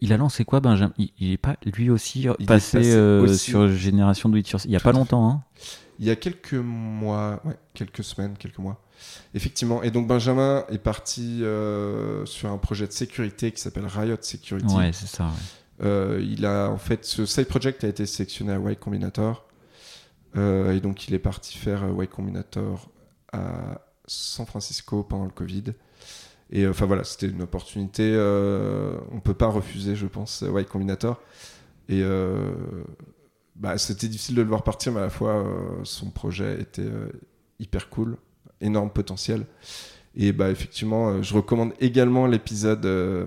Il 0.00 0.12
a 0.12 0.16
lancé 0.16 0.44
quoi, 0.44 0.60
Benjamin? 0.60 0.92
Il, 0.98 1.32
est 1.32 1.36
pas 1.36 1.56
lui 1.64 1.90
aussi 1.90 2.26
passé, 2.46 2.82
sur 3.36 3.68
Génération 3.68 4.28
Do 4.28 4.36
It 4.36 4.52
Il 4.64 4.70
y 4.70 4.76
a 4.76 4.80
pas 4.80 4.92
longtemps. 4.92 5.28
Hein 5.30 5.42
il 5.98 6.06
y 6.06 6.10
a 6.10 6.16
quelques 6.16 6.54
mois, 6.54 7.40
ouais, 7.44 7.56
quelques 7.74 8.04
semaines, 8.04 8.36
quelques 8.38 8.58
mois. 8.58 8.80
Effectivement. 9.34 9.82
Et 9.82 9.90
donc 9.90 10.06
Benjamin 10.06 10.64
est 10.70 10.78
parti 10.78 11.42
euh, 11.42 12.24
sur 12.26 12.50
un 12.50 12.58
projet 12.58 12.86
de 12.86 12.92
sécurité 12.92 13.52
qui 13.52 13.60
s'appelle 13.60 13.86
Riot 13.86 14.16
Security. 14.20 14.74
Ouais, 14.74 14.92
c'est 14.92 15.08
ça. 15.08 15.30
Euh, 15.82 16.24
il 16.24 16.44
a 16.46 16.70
en 16.70 16.78
fait 16.78 17.04
ce 17.04 17.24
side 17.26 17.46
project 17.46 17.84
a 17.84 17.88
été 17.88 18.04
sélectionné 18.06 18.52
à 18.52 18.58
Y 18.58 18.80
Combinator 18.80 19.44
euh, 20.36 20.74
et 20.74 20.80
donc 20.80 21.06
il 21.06 21.14
est 21.14 21.20
parti 21.20 21.56
faire 21.56 21.84
Y 21.88 22.10
Combinator 22.10 22.90
à 23.32 23.80
San 24.06 24.44
Francisco 24.44 25.04
pendant 25.04 25.24
le 25.24 25.30
Covid. 25.30 25.64
Et 26.50 26.66
enfin 26.66 26.86
voilà, 26.86 27.04
c'était 27.04 27.28
une 27.28 27.42
opportunité. 27.42 28.14
on 29.12 29.20
peut 29.20 29.34
pas 29.34 29.48
refuser, 29.48 29.96
je 29.96 30.06
pense, 30.06 30.42
Y 30.42 30.66
Combinator. 30.66 31.20
Et 31.88 32.02
bah, 33.56 33.76
c'était 33.76 34.08
difficile 34.08 34.36
de 34.36 34.42
le 34.42 34.48
voir 34.48 34.64
partir, 34.64 34.92
mais 34.92 35.00
à 35.00 35.04
la 35.04 35.10
fois 35.10 35.44
son 35.84 36.10
projet 36.10 36.60
était 36.60 36.88
hyper 37.58 37.90
cool 37.90 38.16
énorme 38.60 38.90
potentiel. 38.90 39.46
Et 40.14 40.32
bah, 40.32 40.50
effectivement, 40.50 41.10
euh, 41.10 41.22
je 41.22 41.34
recommande 41.34 41.72
également 41.80 42.26
l'épisode 42.26 42.84
euh, 42.86 43.26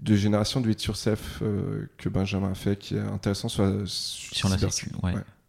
de 0.00 0.14
Génération 0.16 0.60
du 0.60 0.70
It 0.72 0.82
Yourself 0.84 1.40
euh, 1.42 1.86
que 1.98 2.08
Benjamin 2.08 2.52
a 2.52 2.54
fait, 2.54 2.78
qui 2.78 2.96
est 2.96 3.00
intéressant 3.00 3.48
sur 3.48 3.64
la, 3.64 3.82
sur 3.84 4.48
la 4.48 4.56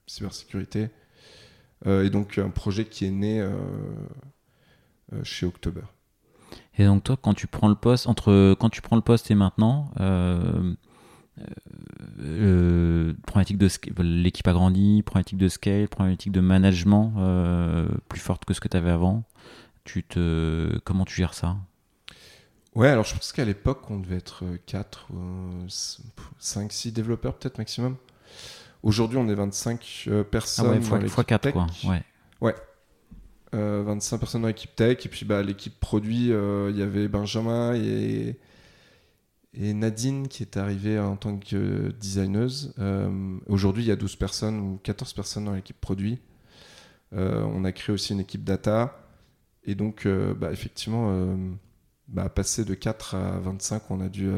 cybersécurité. 0.07 0.89
et 1.85 2.09
donc, 2.09 2.37
un 2.37 2.49
projet 2.49 2.85
qui 2.85 3.05
est 3.05 3.11
né 3.11 3.47
chez 5.23 5.45
October. 5.45 5.81
Et 6.77 6.85
donc, 6.85 7.03
toi, 7.03 7.17
quand 7.21 7.33
tu 7.33 7.47
prends 7.47 7.67
le 7.67 7.75
poste, 7.75 8.07
entre 8.07 8.55
quand 8.59 8.69
tu 8.69 8.81
prends 8.81 8.95
le 8.95 9.01
poste 9.01 9.29
et 9.29 9.35
maintenant, 9.35 9.91
euh, 12.19 13.13
problématique 13.25 13.57
de 13.57 13.69
l'équipe 14.03 14.47
a 14.47 14.53
grandi, 14.53 15.01
problématique 15.03 15.37
de 15.37 15.47
scale, 15.47 15.87
problématique 15.87 16.31
de 16.31 16.41
management 16.41 17.13
euh, 17.17 17.87
plus 18.09 18.19
forte 18.19 18.45
que 18.45 18.53
ce 18.53 18.59
que 18.59 18.67
tu 18.67 18.77
avais 18.77 18.91
avant. 18.91 19.23
Tu 19.83 20.03
te, 20.03 20.77
comment 20.83 21.05
tu 21.05 21.15
gères 21.15 21.33
ça? 21.33 21.57
Ouais, 22.75 22.87
alors 22.87 23.03
je 23.03 23.13
pense 23.13 23.33
qu'à 23.33 23.45
l'époque, 23.45 23.89
on 23.89 23.99
devait 23.99 24.17
être 24.17 24.43
4, 24.65 25.07
5, 26.37 26.71
6 26.71 26.91
développeurs 26.93 27.35
peut-être 27.35 27.57
maximum. 27.57 27.97
Aujourd'hui, 28.83 29.17
on 29.17 29.27
est 29.27 29.35
25 29.35 30.05
euh, 30.07 30.23
personnes. 30.23 30.67
Ah 30.67 30.71
ouais, 30.71 30.81
fois, 30.81 30.99
fois 31.07 31.23
4 31.23 31.51
quoi. 31.51 31.67
Ouais. 31.83 32.03
Ouais. 32.39 32.55
25 33.53 34.17
personnes 34.17 34.41
dans 34.41 34.47
l'équipe 34.47 34.75
tech. 34.75 35.05
Et 35.05 35.09
puis 35.09 35.25
bah, 35.25 35.43
l'équipe 35.43 35.79
produit, 35.79 36.27
il 36.29 36.77
y 36.77 36.81
avait 36.81 37.07
Benjamin 37.07 37.73
et 37.75 38.37
et 39.53 39.73
Nadine 39.73 40.29
qui 40.29 40.43
est 40.43 40.55
arrivée 40.55 40.97
en 40.97 41.17
tant 41.17 41.37
que 41.37 41.91
designeuse. 41.99 42.73
Aujourd'hui, 43.47 43.83
il 43.83 43.87
y 43.87 43.91
a 43.91 43.97
12 43.97 44.15
personnes 44.15 44.59
ou 44.59 44.79
14 44.81 45.11
personnes 45.13 45.45
dans 45.45 45.53
l'équipe 45.53 45.79
produit. 45.79 46.19
on 47.11 47.65
a 47.65 47.71
créé 47.73 47.93
aussi 47.93 48.13
une 48.13 48.21
équipe 48.21 48.45
data. 48.45 48.97
Et 49.65 49.75
donc, 49.75 50.07
bah, 50.39 50.53
effectivement, 50.53 51.37
bah, 52.07 52.29
passer 52.29 52.63
de 52.63 52.73
4 52.73 53.15
à 53.15 53.39
25, 53.39 53.91
on 53.91 53.99
a 53.99 54.07
dû 54.07 54.29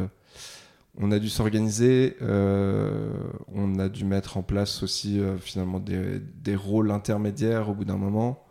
on 0.98 1.12
a 1.12 1.20
dû 1.20 1.30
s'organiser, 1.30 2.18
euh, 2.22 3.12
on 3.48 3.80
a 3.80 3.90
dû 3.90 4.06
mettre 4.06 4.38
en 4.38 4.44
place 4.44 4.84
aussi 4.84 5.20
euh, 5.20 5.38
finalement 5.38 5.80
des, 5.80 6.56
rôles 6.56 6.92
intermédiaires 6.92 7.70
au 7.70 7.74
bout 7.74 7.86
d'un 7.86 7.98
moment, 7.98 8.46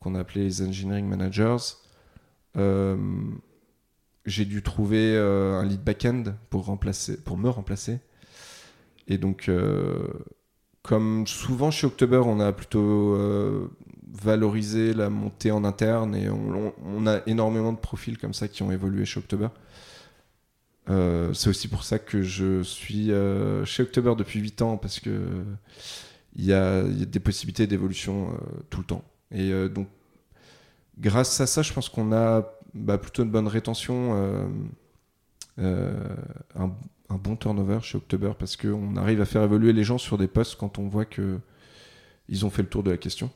qu'on 0.00 0.14
a 0.14 0.20
appelé 0.20 0.44
les 0.44 0.62
engineering 0.62 1.06
managers. 1.06 1.56
Euh, 2.56 2.96
j'ai 4.26 4.44
dû 4.44 4.62
trouver 4.62 5.16
un 5.16 5.64
lead 5.64 5.82
back-end 5.82 6.24
pour, 6.50 6.66
remplacer, 6.66 7.16
pour 7.16 7.38
me 7.38 7.48
remplacer. 7.48 8.00
Et 9.06 9.16
donc, 9.16 9.50
comme 10.82 11.26
souvent 11.26 11.70
chez 11.70 11.86
October, 11.86 12.22
on 12.26 12.38
a 12.38 12.52
plutôt 12.52 13.16
valorisé 14.12 14.94
la 14.94 15.10
montée 15.10 15.50
en 15.50 15.64
interne 15.64 16.14
et 16.14 16.28
on, 16.28 17.06
a 17.06 17.20
énormément 17.26 17.72
de 17.72 17.78
profils 17.78 18.18
comme 18.18 18.34
ça 18.34 18.48
qui 18.48 18.62
ont 18.62 18.72
évolué 18.72 19.04
chez 19.04 19.18
October. 19.20 19.48
Euh, 20.88 21.34
c'est 21.34 21.50
aussi 21.50 21.68
pour 21.68 21.84
ça 21.84 21.98
que 21.98 22.22
je 22.22 22.62
suis 22.62 23.12
euh, 23.12 23.64
chez 23.64 23.82
October 23.82 24.14
depuis 24.16 24.40
8 24.40 24.62
ans, 24.62 24.76
parce 24.78 25.00
que 25.00 25.44
il 26.34 26.44
y, 26.44 26.52
a, 26.52 26.82
des 26.82 27.20
possibilités 27.20 27.66
d'évolution 27.66 28.30
euh, 28.30 28.60
tout 28.70 28.80
le 28.80 28.86
temps. 28.86 29.04
Et 29.30 29.52
donc, 29.68 29.88
grâce 30.98 31.40
à 31.40 31.46
ça, 31.46 31.62
je 31.62 31.72
pense 31.72 31.88
qu'on 31.88 32.12
a 32.12 32.50
bah, 32.74 32.98
plutôt 32.98 33.24
une 33.24 33.30
bonne 33.30 33.48
rétention, 33.48 34.50
un, 35.58 36.70
bon 37.10 37.36
turnover 37.36 37.80
chez 37.82 37.98
October, 37.98 38.32
parce 38.38 38.56
qu'on 38.56 38.96
arrive 38.96 39.20
à 39.20 39.26
faire 39.26 39.42
évoluer 39.42 39.72
les 39.72 39.84
gens 39.84 39.98
sur 39.98 40.16
des 40.18 40.28
postes 40.28 40.56
quand 40.56 40.78
on 40.78 40.88
voit 40.88 41.04
qu'ils 41.04 42.46
ont 42.46 42.50
fait 42.50 42.62
le 42.62 42.68
tour 42.68 42.82
de 42.82 42.90
la 42.90 42.96
question. 42.96 43.30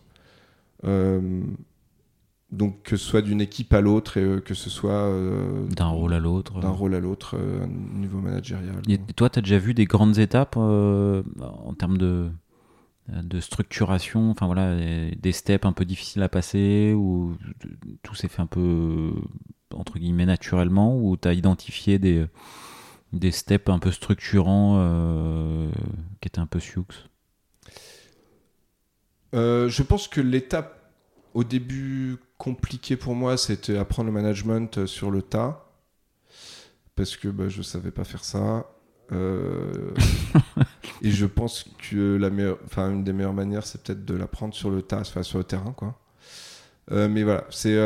Donc 2.52 2.82
que 2.82 2.96
ce 2.96 3.04
soit 3.04 3.22
d'une 3.22 3.40
équipe 3.40 3.72
à 3.72 3.80
l'autre 3.80 4.18
et 4.18 4.22
euh, 4.22 4.40
que 4.40 4.52
ce 4.52 4.68
soit 4.68 4.92
euh, 4.92 5.66
d'un 5.68 5.86
rôle 5.86 6.12
à 6.12 6.20
l'autre, 6.20 6.60
d'un 6.60 6.68
rôle 6.68 6.94
à 6.94 7.00
l'autre, 7.00 7.36
euh, 7.38 7.66
niveau 7.66 8.18
managérial. 8.20 8.82
Et 8.88 8.98
toi, 8.98 9.30
tu 9.30 9.38
as 9.38 9.42
déjà 9.42 9.56
vu 9.56 9.72
des 9.72 9.86
grandes 9.86 10.18
étapes 10.18 10.58
en 10.58 11.74
termes 11.78 11.96
de 11.96 12.28
de 13.08 13.40
structuration, 13.40 14.30
enfin 14.30 14.46
voilà, 14.46 14.76
des 15.16 15.32
steps 15.32 15.64
un 15.64 15.72
peu 15.72 15.84
difficiles 15.84 16.22
à 16.22 16.28
passer 16.28 16.94
ou 16.94 17.36
tout 18.02 18.14
s'est 18.14 18.28
fait 18.28 18.42
un 18.42 18.46
peu 18.46 19.12
entre 19.74 19.98
guillemets 19.98 20.26
naturellement 20.26 20.96
ou 20.96 21.16
tu 21.16 21.28
as 21.28 21.32
identifié 21.32 21.98
des 21.98 23.30
steps 23.30 23.68
un 23.68 23.78
peu 23.78 23.90
structurants 23.90 25.70
qui 26.20 26.28
étaient 26.28 26.38
un 26.38 26.46
peu 26.46 26.60
sioux? 26.60 26.86
Je 29.32 29.82
pense 29.82 30.08
que 30.08 30.20
l'étape 30.20 30.82
au 31.34 31.44
début 31.44 32.18
compliqué 32.38 32.96
pour 32.96 33.14
moi, 33.14 33.36
c'était 33.36 33.78
apprendre 33.78 34.08
le 34.08 34.12
management 34.12 34.78
euh, 34.78 34.86
sur 34.86 35.10
le 35.10 35.22
tas. 35.22 35.68
Parce 36.94 37.16
que 37.16 37.28
bah, 37.28 37.48
je 37.48 37.58
ne 37.58 37.62
savais 37.62 37.90
pas 37.90 38.04
faire 38.04 38.24
ça. 38.24 38.66
Euh, 39.10 39.90
et 41.02 41.10
je 41.10 41.26
pense 41.26 41.64
que 41.90 42.16
la 42.16 42.30
meilleure, 42.30 42.58
enfin, 42.64 42.90
une 42.90 43.04
des 43.04 43.12
meilleures 43.12 43.32
manières, 43.32 43.66
c'est 43.66 43.82
peut-être 43.82 44.04
de 44.04 44.14
l'apprendre 44.14 44.54
sur 44.54 44.70
le 44.70 44.82
tas, 44.82 45.00
enfin, 45.00 45.22
sur 45.22 45.38
le 45.38 45.44
terrain. 45.44 45.72
Quoi. 45.76 45.98
Euh, 46.90 47.08
mais 47.08 47.22
voilà, 47.22 47.44
c'est 47.50 47.76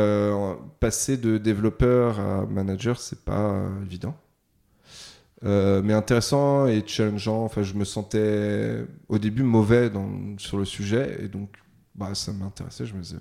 passer 0.79 1.17
de 1.17 1.37
développeur 1.37 2.19
à 2.19 2.45
manager, 2.45 2.99
c'est 2.99 3.23
pas 3.23 3.61
évident. 3.83 4.15
mais 5.43 5.93
intéressant 5.93 6.67
et 6.67 6.83
challengeant. 6.85 7.43
Enfin, 7.43 7.63
je 7.63 7.73
me 7.73 7.85
sentais 7.85 8.85
au 9.09 9.17
début 9.17 9.43
mauvais 9.43 9.89
dans, 9.89 10.09
sur 10.37 10.57
le 10.57 10.65
sujet 10.65 11.17
et 11.23 11.27
donc 11.27 11.49
bah, 11.95 12.13
ça 12.13 12.31
m'intéressait. 12.31 12.85
Je 12.85 12.93
me 12.95 13.01
disais, 13.01 13.17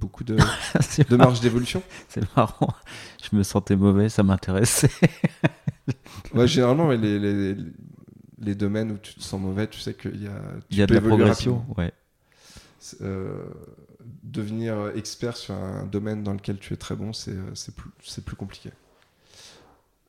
beaucoup 0.00 0.24
de, 0.24 0.36
de 1.08 1.16
marge 1.16 1.40
d'évolution. 1.40 1.82
C'est 2.08 2.24
marrant. 2.36 2.74
Je 3.22 3.36
me 3.36 3.42
sentais 3.42 3.76
mauvais, 3.76 4.08
ça 4.08 4.22
m'intéressait. 4.22 4.90
ouais, 6.34 6.48
généralement, 6.48 6.90
les, 6.90 7.18
les, 7.18 7.56
les, 8.38 8.54
domaines 8.54 8.90
où 8.92 8.98
tu 8.98 9.14
te 9.14 9.22
sens 9.22 9.40
mauvais, 9.40 9.68
tu 9.68 9.78
sais 9.78 9.94
qu'il 9.94 10.22
y 10.22 10.26
a, 10.26 10.40
Il 10.70 10.78
y 10.78 10.82
a 10.82 10.86
de 10.86 10.94
la 10.94 11.00
progression. 11.00 11.64
Ouais. 11.76 11.92
Euh, 13.02 13.44
devenir 14.22 14.92
expert 14.96 15.36
sur 15.36 15.54
un 15.54 15.84
domaine 15.84 16.22
dans 16.22 16.32
lequel 16.32 16.58
tu 16.58 16.72
es 16.72 16.76
très 16.76 16.96
bon, 16.96 17.12
c'est 17.12 17.34
plus, 17.74 18.20
plus 18.24 18.36
compliqué. 18.36 18.70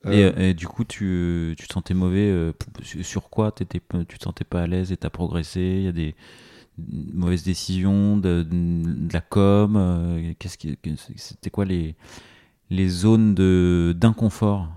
Et, 0.06 0.24
euh, 0.24 0.32
et, 0.36 0.54
du 0.54 0.66
coup, 0.66 0.84
tu, 0.84 1.54
tu 1.56 1.68
te 1.68 1.72
sentais 1.72 1.94
mauvais 1.94 2.28
euh, 2.28 2.52
sur 3.02 3.30
quoi 3.30 3.54
étais, 3.60 3.80
Tu 4.08 4.18
te 4.18 4.24
sentais 4.24 4.44
pas 4.44 4.62
à 4.62 4.66
l'aise 4.66 4.90
et 4.90 4.96
tu 4.96 5.06
as 5.06 5.10
progressé? 5.10 5.60
Il 5.60 5.82
y 5.82 5.88
a 5.88 5.92
des, 5.92 6.16
mauvaise 6.78 7.42
décision, 7.42 8.16
de, 8.16 8.42
de, 8.42 9.12
la 9.12 9.20
com 9.20 9.76
euh, 9.76 10.32
Qu'est-ce 10.38 10.58
qui, 10.58 10.78
c'était 11.16 11.50
quoi 11.50 11.64
les, 11.64 11.96
les 12.70 12.88
zones 12.88 13.34
de 13.34 13.94
d'inconfort 13.96 14.68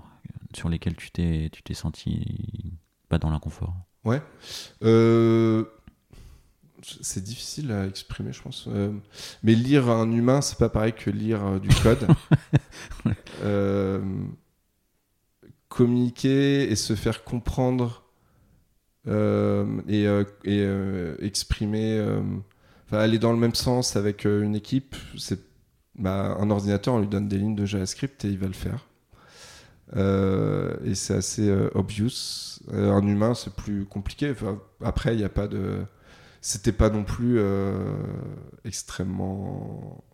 sur 0.54 0.68
lesquelles 0.68 0.96
tu 0.96 1.10
t'es 1.10 1.50
tu 1.52 1.62
t'es 1.62 1.74
senti 1.74 2.74
pas 3.08 3.18
dans 3.18 3.30
l'inconfort? 3.30 3.74
Ouais. 4.04 4.22
Euh, 4.82 5.64
c'est 6.82 7.24
difficile 7.24 7.72
à 7.72 7.86
exprimer, 7.86 8.32
je 8.32 8.42
pense. 8.42 8.68
Euh, 8.68 8.92
mais 9.42 9.54
lire 9.54 9.88
un 9.88 10.10
humain, 10.12 10.40
c'est 10.40 10.58
pas 10.58 10.68
pareil 10.68 10.92
que 10.92 11.10
lire 11.10 11.60
du 11.60 11.68
code. 11.68 12.06
communiquer 15.68 16.70
et 16.70 16.76
se 16.76 16.94
faire 16.94 17.22
comprendre 17.22 18.05
et, 19.06 20.06
euh, 20.06 20.24
et 20.44 20.60
euh, 20.62 21.16
exprimer, 21.20 22.04
aller 22.90 23.18
dans 23.18 23.32
le 23.32 23.38
même 23.38 23.54
sens 23.54 23.96
avec 23.96 24.24
une 24.24 24.54
équipe, 24.56 24.96
c'est 25.18 25.40
bah, 25.96 26.36
un 26.38 26.50
ordinateur, 26.50 26.94
on 26.94 27.00
lui 27.00 27.08
donne 27.08 27.28
des 27.28 27.38
lignes 27.38 27.54
de 27.54 27.64
JavaScript 27.64 28.24
et 28.24 28.28
il 28.28 28.38
va 28.38 28.46
le 28.48 28.52
faire. 28.52 28.86
et 30.84 30.94
c'est 30.94 31.14
assez 31.14 31.50
obvious. 31.74 32.60
un 32.72 33.06
humain, 33.06 33.34
c'est 33.34 33.54
plus 33.54 33.84
compliqué. 33.86 34.34
après, 34.82 35.14
il 35.14 35.18
n'y 35.18 35.24
a 35.24 35.28
pas 35.28 35.48
de. 35.48 35.84
C'était 36.40 36.72
pas 36.72 36.90
non 36.90 37.04
plus 37.04 37.40
extrêmement 38.64 40.04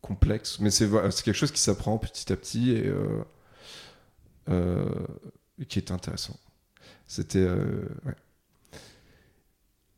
complexe, 0.00 0.58
mais 0.60 0.70
c'est 0.70 0.88
quelque 1.22 1.32
chose 1.32 1.52
qui 1.52 1.60
s'apprend 1.60 1.98
petit 1.98 2.32
à 2.32 2.36
petit 2.36 2.72
et 2.72 2.92
qui 5.68 5.78
est 5.78 5.90
intéressant. 5.90 6.38
C'était. 7.10 7.40
Euh, 7.40 7.82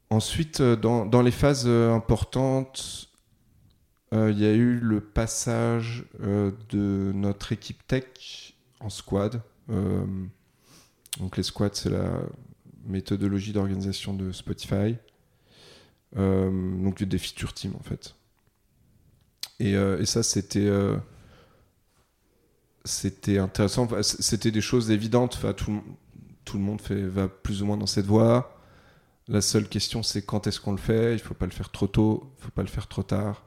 Ensuite, 0.08 0.60
euh, 0.60 0.76
dans, 0.76 1.04
dans, 1.04 1.20
les 1.20 1.30
phases 1.30 1.64
euh, 1.66 1.92
importantes, 1.92 3.10
il 4.12 4.38
y 4.38 4.44
a 4.44 4.52
eu 4.52 4.78
le 4.78 5.00
passage 5.00 6.04
de 6.20 7.12
notre 7.14 7.52
équipe 7.52 7.86
tech 7.86 8.54
en 8.80 8.90
squad. 8.90 9.40
donc 11.18 11.36
les 11.38 11.42
squads, 11.42 11.70
c'est 11.72 11.88
la 11.88 12.20
méthodologie 12.84 13.54
d'organisation 13.54 14.12
de 14.12 14.30
Spotify. 14.30 14.96
donc 16.14 17.02
des 17.02 17.16
feature 17.16 17.54
teams 17.54 17.74
en 17.74 17.82
fait. 17.82 18.14
Et, 19.60 19.72
et 19.72 20.04
ça, 20.04 20.22
c'était 20.22 20.70
c'était 22.84 23.38
intéressant. 23.38 23.88
C'était 24.02 24.50
des 24.50 24.60
choses 24.60 24.90
évidentes. 24.90 25.36
Enfin, 25.36 25.54
tout, 25.54 25.82
tout 26.44 26.56
le 26.58 26.62
monde 26.62 26.80
va 26.80 27.28
plus 27.28 27.62
ou 27.62 27.66
moins 27.66 27.76
dans 27.76 27.86
cette 27.86 28.06
voie. 28.06 28.58
La 29.28 29.40
seule 29.40 29.68
question, 29.68 30.02
c'est 30.02 30.22
quand 30.22 30.46
est-ce 30.46 30.60
qu'on 30.60 30.72
le 30.72 30.78
fait? 30.78 31.12
Il 31.12 31.18
faut 31.18 31.34
pas 31.34 31.46
le 31.46 31.52
faire 31.52 31.70
trop 31.70 31.86
tôt, 31.86 32.32
il 32.38 32.44
faut 32.44 32.50
pas 32.50 32.62
le 32.62 32.68
faire 32.68 32.88
trop 32.88 33.02
tard. 33.02 33.44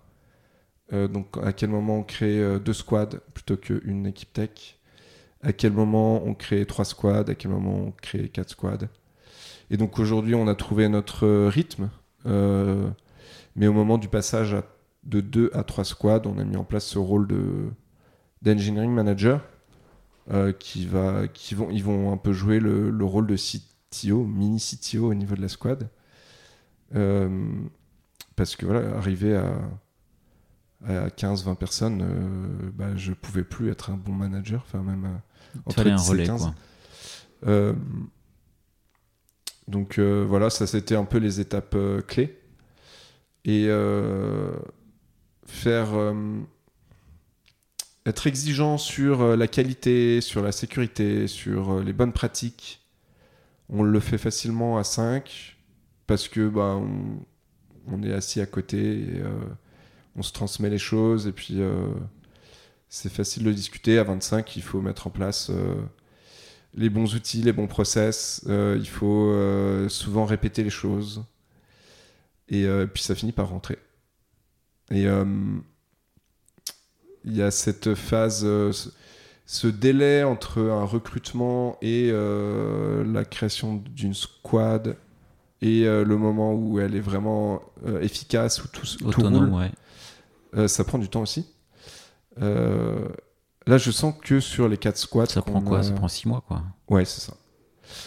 Euh, 0.94 1.08
donc, 1.08 1.38
à 1.44 1.52
quel 1.52 1.70
moment 1.70 1.98
on 2.00 2.04
crée 2.04 2.40
euh, 2.40 2.60
deux 2.60 2.74
squads 2.74 3.20
plutôt 3.34 3.58
qu'une 3.58 4.06
équipe 4.06 4.32
tech? 4.32 4.80
À 5.42 5.52
quel 5.54 5.74
moment 5.74 6.24
on 6.26 6.34
crée 6.34 6.66
trois 6.66 6.86
squads? 6.86 7.30
À 7.30 7.36
quel 7.36 7.52
moment 7.52 7.76
on 7.76 7.92
crée 7.92 8.30
quatre 8.30 8.52
squads? 8.52 8.88
Et 9.70 9.78
donc, 9.78 10.00
aujourd'hui, 10.00 10.36
on 10.36 10.48
a 10.48 10.56
trouvé 10.56 10.88
notre 10.88 11.48
rythme. 11.48 11.90
Euh, 12.26 12.90
mais 13.56 13.68
au 13.68 13.74
moment 13.74 13.98
du 13.98 14.08
passage 14.08 14.56
de 15.04 15.22
deux 15.22 15.52
à 15.54 15.64
trois 15.64 15.86
squads, 15.86 16.26
on 16.26 16.38
a 16.38 16.44
mis 16.44 16.56
en 16.56 16.64
place 16.64 16.86
ce 16.86 17.00
rôle 17.00 17.28
de 17.28 17.70
d'engineering 18.42 18.92
manager 18.92 19.42
euh, 20.32 20.52
qui 20.52 20.88
va, 20.88 21.28
qui 21.28 21.54
vont, 21.54 21.70
ils 21.70 21.84
vont 21.84 22.12
un 22.12 22.18
peu 22.18 22.34
jouer 22.34 22.60
le, 22.60 22.90
le, 22.90 23.06
rôle 23.06 23.28
de 23.28 23.36
CTO, 23.36 24.26
mini 24.26 24.60
CTO 24.60 25.12
au 25.12 25.14
niveau 25.14 25.36
de 25.36 25.42
la 25.42 25.50
squad. 25.50 25.88
Euh, 26.96 27.48
parce 28.36 28.56
que 28.56 28.66
voilà, 28.66 28.98
arriver 28.98 29.36
à, 29.36 29.54
à 30.88 31.10
15-20 31.10 31.56
personnes, 31.58 32.02
euh, 32.02 32.72
bah, 32.74 32.96
je 32.96 33.14
pouvais 33.14 33.44
plus 33.44 33.70
être 33.70 33.92
un 33.92 33.98
bon 33.98 34.14
manager, 34.14 34.64
enfin 34.66 34.82
même 34.82 35.22
entre 35.68 35.86
un 35.86 35.96
relais, 35.96 36.26
15. 36.26 36.52
Quoi. 37.44 37.76
donc 39.68 40.00
voilà, 40.00 40.50
ça 40.50 40.66
c'était 40.66 40.96
un 40.96 41.06
peu 41.06 41.20
les 41.20 41.40
étapes 41.40 41.78
clés. 42.08 42.42
Et 43.46 43.68
faire 45.46 45.94
être 48.06 48.28
exigeant 48.28 48.78
sur 48.78 49.36
la 49.36 49.48
qualité, 49.48 50.22
sur 50.22 50.44
la 50.44 50.52
sécurité, 50.52 51.28
sur 51.28 51.82
les 51.82 51.94
bonnes 51.94 52.14
pratiques, 52.14 52.82
on 53.70 53.82
le 53.82 54.00
fait 54.00 54.18
facilement 54.18 54.78
à 54.78 54.84
5 54.84 55.58
parce 56.06 56.28
que 56.28 56.48
bah, 56.48 56.80
on, 57.88 58.04
est 58.04 58.14
assis 58.14 58.42
à 58.42 58.46
côté 58.46 59.00
et 59.00 59.24
on 60.16 60.22
se 60.22 60.32
transmet 60.32 60.70
les 60.70 60.78
choses 60.78 61.26
et 61.26 61.32
puis 61.32 61.60
c'est 62.90 63.12
facile 63.12 63.44
de 63.44 63.52
discuter. 63.52 63.98
À 63.98 64.04
25, 64.04 64.56
il 64.56 64.62
faut 64.62 64.82
mettre 64.82 65.08
en 65.08 65.10
place 65.10 65.50
les 66.76 66.90
bons 66.90 67.16
outils, 67.16 67.42
les 67.42 67.54
bons 67.54 67.68
process. 67.68 68.44
Euh, 68.48 68.76
il 68.80 68.88
faut 68.88 69.32
euh, 69.32 69.90
souvent 69.90 70.26
répéter 70.26 70.64
les 70.64 70.70
choses. 70.70 71.24
Et 72.50 72.66
euh, 72.66 72.86
puis 72.86 73.02
ça 73.02 73.16
finit 73.16 73.32
par 73.32 73.50
rentrer. 73.50 73.78
Et 74.92 75.08
il 77.26 77.36
y 77.36 77.42
a 77.42 77.52
cette 77.52 77.96
phase, 77.96 78.48
ce 79.46 79.68
délai 79.68 80.24
entre 80.24 80.62
un 80.62 80.86
recrutement 80.86 81.78
et 81.82 82.12
la 82.12 83.26
création 83.26 83.84
d'une 83.90 84.14
squad 84.14 84.96
et 85.62 85.86
le 85.86 86.18
moment 86.18 86.54
où 86.54 86.80
elle 86.80 86.96
est 86.96 87.02
vraiment 87.02 87.62
efficace, 88.02 88.64
où 88.64 88.68
tout, 88.68 88.86
Autonome, 89.04 89.50
tout 89.50 90.56
roule. 90.56 90.70
ça 90.70 90.84
prend 90.84 91.00
du 91.00 91.10
temps 91.10 91.22
aussi. 91.22 91.48
Là, 93.68 93.78
je 93.78 93.90
sens 93.90 94.14
que 94.22 94.40
sur 94.40 94.70
les 94.70 94.78
4 94.78 94.98
squats. 94.98 95.26
Ça 95.26 95.42
prend 95.42 95.62
quoi? 95.62 95.82
Ça 95.82 95.92
prend 95.92 96.08
6 96.08 96.28
mois, 96.28 96.42
quoi. 96.42 96.64
Ouais, 96.88 97.06
c'est 97.06 97.22
ça. 97.22 97.34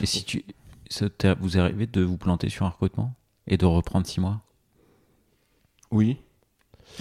Et 0.00 0.06
si 0.06 0.24
tu. 0.24 0.44
vous 1.40 1.56
est 1.56 1.60
arrivé 1.60 1.86
de 1.86 2.02
vous 2.02 2.16
planter 2.16 2.48
sur 2.48 2.66
un 2.66 2.70
recrutement 2.70 3.14
et 3.46 3.56
de 3.56 3.66
reprendre 3.66 4.06
6 4.06 4.20
mois? 4.20 4.40
Oui. 5.90 6.18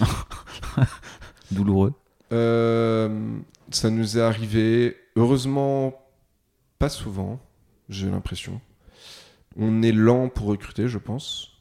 Douloureux 1.50 1.94
euh, 2.32 3.38
Ça 3.70 3.90
nous 3.90 4.18
est 4.18 4.22
arrivé. 4.22 4.96
Heureusement, 5.16 5.94
pas 6.78 6.88
souvent, 6.88 7.40
j'ai 7.88 8.10
l'impression. 8.10 8.60
On 9.56 9.82
est 9.82 9.92
lent 9.92 10.28
pour 10.28 10.46
recruter, 10.46 10.88
je 10.88 10.98
pense. 10.98 11.52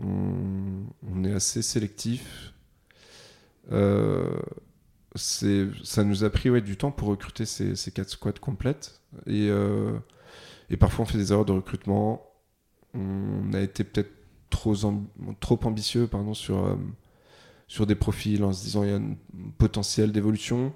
On, 0.00 1.24
est 1.24 1.32
assez 1.32 1.62
sélectif. 1.62 2.52
Euh, 3.70 4.36
ça 5.14 6.02
nous 6.04 6.24
a 6.24 6.30
pris 6.30 6.60
du 6.60 6.76
temps 6.76 6.90
pour 6.90 7.08
recruter 7.08 7.44
ces, 7.46 7.76
ces 7.76 7.92
quatre 7.92 8.10
squads 8.10 8.32
complètes. 8.40 9.00
Et, 9.26 9.48
euh, 9.48 9.96
et 10.70 10.76
parfois, 10.76 11.04
on 11.04 11.06
fait 11.06 11.18
des 11.18 11.32
erreurs 11.32 11.44
de 11.44 11.52
recrutement. 11.52 12.26
On 12.94 13.52
a 13.52 13.60
été 13.60 13.84
peut-être 13.84 14.10
trop, 14.50 14.74
trop 15.40 15.60
ambitieux 15.64 16.06
pardon, 16.06 16.34
sur, 16.34 16.76
sur 17.66 17.86
des 17.86 17.94
profils 17.94 18.42
en 18.44 18.52
se 18.52 18.62
disant 18.62 18.84
il 18.84 18.90
y 18.90 18.92
a 18.92 18.96
un 18.96 19.16
potentiel 19.58 20.12
d'évolution. 20.12 20.72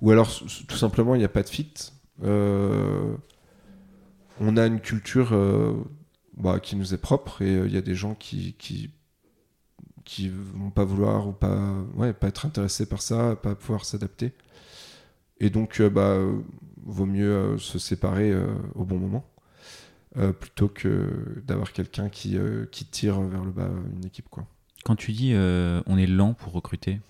Ou 0.00 0.10
alors, 0.10 0.30
tout 0.68 0.76
simplement, 0.76 1.14
il 1.14 1.18
n'y 1.18 1.24
a 1.24 1.28
pas 1.28 1.42
de 1.42 1.48
fit. 1.48 1.72
Euh, 2.22 3.14
on 4.40 4.56
a 4.56 4.66
une 4.66 4.80
culture 4.80 5.36
bah, 6.36 6.60
qui 6.60 6.76
nous 6.76 6.94
est 6.94 6.98
propre 6.98 7.42
et 7.42 7.54
il 7.54 7.72
y 7.72 7.76
a 7.76 7.82
des 7.82 7.94
gens 7.94 8.14
qui, 8.14 8.54
qui 10.10 10.28
vont 10.28 10.70
pas 10.70 10.84
vouloir 10.84 11.28
ou 11.28 11.32
pas, 11.32 11.72
ouais, 11.94 12.12
pas 12.12 12.26
être 12.28 12.44
intéressés 12.44 12.86
par 12.86 13.00
ça, 13.00 13.36
pas 13.36 13.54
pouvoir 13.54 13.84
s'adapter. 13.84 14.32
Et 15.38 15.50
donc, 15.50 15.80
euh, 15.80 15.88
bah, 15.88 16.18
vaut 16.84 17.06
mieux 17.06 17.32
euh, 17.32 17.58
se 17.58 17.78
séparer 17.78 18.30
euh, 18.30 18.54
au 18.74 18.84
bon 18.84 18.98
moment. 18.98 19.24
plutôt 20.40 20.68
que 20.68 21.40
d'avoir 21.46 21.72
quelqu'un 21.72 22.08
qui, 22.08 22.36
qui 22.72 22.84
tire 22.84 23.20
vers 23.20 23.44
le 23.44 23.52
bas 23.52 23.70
une 23.94 24.04
équipe. 24.04 24.28
Quoi. 24.28 24.44
Quand 24.84 24.96
tu 24.96 25.12
dis 25.12 25.34
on 25.34 25.96
est 25.98 26.06
lent 26.06 26.34
pour 26.34 26.52
recruter, 26.52 27.00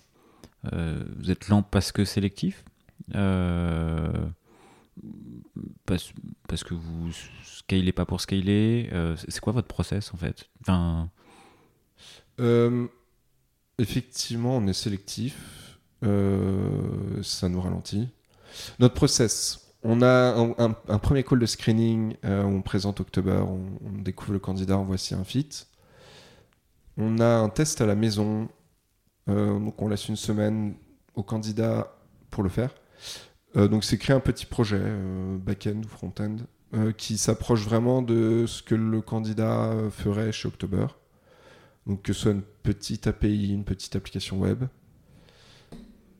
vous 0.71 1.31
êtes 1.31 1.47
lent 1.49 1.63
parce 1.63 1.91
que 1.91 2.05
sélectif 2.05 2.63
parce, 5.85 6.13
parce, 6.47 6.63
que 6.63 6.73
vous 6.73 7.11
scalez 7.43 7.91
pas 7.91 8.05
pour 8.05 8.21
scaler 8.21 8.89
C'est 9.27 9.39
quoi 9.39 9.53
votre 9.53 9.67
process 9.67 10.13
en 10.13 10.17
fait? 10.17 10.49
Enfin, 10.61 11.09
euh, 12.41 12.87
effectivement, 13.77 14.57
on 14.57 14.67
est 14.67 14.73
sélectif. 14.73 15.79
Euh, 16.03 17.21
ça 17.21 17.47
nous 17.47 17.61
ralentit. 17.61 18.09
Notre 18.79 18.95
process. 18.95 19.59
On 19.83 20.01
a 20.03 20.35
un, 20.59 20.99
premier 20.99 21.23
call 21.23 21.39
de 21.39 21.45
screening 21.47 22.15
euh, 22.23 22.43
où 22.43 22.49
on 22.49 22.61
présente 22.61 22.99
October, 22.99 23.43
on, 23.47 24.01
découvre 24.01 24.33
le 24.33 24.39
candidat, 24.39 24.77
on 24.77 24.91
a 24.91 25.15
un 25.15 25.23
fit. 25.23 25.49
On 26.97 27.19
a 27.19 27.25
un 27.25 27.49
test 27.49 27.81
à 27.81 27.85
la 27.85 27.95
maison, 27.95 28.49
donc 29.27 29.81
on 29.81 29.87
laisse 29.87 30.09
une 30.09 30.15
semaine 30.15 30.75
au 31.15 31.23
candidat 31.23 31.95
pour 32.29 32.43
le 32.43 32.49
faire. 32.49 32.73
donc 33.55 33.83
c'est 33.83 33.97
créer 33.97 34.15
un 34.15 34.19
petit 34.19 34.45
projet, 34.45 34.81
back-end 35.39 35.81
ou 35.85 35.87
front-end, 35.87 36.37
qui 36.97 37.17
s'approche 37.17 37.63
vraiment 37.63 38.01
de 38.01 38.45
ce 38.45 38.61
que 38.61 38.75
le 38.75 39.01
candidat 39.01 39.73
ferait 39.89 40.31
chez 40.31 40.47
October. 40.47 40.87
Donc 41.87 42.03
que 42.03 42.13
ce 42.13 42.21
soit 42.21 42.31
une 42.31 42.43
petite 42.63 43.07
API, 43.07 43.53
une 43.53 43.63
petite 43.63 43.95
application 43.95 44.39
web. 44.39 44.65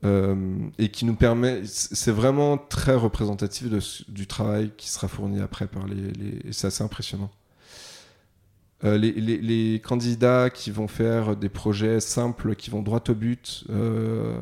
Euh, 0.03 0.67
et 0.80 0.89
qui 0.89 1.05
nous 1.05 1.15
permet, 1.15 1.61
c'est 1.65 2.11
vraiment 2.11 2.57
très 2.57 2.95
représentatif 2.95 3.67
du 4.07 4.26
travail 4.26 4.72
qui 4.76 4.89
sera 4.89 5.07
fourni 5.07 5.39
après 5.39 5.67
par 5.67 5.86
les, 5.86 6.11
les 6.13 6.51
c'est 6.51 6.67
assez 6.67 6.84
impressionnant. 6.84 7.30
Euh, 8.84 8.98
les, 8.98 9.12
les, 9.12 9.80
candidats 9.80 10.50
qui 10.50 10.72
vont 10.72 10.88
faire 10.88 11.36
des 11.36 11.50
projets 11.50 12.00
simples, 12.00 12.56
qui 12.56 12.72
vont 12.72 12.82
droit 12.82 13.04
au 13.10 13.14
but, 13.14 13.64
euh, 13.70 14.40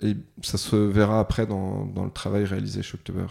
et 0.00 0.16
ça 0.42 0.58
se 0.58 0.74
verra 0.74 1.20
après 1.20 1.46
dans, 1.46 1.86
dans, 1.86 2.04
le 2.04 2.10
travail 2.10 2.44
réalisé 2.44 2.82
chez 2.82 2.96
October. 2.96 3.26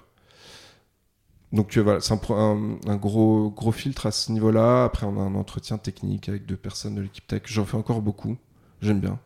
Donc 1.52 1.76
euh, 1.76 1.82
voilà, 1.82 2.00
c'est 2.00 2.14
un, 2.14 2.78
un, 2.88 2.96
gros, 2.96 3.50
gros 3.50 3.74
filtre 3.74 4.06
à 4.06 4.12
ce 4.12 4.32
niveau-là. 4.32 4.86
Après, 4.86 5.06
on 5.06 5.20
a 5.20 5.22
un 5.22 5.36
entretien 5.36 5.78
technique 5.78 6.30
avec 6.30 6.46
deux 6.46 6.56
personnes 6.56 6.96
de 6.96 7.02
l'équipe 7.02 7.28
tech. 7.28 7.42
J'en 7.46 7.66
fais 7.66 7.76
encore 7.76 8.02
beaucoup. 8.02 8.38
J'aime 8.82 9.02
bien. 9.02 9.20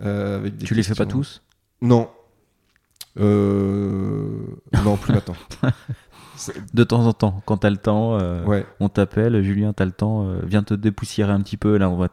Euh, 0.00 0.36
avec 0.36 0.58
tu 0.58 0.74
les 0.74 0.84
fais 0.84 0.94
pas 0.94 1.06
tous? 1.06 1.42
Non. 1.80 2.08
Non, 3.16 4.96
plus 4.96 5.12
maintenant. 5.12 5.34
de 6.74 6.84
temps 6.84 7.06
en 7.06 7.12
temps, 7.12 7.42
quand 7.46 7.58
t'as 7.58 7.70
le 7.70 7.76
temps, 7.76 8.18
on 8.80 8.88
t'appelle, 8.88 9.42
Julien, 9.42 9.72
t'as 9.72 9.84
le 9.84 9.92
temps, 9.92 10.26
viens 10.44 10.62
te 10.62 10.74
dépoussiérer 10.74 11.32
un 11.32 11.40
petit 11.40 11.56
peu, 11.56 11.76
là, 11.76 11.90
on 11.90 11.96
va 11.96 12.08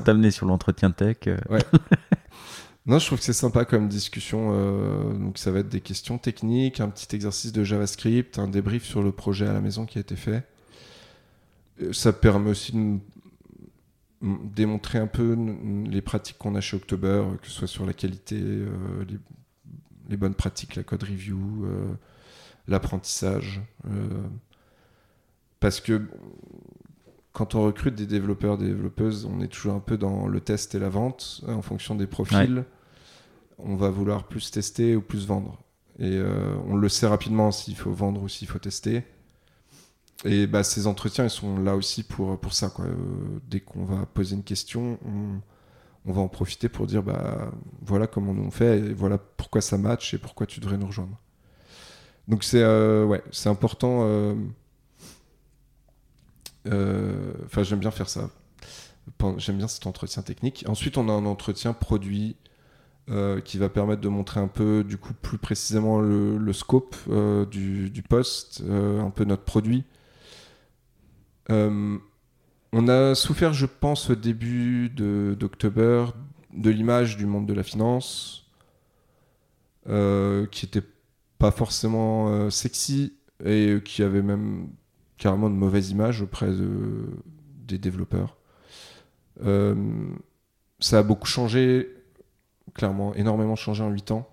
t'amener 0.00 0.30
sur 0.30 0.46
l'entretien 0.46 0.90
tech. 0.90 1.18
Ouais. 1.48 1.60
Non, 2.88 2.98
je 2.98 3.04
trouve 3.04 3.18
que 3.18 3.24
c'est 3.24 3.34
sympa 3.34 3.66
comme 3.66 3.86
discussion. 3.86 4.48
Euh, 4.52 5.12
donc, 5.12 5.36
ça 5.36 5.50
va 5.50 5.58
être 5.58 5.68
des 5.68 5.82
questions 5.82 6.16
techniques, 6.16 6.80
un 6.80 6.88
petit 6.88 7.14
exercice 7.14 7.52
de 7.52 7.62
JavaScript, 7.62 8.38
un 8.38 8.48
débrief 8.48 8.82
sur 8.82 9.02
le 9.02 9.12
projet 9.12 9.46
à 9.46 9.52
la 9.52 9.60
maison 9.60 9.84
qui 9.84 9.98
a 9.98 10.00
été 10.00 10.16
fait. 10.16 10.48
Euh, 11.82 11.92
ça 11.92 12.14
permet 12.14 12.48
aussi 12.48 12.72
de 12.72 12.98
démontrer 14.22 14.98
un 14.98 15.06
peu 15.06 15.36
les 15.84 16.00
pratiques 16.00 16.38
qu'on 16.38 16.54
a 16.54 16.62
chez 16.62 16.78
October, 16.78 17.24
que 17.42 17.46
ce 17.46 17.52
soit 17.52 17.68
sur 17.68 17.84
la 17.84 17.92
qualité, 17.92 18.36
euh, 18.40 19.04
les, 20.08 20.16
bonnes 20.16 20.34
pratiques, 20.34 20.74
la 20.74 20.82
code 20.82 21.02
review, 21.02 21.66
l'apprentissage. 22.68 23.60
parce 25.60 25.80
que 25.80 26.02
quand 27.32 27.54
on 27.54 27.62
recrute 27.62 27.94
des 27.94 28.06
développeurs, 28.06 28.58
des 28.58 28.66
développeuses, 28.66 29.24
on 29.24 29.40
est 29.40 29.48
toujours 29.48 29.74
un 29.74 29.80
peu 29.80 29.96
dans 29.96 30.26
le 30.26 30.40
test 30.40 30.74
et 30.74 30.78
la 30.78 30.88
vente 30.88 31.42
en 31.48 31.62
fonction 31.62 31.94
des 31.94 32.06
profils 32.06 32.64
on 33.58 33.76
va 33.76 33.90
vouloir 33.90 34.24
plus 34.24 34.50
tester 34.50 34.96
ou 34.96 35.02
plus 35.02 35.26
vendre. 35.26 35.58
Et 35.98 36.16
euh, 36.16 36.54
on 36.66 36.76
le 36.76 36.88
sait 36.88 37.06
rapidement 37.06 37.50
s'il 37.50 37.76
faut 37.76 37.92
vendre 37.92 38.22
ou 38.22 38.28
s'il 38.28 38.48
faut 38.48 38.58
tester. 38.58 39.02
Et 40.24 40.46
bah, 40.46 40.62
ces 40.62 40.86
entretiens, 40.86 41.24
ils 41.24 41.30
sont 41.30 41.58
là 41.58 41.76
aussi 41.76 42.02
pour, 42.02 42.38
pour 42.38 42.52
ça. 42.52 42.70
Quoi. 42.70 42.86
Euh, 42.86 42.94
dès 43.48 43.60
qu'on 43.60 43.84
va 43.84 44.06
poser 44.06 44.36
une 44.36 44.44
question, 44.44 44.98
on, 45.04 46.12
va 46.12 46.20
en 46.20 46.28
profiter 46.28 46.68
pour 46.68 46.86
dire 46.86 47.02
bah, 47.02 47.50
voilà 47.82 48.06
comment 48.06 48.32
on 48.32 48.50
fait, 48.50 48.78
et 48.78 48.94
voilà 48.94 49.18
pourquoi 49.18 49.60
ça 49.60 49.76
match 49.76 50.14
et 50.14 50.18
pourquoi 50.18 50.46
tu 50.46 50.60
devrais 50.60 50.78
nous 50.78 50.86
rejoindre. 50.86 51.20
Donc 52.28 52.44
c'est 52.44 52.62
euh, 52.62 53.04
ouais, 53.04 53.22
c'est 53.32 53.48
important. 53.48 54.36
Enfin, 56.66 57.62
j'aime 57.62 57.80
bien 57.80 57.90
faire 57.90 58.08
ça. 58.08 58.30
J'aime 59.38 59.56
bien 59.56 59.68
cet 59.68 59.86
entretien 59.86 60.22
technique. 60.22 60.64
Ensuite, 60.68 60.98
on 60.98 61.08
a 61.08 61.12
un 61.12 61.26
entretien 61.26 61.72
produit 61.72 62.36
euh, 63.10 63.40
qui 63.40 63.56
va 63.56 63.70
permettre 63.70 64.02
de 64.02 64.08
montrer 64.08 64.38
un 64.38 64.48
peu, 64.48 64.84
du 64.84 64.98
coup, 64.98 65.14
plus 65.14 65.38
précisément 65.38 65.98
le, 65.98 66.52
scope 66.52 66.94
euh, 67.08 67.46
du, 67.46 68.02
poste, 68.06 68.62
euh, 68.68 69.00
un 69.00 69.08
peu 69.08 69.24
notre 69.24 69.44
produit. 69.44 69.84
on 71.48 71.98
a 72.72 73.14
souffert, 73.14 73.54
je 73.54 73.64
pense, 73.64 74.10
au 74.10 74.14
début 74.14 74.90
d'octobre, 74.90 76.14
de, 76.52 76.68
l'image 76.68 77.16
du 77.16 77.24
monde 77.24 77.46
de 77.46 77.54
la 77.54 77.62
finance, 77.62 78.44
qui 79.86 80.66
était 80.66 80.82
pas 81.38 81.50
forcément 81.50 82.50
sexy 82.50 83.14
et 83.44 83.78
qui 83.84 84.02
avait 84.02 84.22
même 84.22 84.68
carrément 85.16 85.50
de 85.50 85.54
mauvaise 85.54 85.90
image 85.90 86.22
auprès 86.22 86.48
de, 86.48 87.06
des 87.66 87.78
développeurs. 87.78 88.36
ça 90.80 90.98
a 90.98 91.02
beaucoup 91.02 91.28
changé 91.28 91.94
clairement 92.74 93.14
énormément 93.14 93.56
changé 93.56 93.82
en 93.82 93.90
8 93.90 94.10
ans. 94.12 94.28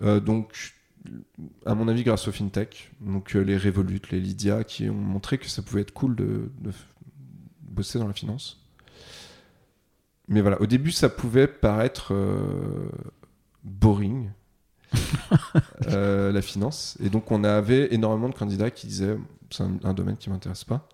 donc, 0.00 0.74
à 1.66 1.74
mon 1.74 1.88
avis, 1.88 2.02
grâce 2.02 2.28
aux 2.28 2.32
fintech, 2.32 2.92
donc 3.00 3.34
les 3.34 3.56
Revolut, 3.56 4.00
les 4.10 4.20
Lydia, 4.20 4.64
qui 4.64 4.88
ont 4.88 4.94
montré 4.94 5.38
que 5.38 5.48
ça 5.48 5.62
pouvait 5.62 5.82
être 5.82 5.92
cool 5.92 6.16
de 6.16 6.50
bosser 7.60 7.98
dans 7.98 8.08
la 8.08 8.14
finance. 8.14 8.64
Mais 10.28 10.40
voilà, 10.40 10.60
au 10.60 10.66
début, 10.66 10.90
ça 10.90 11.08
pouvait 11.08 11.46
paraître 11.46 12.14
boring, 13.62 14.30
euh, 15.88 16.32
la 16.32 16.42
finance. 16.42 16.96
Et 17.02 17.10
donc, 17.10 17.30
on 17.30 17.44
avait 17.44 17.92
énormément 17.94 18.28
de 18.28 18.34
candidats 18.34 18.70
qui 18.70 18.86
disaient 18.86 19.16
c'est 19.50 19.62
un, 19.62 19.94
domaine 19.94 20.16
qui 20.16 20.30
m'intéresse 20.30 20.64
pas. 20.64 20.88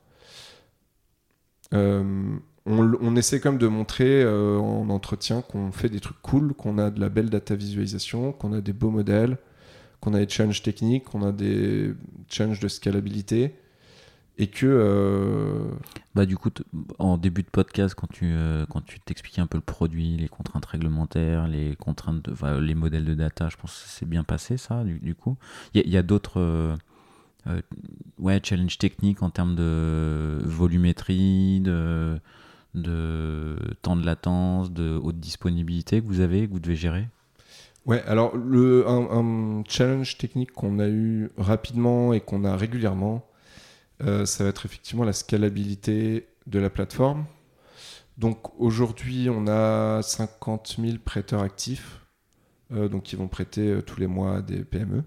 Euh, 1.73 2.37
on, 2.67 3.17
essaie 3.17 3.41
quand 3.41 3.53
même 3.53 3.61
de 3.61 3.69
montrer 3.69 4.23
euh, 4.23 4.59
en 4.59 4.91
entretien 4.91 5.41
qu'on 5.41 5.73
fait 5.73 5.89
des 5.89 6.01
trucs 6.01 6.21
cool, 6.21 6.53
qu'on 6.55 6.79
a 6.79 6.91
de 6.91 7.01
la 7.01 7.09
belle 7.09 7.31
data 7.31 7.55
visualisation, 7.55 8.33
qu'on 8.33 8.53
a 8.53 8.61
des 8.61 8.73
beaux 8.73 8.91
modèles, 8.91 9.39
qu'on 10.01 10.15
a 10.15 10.19
des 10.19 10.29
challenges 10.29 10.63
techniques, 10.63 11.05
qu'on 11.05 11.23
a 11.23 11.33
des 11.33 11.95
challenges 12.29 12.61
de 12.61 12.69
scalabilité 12.69 13.55
et 14.41 14.47
que 14.47 14.67
euh, 14.67 15.71
bah 16.15 16.25
du 16.25 16.39
coup 16.39 16.49
en 16.99 17.19
début 17.19 17.43
de 17.43 17.49
podcast 17.49 17.95
quand 17.95 18.09
tu 18.11 18.25
euh, 18.25 18.65
quand 18.71 18.81
tu 18.81 18.99
t'expliquais 18.99 19.43
un 19.43 19.47
peu 19.47 19.59
le 19.59 19.63
produit 19.63 20.17
les 20.17 20.29
contraintes 20.29 20.65
réglementaires 20.65 21.47
les 21.47 21.77
contraintes 21.77 22.23
de, 22.23 22.59
les 22.59 22.75
modèles 22.75 23.05
de 23.05 23.13
data 23.13 23.51
je 23.51 23.59
pense 23.59 23.71
que 23.71 23.89
c'est 23.89 24.09
bien 24.09 24.25
passé 24.25 24.57
ça 24.57 24.83
du, 24.83 25.15
coup. 25.15 25.37
Il 25.75 25.87
y, 25.87 25.97
a, 25.99 26.03
d'autres 26.03 26.41
euh, 26.41 26.75
ouais 28.19 28.41
challenges 28.43 28.79
techniques 28.79 29.23
en 29.23 29.29
termes 29.29 29.55
de 29.55 30.41
volumétrie 30.43 31.61
de 31.61 32.19
de 32.75 33.57
temps 33.83 33.97
de 33.97 34.07
latence 34.07 34.73
de 34.73 34.99
haute 35.03 35.21
disponibilité 35.21 36.01
que 36.01 36.07
vous 36.07 36.21
avez 36.21 36.47
que 36.47 36.53
vous 36.53 36.61
devez 36.61 36.77
gérer? 36.77 37.07
Ouais, 37.85 38.03
alors 38.07 38.37
le, 38.37 38.87
un 38.87 39.65
challenge 39.67 40.17
technique 40.19 40.53
qu'on 40.53 40.79
a 40.79 40.89
eu 40.89 41.31
rapidement 41.37 42.13
et 42.13 42.21
qu'on 42.21 42.45
a 42.45 42.55
régulièrement, 42.55 43.25
euh, 44.03 44.25
ça 44.25 44.45
va 44.45 44.51
être 44.51 44.67
effectivement 44.67 45.05
la 45.05 45.13
scalabilité 45.13 46.29
de 46.47 46.59
la 46.59 46.71
plateforme. 46.71 47.27
Donc 48.19 48.59
aujourd'hui, 48.61 49.29
on 49.31 49.47
a 49.47 50.03
50 50.03 50.77
000 50.79 50.99
prêteurs 51.05 51.43
actifs, 51.43 52.01
euh, 52.73 52.89
donc 52.89 53.05
qui 53.05 53.17
vont 53.17 53.29
prêter 53.29 53.69
euh, 53.69 53.83
tous 53.83 54.01
les 54.01 54.07
mois 54.07 54.43
des 54.43 54.65
PME. 54.65 55.05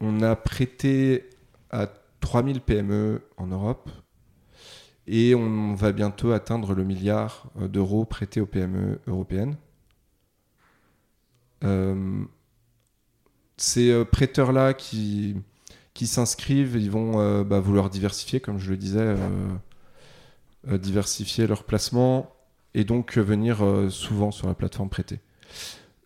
On 0.00 0.22
a 0.22 0.36
prêté 0.36 1.28
à 1.70 1.88
3000 2.20 2.60
PME 2.60 3.22
en 3.36 3.48
Europe 3.48 3.90
et 5.06 5.34
on 5.34 5.74
va 5.74 5.92
bientôt 5.92 6.32
atteindre 6.32 6.74
le 6.74 6.84
milliard 6.84 7.50
d'euros 7.56 8.04
prêtés 8.04 8.40
aux 8.40 8.46
PME 8.46 9.00
européennes. 9.06 9.56
ces 13.56 14.04
prêteurs-là 14.04 14.74
qui, 14.74 15.36
qui 15.98 16.06
s'inscrivent, 16.06 16.76
ils 16.76 16.92
vont 16.92 17.18
euh, 17.18 17.42
bah, 17.42 17.58
vouloir 17.58 17.90
diversifier, 17.90 18.38
comme 18.38 18.60
je 18.60 18.70
le 18.70 18.76
disais, 18.76 19.00
euh, 19.00 19.16
euh, 20.68 20.78
diversifier 20.78 21.48
leur 21.48 21.64
placement 21.64 22.32
et 22.72 22.84
donc 22.84 23.18
venir 23.18 23.58
souvent 23.90 24.30
sur 24.30 24.46
la 24.46 24.54
plateforme 24.54 24.90
prêtée. 24.90 25.18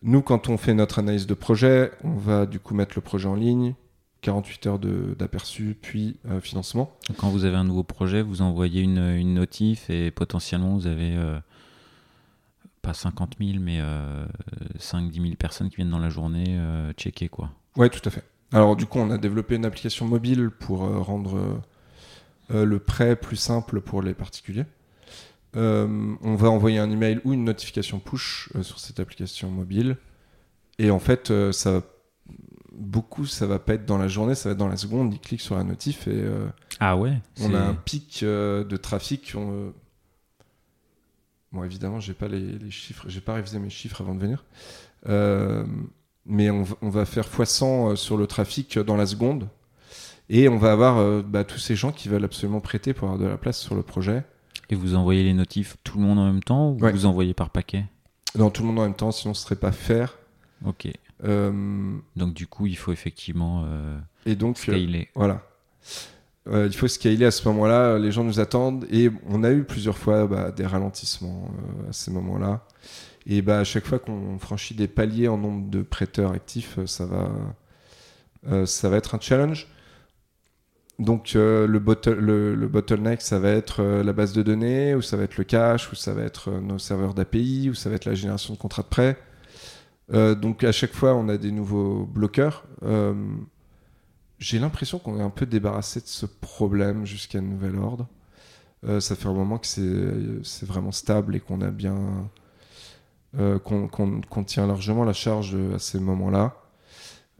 Nous, 0.01 0.23
quand 0.23 0.49
on 0.49 0.57
fait 0.57 0.73
notre 0.73 0.97
analyse 0.97 1.27
de 1.27 1.35
projet, 1.35 1.91
on 2.03 2.15
va 2.15 2.47
du 2.47 2.59
coup 2.59 2.73
mettre 2.73 2.93
le 2.95 3.01
projet 3.01 3.27
en 3.27 3.35
ligne, 3.35 3.75
48 4.21 4.65
heures 4.65 4.79
d'aperçu, 4.79 5.77
puis 5.79 6.17
financement. 6.41 6.97
Quand 7.17 7.29
vous 7.29 7.45
avez 7.45 7.57
un 7.57 7.63
nouveau 7.63 7.83
projet, 7.83 8.23
vous 8.23 8.41
envoyez 8.41 8.81
une, 8.81 8.97
une 8.97 9.35
notif 9.35 9.91
et 9.91 10.09
potentiellement 10.09 10.73
vous 10.73 10.87
avez 10.87 11.15
pas 12.81 12.95
50 12.95 13.35
000, 13.39 13.59
mais 13.59 13.79
5-10 14.79 15.21
000 15.21 15.35
personnes 15.35 15.69
qui 15.69 15.75
viennent 15.75 15.91
dans 15.91 15.99
la 15.99 16.09
journée 16.09 16.59
checker. 16.97 17.29
quoi. 17.29 17.51
Ouais, 17.75 17.89
tout 17.89 18.01
à 18.05 18.09
fait. 18.09 18.23
Alors 18.53 18.75
du 18.75 18.85
coup, 18.85 18.99
on 18.99 19.09
a 19.09 19.17
développé 19.17 19.55
une 19.55 19.65
application 19.65 20.07
mobile 20.07 20.51
pour 20.51 20.85
euh, 20.85 20.99
rendre 20.99 21.37
euh, 21.37 21.61
euh, 22.51 22.65
le 22.65 22.77
prêt 22.79 23.15
plus 23.15 23.35
simple 23.35 23.81
pour 23.81 24.03
les 24.03 24.13
particuliers. 24.13 24.65
on 25.55 26.35
va 26.35 26.49
envoyer 26.49 26.77
un 26.77 26.89
email 26.89 27.19
ou 27.25 27.33
une 27.33 27.43
notification 27.43 27.99
push 27.99 28.49
sur 28.61 28.79
cette 28.79 28.99
application 28.99 29.49
mobile. 29.49 29.97
Et 30.79 30.91
en 30.91 30.99
fait, 30.99 31.31
ça 31.51 31.81
beaucoup, 32.71 33.27
ça 33.27 33.45
va 33.45 33.59
pas 33.59 33.75
être 33.75 33.85
dans 33.85 33.99
la 33.99 34.07
journée, 34.07 34.33
ça 34.33 34.49
va 34.49 34.53
être 34.53 34.59
dans 34.59 34.67
la 34.67 34.77
seconde. 34.77 35.13
Ils 35.13 35.19
cliquent 35.19 35.41
sur 35.41 35.55
la 35.55 35.63
notif 35.63 36.07
et 36.07 36.23
ah 36.79 36.97
ouais, 36.97 37.13
on 37.41 37.53
a 37.53 37.59
un 37.59 37.75
pic 37.75 38.23
de 38.23 38.77
trafic. 38.77 39.35
Bon, 41.51 41.63
évidemment, 41.63 41.99
j'ai 41.99 42.15
pas 42.15 42.27
les, 42.27 42.57
les 42.57 42.71
chiffres, 42.71 43.05
j'ai 43.07 43.21
pas 43.21 43.35
révisé 43.35 43.59
mes 43.59 43.69
chiffres 43.69 44.01
avant 44.01 44.15
de 44.15 44.19
venir 44.19 44.43
mais 46.25 46.49
on, 46.49 46.89
va 46.89 47.05
faire 47.05 47.25
x100 47.25 47.63
euh, 47.63 47.95
sur 47.95 48.17
le 48.17 48.27
trafic 48.27 48.79
dans 48.79 48.95
la 48.95 49.05
seconde. 49.05 49.49
Et 50.29 50.47
on 50.47 50.57
va 50.57 50.71
avoir 50.71 50.97
euh, 50.97 51.21
bah, 51.21 51.43
tous 51.43 51.59
ces 51.59 51.75
gens 51.75 51.91
qui 51.91 52.07
veulent 52.07 52.23
absolument 52.23 52.61
prêter 52.61 52.93
pour 52.93 53.09
avoir 53.09 53.19
de 53.19 53.27
la 53.27 53.37
place 53.37 53.59
sur 53.59 53.75
le 53.75 53.83
projet. 53.83 54.23
Et 54.69 54.75
vous 54.75 54.95
envoyez 54.95 55.23
les 55.23 55.33
notifs 55.33 55.75
tout 55.83 55.97
le 55.97 56.05
monde 56.05 56.19
en 56.19 56.25
même 56.25 56.43
temps 56.43 56.71
ou 56.71 56.77
vous 56.77 57.05
envoyez 57.05 57.33
par 57.33 57.49
paquet? 57.49 57.85
Non, 58.35 58.49
tout 58.49 58.63
le 58.63 58.69
monde 58.69 58.79
en 58.79 58.83
même 58.83 58.95
temps, 58.95 59.11
sinon 59.11 59.33
ce 59.33 59.43
serait 59.43 59.57
pas 59.57 59.71
faire. 59.71 60.17
Ok. 60.65 60.87
Euh, 61.25 61.97
donc 62.15 62.33
du 62.33 62.47
coup, 62.47 62.65
il 62.65 62.77
faut 62.77 62.91
effectivement 62.91 63.65
et 64.25 64.35
donc, 64.35 64.57
scaler. 64.57 65.09
voilà. 65.13 65.41
il 66.47 66.73
faut 66.73 66.87
scaler 66.87 67.25
à 67.25 67.31
ce 67.31 67.47
moment-là, 67.49 67.99
les 67.99 68.11
gens 68.11 68.23
nous 68.23 68.39
attendent 68.39 68.87
et 68.89 69.11
on 69.27 69.43
a 69.43 69.51
eu 69.51 69.63
plusieurs 69.63 69.97
fois 69.97 70.25
bah, 70.25 70.51
des 70.51 70.65
ralentissements 70.65 71.51
à 71.89 71.93
ces 71.93 72.09
moments-là. 72.11 72.65
Et 73.25 73.41
bah, 73.41 73.59
à 73.59 73.63
chaque 73.63 73.85
fois 73.85 73.99
qu'on 73.99 74.37
franchit 74.39 74.75
des 74.75 74.87
paliers 74.87 75.27
en 75.27 75.37
nombre 75.37 75.69
de 75.69 75.81
prêteurs 75.81 76.31
actifs, 76.31 76.77
euh, 76.77 76.87
ça 76.87 77.05
va, 77.05 77.31
euh, 78.47 78.65
ça 78.65 78.89
va 78.89 78.97
être 78.97 79.15
un 79.15 79.19
challenge. 79.19 79.67
Donc 80.99 81.35
euh, 81.35 81.65
le, 81.65 81.79
le, 82.55 82.67
bottleneck, 82.67 83.21
ça 83.21 83.39
va 83.39 83.49
être 83.49 83.83
la 83.83 84.13
base 84.13 84.33
de 84.33 84.43
données, 84.43 84.93
ou 84.93 85.01
ça 85.01 85.17
va 85.17 85.23
être 85.23 85.37
le 85.37 85.43
cache, 85.43 85.91
ou 85.91 85.95
ça 85.95 86.13
va 86.13 86.21
être 86.21 86.51
nos 86.51 86.77
serveurs 86.77 87.13
d'API, 87.13 87.69
ou 87.71 87.73
ça 87.73 87.89
va 87.89 87.95
être 87.95 88.05
la 88.05 88.13
génération 88.13 88.53
de 88.53 88.59
contrats 88.59 88.83
de 88.83 88.87
prêt. 88.87 89.17
donc 90.35 90.63
à 90.63 90.71
chaque 90.71 90.93
fois, 90.93 91.15
on 91.15 91.29
a 91.29 91.37
des 91.37 91.51
nouveaux 91.51 92.05
bloqueurs. 92.05 92.65
J'ai 94.37 94.59
l'impression 94.59 94.99
qu'on 94.99 95.19
est 95.19 95.23
un 95.23 95.31
peu 95.31 95.47
débarrassé 95.47 95.99
de 95.99 96.07
ce 96.07 96.27
problème 96.27 97.05
jusqu'à 97.07 97.41
nouvel 97.41 97.75
ordre. 97.77 98.07
ça 98.99 99.15
fait 99.15 99.27
un 99.27 99.33
moment 99.33 99.57
que 99.57 99.67
c'est 99.67 100.65
vraiment 100.65 100.91
stable 100.91 101.35
et 101.35 101.39
qu'on 101.39 101.61
a 101.61 101.71
bien 101.71 102.29
euh, 103.39 103.57
qu'on 103.57 104.43
tient 104.45 104.67
largement 104.67 105.03
la 105.03 105.13
charge 105.13 105.57
à 105.73 105.79
ces 105.79 105.99
moments-là. 105.99 106.55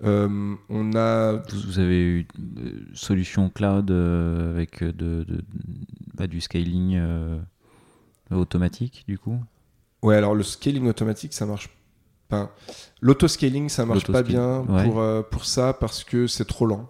Euh, 0.04 0.56
on 0.68 0.96
a... 0.96 1.34
Vous 1.68 1.78
avez 1.78 2.02
eu 2.02 2.28
une 2.36 2.58
euh, 2.58 2.96
solution 2.96 3.52
cloud 3.52 3.92
avec 3.92 4.84
de, 4.84 5.24
bah, 6.16 6.26
du 6.26 6.42
scaling 6.42 7.00
automatique 8.32 9.04
du 9.08 9.20
coup? 9.20 9.40
Ouais, 10.02 10.16
alors 10.16 10.34
le 10.34 10.42
scaling 10.42 10.88
automatique, 10.88 11.32
ça 11.34 11.46
marche 11.46 11.70
pas. 12.28 12.56
L'autoscaling, 13.02 13.70
ça 13.70 13.86
marche 13.86 14.12
pas 14.12 14.24
bien 14.24 14.66
pour, 14.66 15.04
pour 15.30 15.46
ça 15.46 15.74
parce 15.74 16.04
que 16.04 16.26
c'est 16.26 16.46
trop 16.46 16.66
lent. 16.66 16.90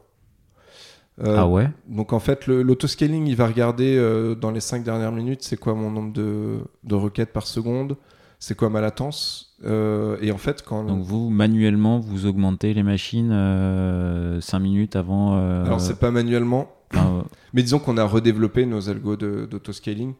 ah 1.21 1.45
ouais? 1.45 1.69
Donc 1.89 2.13
en 2.13 2.19
fait, 2.21 2.47
l'autoscaling, 2.47 3.27
il 3.27 3.35
va 3.35 3.47
regarder 3.47 3.97
dans 4.39 4.51
les 4.51 4.61
5 4.61 4.81
dernières 4.81 5.11
minutes, 5.11 5.43
c'est 5.43 5.57
quoi 5.57 5.73
mon 5.73 5.91
nombre 5.91 6.13
de, 6.13 6.59
de 6.85 6.95
requêtes 6.95 7.33
par 7.33 7.47
seconde 7.47 7.97
c'est 8.43 8.55
quoi 8.55 8.69
ma 8.69 8.81
latence 8.81 9.55
euh, 9.63 10.17
Et 10.19 10.33
en 10.33 10.37
fait, 10.37 10.63
quand. 10.63 10.83
Donc 10.83 11.01
vous, 11.01 11.29
manuellement, 11.29 11.99
vous 11.99 12.25
augmentez 12.25 12.73
les 12.73 12.83
machines 12.83 13.29
5 13.29 13.33
euh, 13.33 14.59
minutes 14.59 14.97
avant. 14.97 15.37
Euh, 15.37 15.63
Alors 15.63 15.79
c'est 15.79 15.97
pas 15.97 16.11
manuellement, 16.11 16.69
mais 17.53 17.63
disons 17.63 17.79
qu'on 17.79 17.95
a 17.95 18.03
redéveloppé 18.03 18.65
nos 18.65 18.89
algos 18.89 19.15
d'autoscaling 19.15 20.13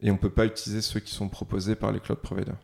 et 0.00 0.12
on 0.12 0.16
peut 0.16 0.30
pas 0.30 0.46
utiliser 0.46 0.82
ceux 0.82 1.00
qui 1.00 1.12
sont 1.12 1.28
proposés 1.28 1.74
par 1.74 1.90
les 1.90 1.98
cloud 1.98 2.20
providers. 2.20 2.58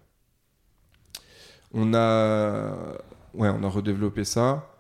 On 1.73 1.93
a, 1.93 2.71
ouais, 3.35 3.49
on 3.49 3.65
a 3.65 3.69
redéveloppé 3.69 4.23
ça. 4.23 4.79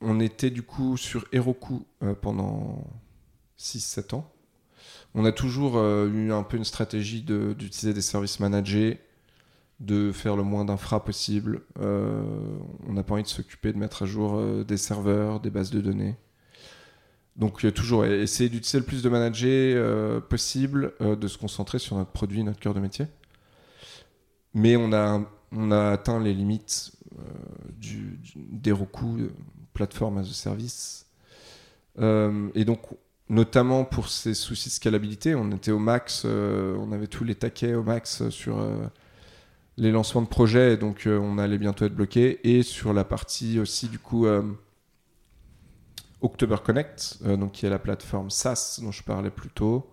On 0.00 0.20
était 0.20 0.50
du 0.50 0.62
coup 0.62 0.96
sur 0.96 1.24
Heroku 1.32 1.84
pendant 2.20 2.84
6-7 3.58 4.14
ans 4.14 4.31
on 5.14 5.24
a 5.24 5.32
toujours 5.32 5.76
euh, 5.76 6.08
eu 6.08 6.32
un 6.32 6.42
peu 6.42 6.56
une 6.56 6.64
stratégie 6.64 7.22
d'utiliser 7.22 7.92
des 7.92 8.00
services 8.00 8.40
managés, 8.40 9.00
de 9.80 10.10
faire 10.12 10.36
le 10.36 10.42
moins 10.42 10.64
d'infra 10.64 11.04
possible. 11.04 11.62
Euh, 11.80 12.22
on 12.86 12.92
n'a 12.94 13.02
pas 13.02 13.14
envie 13.14 13.22
de 13.22 13.28
s'occuper 13.28 13.72
de 13.72 13.78
mettre 13.78 14.04
à 14.04 14.06
jour 14.06 14.36
euh, 14.36 14.64
des 14.64 14.76
serveurs, 14.76 15.40
des 15.40 15.50
bases 15.50 15.70
de 15.70 15.80
données. 15.80 16.16
Donc 17.36 17.70
toujours 17.72 18.04
essayer 18.04 18.50
d'utiliser 18.50 18.78
le 18.78 18.84
plus 18.84 19.02
de 19.02 19.08
managers 19.08 20.20
possible, 20.28 20.92
de 21.00 21.28
se 21.28 21.38
concentrer 21.38 21.78
sur 21.78 21.96
notre 21.96 22.10
produit, 22.10 22.44
notre 22.44 22.60
cœur 22.60 22.74
de 22.74 22.80
métier. 22.80 23.06
Mais 24.52 24.76
on 24.76 24.92
a, 24.92 25.24
atteint 25.90 26.20
les 26.20 26.34
limites 26.34 26.92
du, 27.80 28.20
des 28.36 28.70
recours 28.70 29.16
plateforme 29.72 30.18
as 30.18 30.28
a 30.28 30.34
service. 30.34 31.06
et 31.98 32.64
donc 32.66 32.80
notamment 33.28 33.84
pour 33.84 34.08
ces 34.08 34.34
soucis 34.34 34.68
de 34.68 34.74
scalabilité. 34.74 35.34
On 35.34 35.50
était 35.52 35.70
au 35.70 35.78
max, 35.78 36.22
euh, 36.24 36.76
on 36.78 36.92
avait 36.92 37.06
tous 37.06 37.24
les 37.24 37.34
taquets 37.34 37.74
au 37.74 37.82
max 37.82 38.28
sur, 38.28 38.60
euh, 38.60 38.86
les 39.78 39.90
lancements 39.90 40.22
de 40.22 40.28
projets, 40.28 40.76
donc 40.76 41.08
on 41.10 41.38
allait 41.38 41.56
bientôt 41.56 41.86
être 41.86 41.94
bloqué, 41.94 42.40
et 42.44 42.62
sur 42.62 42.92
la 42.92 43.04
partie 43.04 43.58
aussi 43.58 43.88
du 43.88 43.98
coup 43.98 44.26
October 46.20 46.56
Connect, 46.62 47.18
qui 47.54 47.64
est 47.64 47.70
la 47.70 47.78
plateforme 47.78 48.28
SaaS 48.28 48.80
dont 48.82 48.92
je 48.92 49.02
parlais 49.02 49.30
plus 49.30 49.48
tôt. 49.48 49.90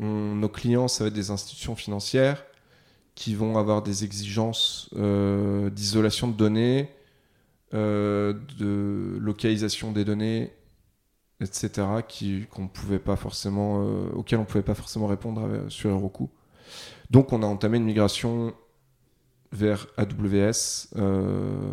nos 0.00 0.48
clients, 0.48 0.88
ça 0.88 1.04
va 1.04 1.08
être 1.08 1.14
des 1.14 1.30
institutions 1.30 1.76
financières 1.76 2.44
qui 3.14 3.36
vont 3.36 3.58
avoir 3.58 3.80
des 3.80 4.02
exigences 4.02 4.90
d'isolation 4.92 6.26
de 6.26 6.34
données, 6.34 6.90
de 7.72 9.18
localisation 9.20 9.92
des 9.92 10.04
données 10.04 10.52
etc., 11.40 11.86
qui, 12.06 12.46
qu'on 12.46 12.68
pouvait 12.68 12.98
pas 12.98 13.16
forcément, 13.16 13.82
euh, 13.82 14.10
auxquels 14.14 14.38
on 14.38 14.44
pouvait 14.44 14.62
pas 14.62 14.74
forcément 14.74 15.06
répondre 15.06 15.48
sur 15.68 15.90
Heroku. 15.90 16.30
Donc 17.10 17.32
on 17.32 17.42
a 17.42 17.46
entamé 17.46 17.78
une 17.78 17.84
migration 17.84 18.54
vers 19.52 19.86
AWS 19.96 20.88
euh, 20.96 21.72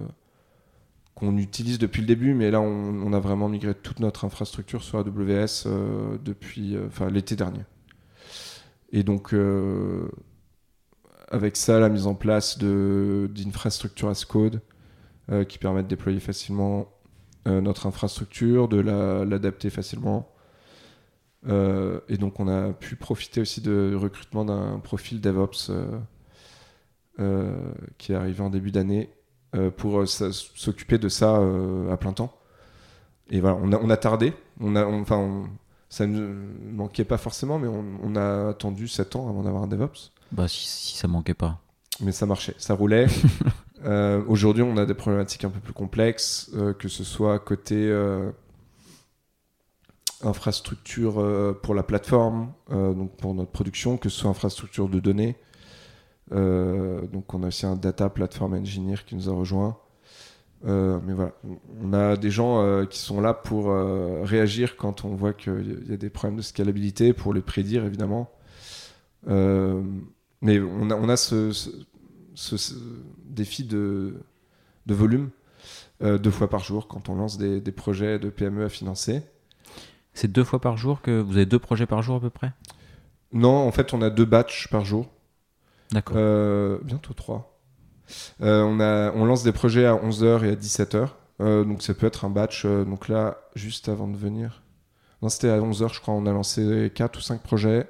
qu'on 1.16 1.38
utilise 1.38 1.80
depuis 1.80 2.02
le 2.02 2.08
début, 2.08 2.34
mais 2.34 2.52
là 2.52 2.62
on, 2.62 3.14
a 3.14 3.20
vraiment 3.20 3.50
migré 3.50 3.74
toute 3.74 4.00
notre 4.00 4.26
infrastructure 4.26 4.84
sur 4.84 5.00
AWS 5.00 5.64
euh, 5.66 6.18
depuis 6.24 6.78
enfin, 6.88 7.10
l'été 7.10 7.36
dernier. 7.36 7.62
Et 8.92 9.04
donc 9.04 9.34
avec 11.30 11.56
ça, 11.56 11.80
la 11.80 11.88
mise 11.88 12.08
en 12.08 12.16
place 12.16 12.58
d'infrastructures 12.60 14.10
as 14.10 14.26
code 14.26 14.62
qui 15.48 15.58
permettent 15.58 15.86
de 15.86 15.96
déployer 15.96 16.20
facilement 16.20 16.82
euh, 16.82 17.01
notre 17.46 17.88
infrastructure, 17.88 18.68
de 18.68 18.80
l'adapter 18.80 19.70
facilement. 19.70 20.32
Euh, 21.48 22.00
et 22.08 22.18
donc 22.18 22.40
on 22.40 22.48
a 22.48 22.72
pu 22.72 22.96
profiter 22.96 23.42
aussi 23.42 23.62
de 23.62 23.96
recrutement 23.96 24.46
d'un 24.46 24.78
profil 24.78 25.22
DevOps 25.22 25.72
euh, 27.20 27.74
qui 27.98 28.12
est 28.12 28.16
arrivé 28.16 28.42
en 28.42 28.52
début 28.52 28.72
d'année 28.72 29.10
pour 29.76 30.08
s'occuper 30.08 30.98
de 30.98 31.10
ça 31.10 31.42
à 31.92 31.98
plein 31.98 32.14
temps. 32.14 32.32
Et 33.30 33.40
voilà, 33.40 33.58
on 33.62 33.72
a, 33.72 33.78
on 33.78 33.90
a 33.90 33.98
tardé, 33.98 34.34
on 34.60 34.76
a, 34.76 34.86
enfin, 34.86 35.50
ça 35.90 36.08
ne 36.08 36.34
manquait 36.72 37.04
pas 37.04 37.18
forcément, 37.18 37.60
mais 37.60 37.68
on, 37.68 38.16
a 38.16 38.50
attendu 38.50 38.88
7 38.88 39.16
ans 39.16 39.30
avant 39.30 39.44
d'avoir 39.44 39.64
un 39.64 39.68
DevOps. 39.68 40.12
Bah 40.32 40.48
si, 40.48 40.66
si 40.66 40.98
ça 40.98 41.08
manquait 41.08 41.34
pas. 41.34 41.60
Mais 42.02 42.12
ça 42.12 42.26
marchait, 42.26 42.56
ça 42.58 42.74
roulait. 42.74 43.08
Euh, 43.86 44.24
aujourd'hui, 44.28 44.64
on 44.64 44.78
a 44.78 44.86
des 44.86 44.94
problématiques 44.94 45.44
un 45.44 45.50
peu 45.50 45.60
plus 45.60 45.74
complexes, 45.74 46.52
euh, 46.56 46.74
que 46.74 46.88
ce 46.88 47.04
soit 47.04 47.40
côté 47.40 47.76
euh, 47.76 48.32
infrastructure 50.24 51.16
pour 51.64 51.74
la 51.74 51.82
plateforme, 51.82 52.54
donc 52.70 53.18
pour 53.18 53.34
notre 53.34 53.50
production, 53.50 53.98
que 53.98 54.08
ce 54.08 54.20
soit 54.20 54.30
infrastructure 54.30 54.88
de 54.88 55.00
données. 55.00 55.36
donc, 56.30 57.34
on 57.34 57.42
a 57.42 57.48
aussi 57.48 57.66
un 57.66 57.76
data 57.76 58.08
platform 58.08 58.54
engineer 58.54 58.98
qui 59.08 59.16
nous 59.16 59.30
a 59.30 59.34
rejoint. 59.34 59.78
mais 60.64 61.14
voilà, 61.14 61.32
on 61.82 61.92
a 61.94 62.18
des 62.18 62.30
gens 62.30 62.86
qui 62.86 63.00
sont 63.00 63.20
là 63.20 63.34
pour 63.34 63.74
réagir 64.24 64.78
quand 64.78 65.06
on 65.06 65.16
voit 65.16 65.34
qu'il 65.34 65.88
y 65.90 65.94
a 65.94 65.98
des 65.98 66.12
problèmes 66.12 66.38
de 66.38 66.44
scalabilité, 66.44 67.14
pour 67.14 67.34
les 67.34 67.42
prédire 67.42 67.84
évidemment. 67.84 68.30
mais 69.26 70.60
on 70.60 70.92
a, 70.92 70.96
on 70.96 71.10
a 71.10 71.18
ce 71.18 71.52
ce, 71.52 71.72
défi 73.26 73.64
de, 73.64 74.16
de 74.86 74.94
volume 74.94 75.30
euh, 76.04 76.18
deux 76.18 76.32
fois 76.32 76.50
par 76.50 76.64
jour 76.64 76.88
quand 76.88 77.10
on 77.10 77.16
lance 77.16 77.38
des, 77.38 77.62
des, 77.62 77.72
projets 77.72 78.18
de 78.18 78.30
PME 78.30 78.66
à 78.66 78.70
financer. 78.70 79.22
C'est 80.14 80.32
deux 80.32 80.44
fois 80.44 80.60
par 80.60 80.76
jour 80.76 81.02
que 81.02 81.22
vous 81.22 81.38
avez 81.38 81.46
deux 81.46 81.60
projets 81.60 81.86
par 81.86 82.02
jour 82.02 82.16
à 82.16 82.20
peu 82.20 82.32
près? 82.32 82.52
Non, 83.34 83.68
en 83.68 83.72
fait, 83.72 83.94
on 83.94 84.02
a 84.02 84.10
deux 84.10 84.26
batchs 84.26 84.68
par 84.70 84.84
jour. 84.84 85.08
D'accord. 85.92 86.16
Euh, 86.18 86.80
bientôt 86.84 87.14
trois. 87.14 87.60
Euh, 88.42 88.64
on, 88.64 88.80
a, 88.80 89.12
on 89.14 89.26
lance 89.26 89.44
des 89.44 89.52
projets 89.52 89.86
à 89.86 89.94
11h 89.94 90.44
et 90.44 90.50
à 90.50 90.56
17h. 90.56 91.10
donc 91.66 91.82
ça 91.84 91.94
peut 91.94 92.08
être 92.08 92.26
un 92.26 92.30
batch. 92.30 92.66
donc 92.66 93.08
là, 93.08 93.38
juste 93.56 93.88
avant 93.88 94.08
de 94.08 94.18
venir. 94.18 94.64
Non, 95.22 95.30
c'était 95.30 95.50
à 95.50 95.60
11h, 95.60 95.94
je 95.94 96.02
crois. 96.02 96.16
On 96.16 96.26
a 96.26 96.32
lancé 96.32 96.92
4 96.94 97.20
ou 97.20 97.22
5 97.22 97.42
projets. 97.42 97.88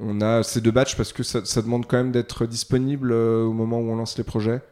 On 0.00 0.20
a 0.20 0.44
ces 0.44 0.60
deux 0.60 0.70
batchs 0.70 0.96
parce 0.96 1.12
que 1.12 1.24
ça, 1.24 1.40
demande 1.62 1.86
quand 1.86 1.96
même 1.96 2.12
d'être 2.12 2.46
disponible 2.46 3.10
euh, 3.10 3.42
au 3.42 3.52
moment 3.52 3.80
où 3.80 3.90
on 3.90 3.96
lance 3.96 4.16
les 4.16 4.24
projets. 4.24 4.62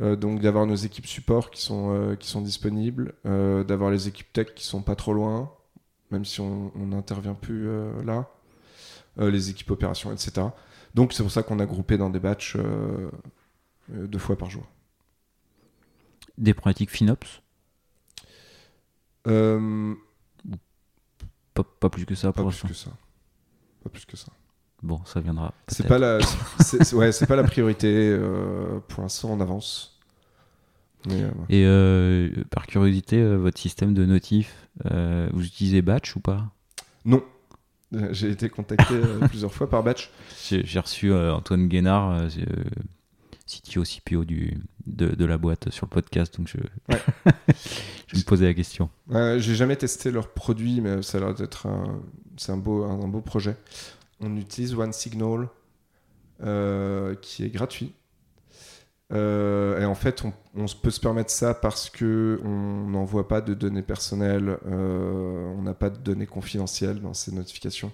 Euh, 0.00 0.16
donc 0.16 0.40
d'avoir 0.40 0.66
nos 0.66 0.74
équipes 0.74 1.06
support 1.06 1.50
qui 1.50 1.62
sont, 1.62 1.94
euh, 1.94 2.16
qui 2.16 2.28
sont 2.28 2.40
disponibles, 2.40 3.14
d'avoir 3.24 3.90
les 3.90 4.08
équipes 4.08 4.32
tech 4.32 4.54
qui 4.54 4.64
sont 4.64 4.82
pas 4.82 4.96
trop 4.96 5.12
loin, 5.12 5.52
même 6.10 6.24
si 6.24 6.40
on 6.40 6.72
n'intervient 6.76 7.34
plus 7.34 7.68
là, 8.04 8.28
les 9.18 9.50
équipes 9.50 9.70
opérations, 9.70 10.12
etc. 10.12 10.48
Donc 10.94 11.12
c'est 11.12 11.22
pour 11.22 11.30
ça 11.30 11.42
qu'on 11.42 11.60
a 11.60 11.66
groupé 11.66 11.96
dans 11.96 12.10
des 12.10 12.20
batchs 12.20 12.56
deux 13.88 14.18
fois 14.18 14.36
par 14.36 14.50
jour. 14.50 14.66
Des 16.38 16.54
problématiques 16.54 16.90
FinOps? 16.90 17.42
Pas, 21.54 21.90
plus 21.90 22.06
que 22.06 22.14
ça 22.14 22.32
pas 22.32 22.42
plus 22.44 22.62
que 22.62 22.74
ça. 22.74 22.90
Pas 23.82 23.90
plus 23.90 24.06
que 24.06 24.16
ça. 24.16 24.32
Bon, 24.82 25.00
ça 25.04 25.20
viendra. 25.20 25.52
C'est 25.68 25.86
pas 25.86 25.98
la, 25.98 26.18
ouais, 26.92 27.12
c'est 27.12 27.26
pas 27.26 27.36
la 27.36 27.44
priorité 27.44 27.88
euh, 28.10 28.80
pour 28.88 29.02
l'instant. 29.02 29.30
On 29.32 29.40
avance. 29.40 29.98
Euh, 31.10 31.30
Et 31.48 31.64
euh, 31.66 32.30
par 32.50 32.66
curiosité, 32.66 33.22
votre 33.36 33.58
système 33.58 33.94
de 33.94 34.04
notif, 34.04 34.68
vous 34.84 35.44
utilisez 35.44 35.82
Batch 35.82 36.16
ou 36.16 36.20
pas? 36.20 36.50
Non. 37.04 37.22
J'ai 38.12 38.30
été 38.30 38.48
contacté 38.48 38.94
plusieurs 39.28 39.52
fois 39.52 39.68
par 39.68 39.82
Batch. 39.82 40.10
J'ai 40.48 40.80
reçu 40.80 41.12
Antoine 41.12 41.68
Guénard, 41.68 42.28
CTO, 43.46 43.82
CPO 43.82 44.24
du, 44.24 44.62
de, 44.86 45.08
de, 45.08 45.24
la 45.24 45.36
boîte 45.36 45.70
sur 45.70 45.86
le 45.86 45.90
podcast, 45.90 46.38
donc 46.38 46.48
je, 46.48 46.58
je 48.06 48.16
me 48.16 48.22
posais 48.22 48.46
la 48.46 48.54
question. 48.54 48.88
J'ai 49.10 49.56
jamais 49.56 49.76
testé 49.76 50.10
leur 50.10 50.28
produit, 50.28 50.80
mais 50.80 51.02
ça 51.02 51.18
a 51.18 51.20
l'air 51.20 51.34
d'être 51.34 51.66
un, 51.66 52.00
un 52.48 52.56
beau, 52.56 52.84
un 52.84 53.08
beau 53.08 53.20
projet 53.20 53.56
on 54.20 54.36
utilise 54.36 54.74
OneSignal 54.74 55.48
euh, 56.42 57.14
qui 57.16 57.44
est 57.44 57.50
gratuit. 57.50 57.92
Euh, 59.12 59.80
et 59.80 59.84
en 59.84 59.94
fait, 59.94 60.24
on, 60.24 60.66
peut 60.80 60.90
se 60.90 61.00
permettre 61.00 61.30
ça 61.30 61.52
parce 61.52 61.90
que 61.90 62.40
on 62.44 62.86
n'envoie 62.88 63.26
pas 63.26 63.40
de 63.40 63.54
données 63.54 63.82
personnelles, 63.82 64.56
euh, 64.66 65.52
on 65.58 65.62
n'a 65.62 65.74
pas 65.74 65.90
de 65.90 65.98
données 65.98 66.26
confidentielles 66.26 67.00
dans 67.00 67.12
ces 67.12 67.32
notifications. 67.32 67.92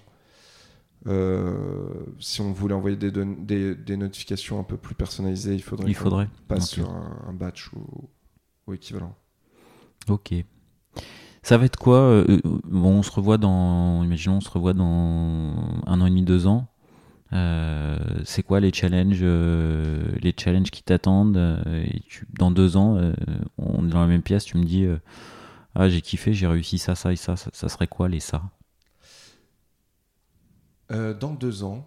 si 2.20 2.41
on 2.41 2.53
voulait 2.53 2.74
envoyer 2.74 2.97
des, 2.97 3.11
des, 3.11 3.97
notifications 3.97 4.61
un 4.61 4.64
peu 4.64 4.77
plus 4.77 4.95
personnalisées, 4.95 5.55
il 5.55 5.62
faudrait, 5.62 5.89
il 5.89 5.95
faudrait. 5.95 6.29
passer 6.49 6.77
sur 6.77 6.91
un, 6.91 7.33
batch 7.33 7.72
ou, 7.72 8.09
ou, 8.66 8.74
équivalent. 8.74 9.16
Ok. 10.09 10.35
Ça 11.47 11.59
va 11.59 11.66
être 11.66 11.76
quoi 11.76 11.99
euh, 11.99 12.40
euh, 12.44 12.59
on 12.72 13.05
se 13.05 13.11
revoit 13.12 13.38
dans, 13.38 14.03
imaginons, 14.03 14.38
on 14.38 14.40
se 14.40 14.51
revoit 14.51 14.72
dans 14.72 14.84
un 15.86 16.01
an 16.01 16.07
et 16.07 16.11
demi, 16.11 16.22
deux 16.22 16.49
ans. 16.49 16.66
Euh, 17.32 18.01
c'est 18.24 18.42
quoi 18.42 18.59
les 18.59 18.72
challenges, 18.72 19.22
les 19.22 20.34
challenges 20.36 20.72
qui 20.72 20.82
t'attendent 20.82 21.62
Dans 22.36 22.51
deux 22.51 22.76
ans, 22.76 22.99
on 23.59 23.86
est 23.86 23.90
dans 23.90 24.01
la 24.01 24.09
même 24.09 24.22
pièce. 24.22 24.44
Tu 24.44 24.59
me 24.59 24.64
dis, 24.64 24.88
ah 25.76 25.88
j'ai 25.88 26.01
kiffé, 26.01 26.34
j'ai 26.34 26.49
réussi 26.49 26.78
ça, 26.78 26.97
ça 26.97 27.12
et 27.12 27.16
ça. 27.16 27.36
Ça, 27.36 27.68
serait 27.68 27.86
quoi 27.86 28.09
les 28.09 28.18
ça? 28.18 28.42
Dans 30.90 31.32
deux 31.32 31.62
ans, 31.62 31.86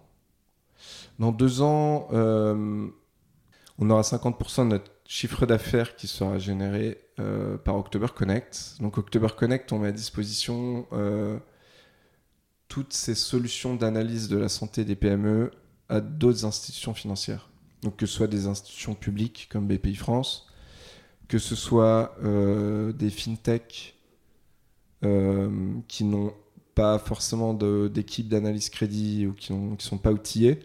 dans 1.18 1.32
deux 1.32 1.60
ans, 1.60 2.08
on 2.10 3.90
aura 3.90 4.00
50% 4.00 4.64
de 4.64 4.68
notre 4.70 4.90
chiffre 5.10 5.44
d'affaires 5.44 5.96
qui 5.96 6.06
sera 6.06 6.38
généré 6.38 7.00
euh, 7.18 7.58
par 7.58 7.74
October 7.74 8.06
Connect. 8.14 8.76
Donc 8.78 8.96
October 8.96 9.26
Connect, 9.36 9.72
on 9.72 9.80
met 9.80 9.88
à 9.88 9.92
disposition 9.92 10.86
euh, 10.92 11.36
toutes 12.68 12.92
ces 12.92 13.16
solutions 13.16 13.74
d'analyse 13.74 14.28
de 14.28 14.38
la 14.38 14.48
santé 14.48 14.84
des 14.84 14.94
PME 14.94 15.50
à 15.88 16.00
d'autres 16.00 16.44
institutions 16.44 16.94
financières. 16.94 17.48
Donc 17.82 17.96
que 17.96 18.06
ce 18.06 18.14
soit 18.14 18.28
des 18.28 18.46
institutions 18.46 18.94
publiques 18.94 19.48
comme 19.50 19.66
BPI 19.66 19.96
France, 19.96 20.46
que 21.26 21.38
ce 21.38 21.56
soit 21.56 22.16
euh, 22.22 22.92
des 22.92 23.10
fintech 23.10 23.96
qui 25.88 26.04
n'ont 26.04 26.34
pas 26.74 26.98
forcément 26.98 27.54
d'équipe 27.54 28.28
d'analyse 28.28 28.68
crédit 28.68 29.26
ou 29.26 29.32
qui 29.32 29.52
ne 29.54 29.76
sont 29.78 29.98
pas 29.98 30.12
outillés, 30.12 30.60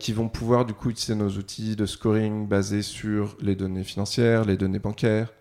qui 0.00 0.12
vont 0.12 0.28
pouvoir 0.28 0.64
du 0.64 0.74
coup 0.74 0.90
utiliser 0.90 1.14
nos 1.14 1.30
outils 1.30 1.76
de 1.76 1.86
scoring 1.86 2.48
basés 2.48 2.82
sur 2.82 3.36
les 3.40 3.54
données 3.54 3.84
financières, 3.84 4.44
les 4.44 4.56
données 4.56 4.80
bancaires, 4.80 5.32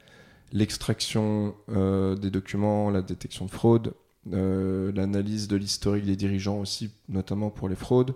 l'extraction 0.54 1.56
euh, 1.70 2.16
des 2.16 2.32
documents, 2.32 2.90
la 2.90 3.02
détection 3.02 3.46
de 3.46 3.52
fraude, 3.52 3.94
euh, 4.34 4.92
l'analyse 4.94 5.48
de 5.48 5.56
l'historique 5.56 6.06
des 6.06 6.16
dirigeants 6.16 6.60
aussi, 6.60 6.92
notamment 7.10 7.50
pour 7.50 7.70
les 7.70 7.76
fraudes. 7.76 8.16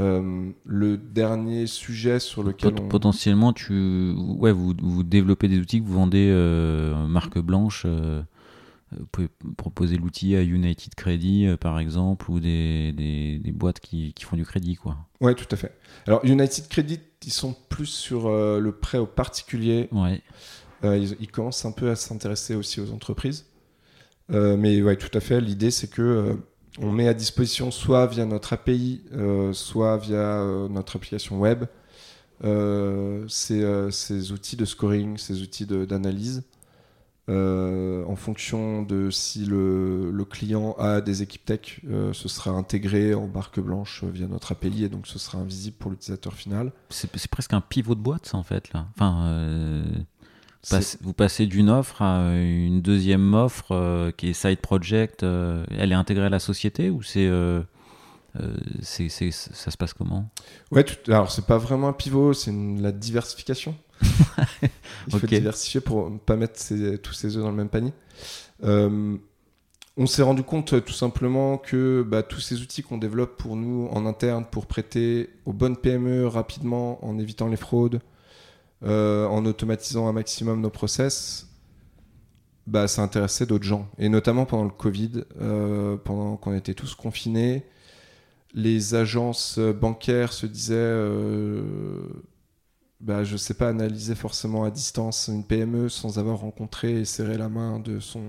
Euh, 0.00 0.50
le 0.64 0.96
dernier 0.96 1.66
sujet 1.66 2.18
sur 2.18 2.42
lequel 2.42 2.74
potentiellement 2.88 3.52
tu 3.52 4.14
ouais 4.16 4.50
vous, 4.50 4.72
vous, 4.80 5.02
développez 5.02 5.48
des 5.48 5.58
outils 5.58 5.82
que 5.82 5.86
vous 5.86 5.92
vendez 5.92 6.32
marque 7.08 7.38
blanche 7.38 7.86
vous 8.98 9.06
pouvez 9.06 9.28
proposer 9.56 9.96
l'outil 9.96 10.36
à 10.36 10.42
United 10.42 10.94
Credit, 10.94 11.56
par 11.60 11.78
exemple, 11.78 12.30
ou 12.30 12.40
des, 12.40 12.92
des, 12.92 13.52
boîtes 13.52 13.80
qui, 13.80 14.12
qui, 14.14 14.24
font 14.24 14.36
du 14.36 14.44
crédit, 14.44 14.76
quoi. 14.76 14.96
Ouais, 15.20 15.34
tout 15.34 15.46
à 15.50 15.56
fait. 15.56 15.76
Alors, 16.06 16.24
United 16.24 16.68
Credit, 16.68 17.00
ils 17.24 17.32
sont 17.32 17.54
plus 17.68 17.86
sur 17.86 18.30
le 18.30 18.72
prêt 18.72 18.98
aux 18.98 19.06
particuliers. 19.06 19.88
Ouais. 19.92 20.20
Ils, 20.84 21.16
ils, 21.20 21.30
commencent 21.30 21.64
un 21.64 21.72
peu 21.72 21.90
à 21.90 21.96
s'intéresser 21.96 22.54
aussi 22.54 22.80
aux 22.80 22.92
entreprises. 22.92 23.46
mais 24.28 24.82
ouais, 24.82 24.96
tout 24.96 25.16
à 25.16 25.20
fait. 25.20 25.40
L'idée, 25.40 25.70
c'est 25.70 25.90
que 25.90 26.36
on 26.78 26.90
met 26.90 27.08
à 27.08 27.14
disposition 27.14 27.70
soit 27.70 28.06
via 28.06 28.24
notre 28.24 28.52
API, 28.54 29.02
euh, 29.12 29.52
soit 29.52 29.98
via 29.98 30.40
euh, 30.40 30.68
notre 30.68 30.96
application 30.96 31.38
web, 31.38 31.64
euh, 32.44 33.26
ces, 33.28 34.32
outils 34.32 34.56
de 34.56 34.64
scoring, 34.64 35.18
ces 35.18 35.42
outils 35.42 35.66
d'analyse, 35.66 36.44
en 37.28 38.16
fonction 38.16 38.82
de 38.82 39.10
si 39.10 39.44
le, 39.44 40.24
client 40.30 40.74
a 40.78 41.00
des 41.00 41.22
équipes 41.22 41.44
tech, 41.44 41.80
ce 41.84 42.28
sera 42.28 42.50
intégré 42.50 43.14
en 43.14 43.26
barque 43.26 43.60
blanche 43.60 44.04
via 44.04 44.26
notre 44.26 44.52
API 44.52 44.84
et 44.84 44.88
donc 44.88 45.06
ce 45.06 45.18
sera 45.18 45.38
invisible 45.38 45.76
pour 45.78 45.90
l'utilisateur 45.90 46.34
final. 46.34 46.72
C'est 46.90 47.28
presque 47.28 47.52
un 47.52 47.60
pivot 47.60 47.94
de 47.94 48.00
boîte, 48.00 48.26
ça, 48.26 48.38
en 48.38 48.42
fait, 48.42 48.72
là. 48.72 48.86
Enfin, 48.94 49.82
vous 51.00 51.12
passez 51.12 51.46
d'une 51.46 51.70
offre 51.70 52.02
à 52.02 52.34
une 52.36 52.82
deuxième 52.82 53.34
offre 53.34 53.72
euh, 53.72 54.10
qui 54.12 54.28
est 54.28 54.32
side 54.32 54.60
project. 54.60 55.22
Euh, 55.22 55.64
elle 55.76 55.92
est 55.92 55.96
intégrée 55.96 56.26
à 56.26 56.30
la 56.30 56.38
société 56.38 56.90
ou 56.90 57.02
c'est 57.02 57.26
euh, 57.26 57.62
ça 58.80 59.70
se 59.70 59.76
passe 59.76 59.92
comment? 59.92 60.30
Ouais, 60.70 60.84
tout, 60.84 61.10
alors 61.10 61.30
c'est 61.30 61.46
pas 61.46 61.58
vraiment 61.58 61.88
un 61.88 61.92
pivot, 61.92 62.32
c'est 62.32 62.52
la 62.52 62.92
diversification. 62.92 63.74
Il 65.08 65.18
faut 65.18 65.26
diversifier 65.26 65.80
pour 65.80 66.10
ne 66.10 66.18
pas 66.18 66.36
mettre 66.36 66.60
tous 67.02 67.12
ses 67.12 67.36
œufs 67.36 67.42
dans 67.42 67.50
le 67.50 67.56
même 67.56 67.68
panier. 67.68 67.92
on 68.62 70.06
s'est 70.06 70.22
rendu 70.22 70.42
compte 70.42 70.84
tout 70.84 70.92
simplement 70.92 71.58
que 71.58 72.04
bah, 72.06 72.22
tous 72.22 72.40
ces 72.40 72.60
outils 72.62 72.82
qu'on 72.82 72.98
développe 72.98 73.36
pour 73.36 73.56
nous 73.56 73.88
en 73.90 74.06
interne 74.06 74.44
pour 74.50 74.66
prêter 74.66 75.30
aux 75.44 75.52
bonnes 75.52 75.76
PME 75.76 76.26
rapidement 76.26 77.04
en 77.04 77.18
évitant 77.18 77.48
les 77.48 77.56
fraudes, 77.56 78.00
euh, 78.84 79.26
en 79.26 79.44
automatisant 79.46 80.08
un 80.08 80.12
maximum 80.12 80.60
nos 80.60 80.70
process, 80.70 81.48
bah, 82.66 82.88
ça 82.88 83.02
intéressait 83.02 83.46
d'autres 83.46 83.64
gens. 83.64 83.88
Et 83.98 84.08
notamment 84.08 84.44
pendant 84.44 84.64
le 84.64 84.70
Covid, 84.70 85.24
euh, 85.40 85.96
pendant 85.96 86.36
qu'on 86.36 86.54
était 86.54 86.74
tous 86.74 86.94
confinés, 86.94 87.64
les 88.54 88.94
agences 88.94 89.58
bancaires 89.58 90.32
se 90.32 90.46
disaient 90.46 90.74
euh, 90.76 91.62
bah, 93.02 93.24
je 93.24 93.32
ne 93.34 93.38
sais 93.38 93.54
pas 93.54 93.68
analyser 93.68 94.14
forcément 94.14 94.64
à 94.64 94.70
distance 94.70 95.28
une 95.28 95.44
PME 95.44 95.88
sans 95.88 96.18
avoir 96.18 96.38
rencontré 96.38 97.00
et 97.00 97.04
serré 97.04 97.36
la 97.36 97.48
main 97.48 97.78
de 97.78 98.00
son, 98.00 98.22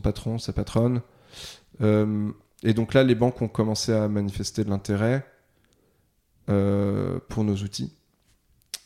patron, 0.00 0.38
sa 0.38 0.52
patronne. 0.52 1.02
et 1.80 2.74
donc 2.74 2.94
là, 2.94 3.02
les 3.02 3.14
banques 3.14 3.42
ont 3.42 3.48
commencé 3.48 3.92
à 3.92 4.06
manifester 4.08 4.64
de 4.64 4.70
l'intérêt 4.70 5.26
pour 6.46 7.44
nos 7.44 7.56
outils. 7.56 7.92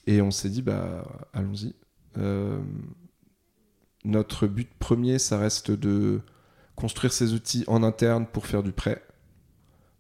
Et 0.07 0.23
on 0.23 0.31
s'est 0.31 0.49
dit, 0.49 0.63
bah, 0.63 1.05
allons-y. 1.33 1.75
Euh, 2.19 2.61
notre 4.05 4.47
but 4.47 4.69
premier, 4.79 5.19
ça 5.19 5.39
reste 5.39 5.71
de 5.71 6.21
construire 6.77 7.13
ces 7.13 7.35
outils 7.35 7.65
en 7.67 7.83
interne 7.83 8.27
pour 8.27 8.47
faire 8.47 8.63
du 8.63 8.73
prêt. 8.73 9.03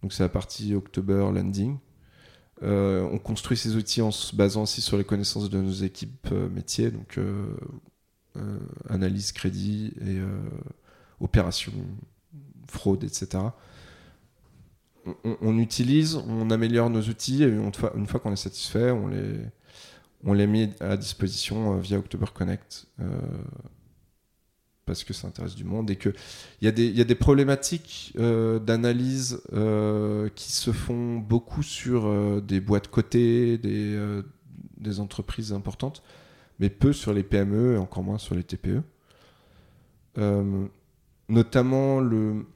Donc 0.03 0.12
c'est 0.12 0.22
la 0.22 0.28
partie 0.28 0.74
October 0.74 1.28
Landing. 1.34 1.78
Euh, 2.63 3.07
on 3.13 3.19
construit 3.19 3.57
ces 3.57 3.77
outils 3.77 4.01
en 4.01 4.11
se 4.11 4.35
basant 4.35 4.63
aussi 4.63 4.81
sur 4.81 4.97
les 4.97 5.05
connaissances 5.05 5.51
de 5.51 5.61
nos 5.61 5.73
équipes 5.73 6.29
euh, 6.33 6.49
métiers, 6.49 6.91
donc 6.91 7.19
analyse, 8.89 9.33
crédit 9.33 9.95
et 10.07 10.19
opération, 11.21 11.73
fraude, 12.69 13.03
etc. 13.03 13.45
On, 15.25 15.59
utilise, 15.59 16.17
on 16.17 16.51
améliore 16.51 16.91
nos 16.91 17.01
outils 17.01 17.45
et 17.45 17.49
une 17.49 17.73
fois, 17.73 18.21
qu'on 18.21 18.33
est 18.33 18.37
satisfait, 18.37 18.91
on 18.91 19.07
les, 19.07 19.39
on 20.25 20.33
les 20.33 20.47
mis 20.47 20.71
à 20.81 20.97
disposition 20.97 21.75
euh, 21.75 21.81
via 21.81 21.99
October 21.99 22.27
Connect 22.35 22.87
euh, 23.01 23.05
parce 24.87 25.05
que 25.05 25.12
ça 25.12 25.28
intéresse 25.28 25.55
du 25.55 25.64
monde 25.64 25.91
et 25.91 25.97
qu'il 25.97 26.14
y, 26.62 26.66
a 26.68 26.72
des, 26.72 26.89
y 26.89 27.01
a 27.01 27.05
des 27.05 27.14
problématiques 27.14 28.14
euh, 28.18 28.59
d'analyse 28.59 29.43
qui 30.34 30.53
se 30.53 30.72
font 30.72 31.18
beaucoup 31.18 31.62
sur 31.62 32.41
des 32.41 32.61
boîtes 32.61 32.89
cotées, 32.89 33.59
des, 33.59 33.99
des, 34.78 35.01
entreprises 35.01 35.53
importantes, 35.53 36.03
mais 36.61 36.70
peu 36.70 36.93
sur 36.93 37.12
les 37.12 37.22
PME 37.22 37.74
et 37.74 37.76
encore 37.76 38.03
moins 38.03 38.18
sur 38.18 38.34
les 38.34 38.45
TPE. 38.45 38.82
notamment 41.28 42.01
le 42.01 42.47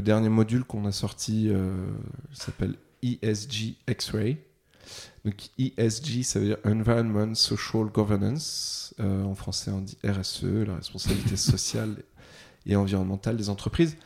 dernier 0.00 0.28
module 0.28 0.64
qu'on 0.64 0.86
a 0.86 0.92
sorti 0.92 1.50
s'appelle 2.32 2.76
ESG 3.02 3.76
X-Ray. 3.88 4.38
Donc 5.24 5.50
ESG, 5.58 6.22
ça 6.22 6.38
veut 6.38 6.46
dire 6.46 6.58
Environment 6.64 7.34
Social 7.34 7.84
Governance. 7.86 8.94
Euh, 9.00 9.22
en 9.24 9.34
français, 9.34 9.70
on 9.70 9.80
dit 9.80 9.98
RSE, 10.04 10.44
la 10.44 10.76
responsabilité 10.76 11.36
sociale 11.36 12.02
et 12.66 12.76
environnementale 12.76 13.36
des 13.36 13.48
entreprises. 13.50 13.96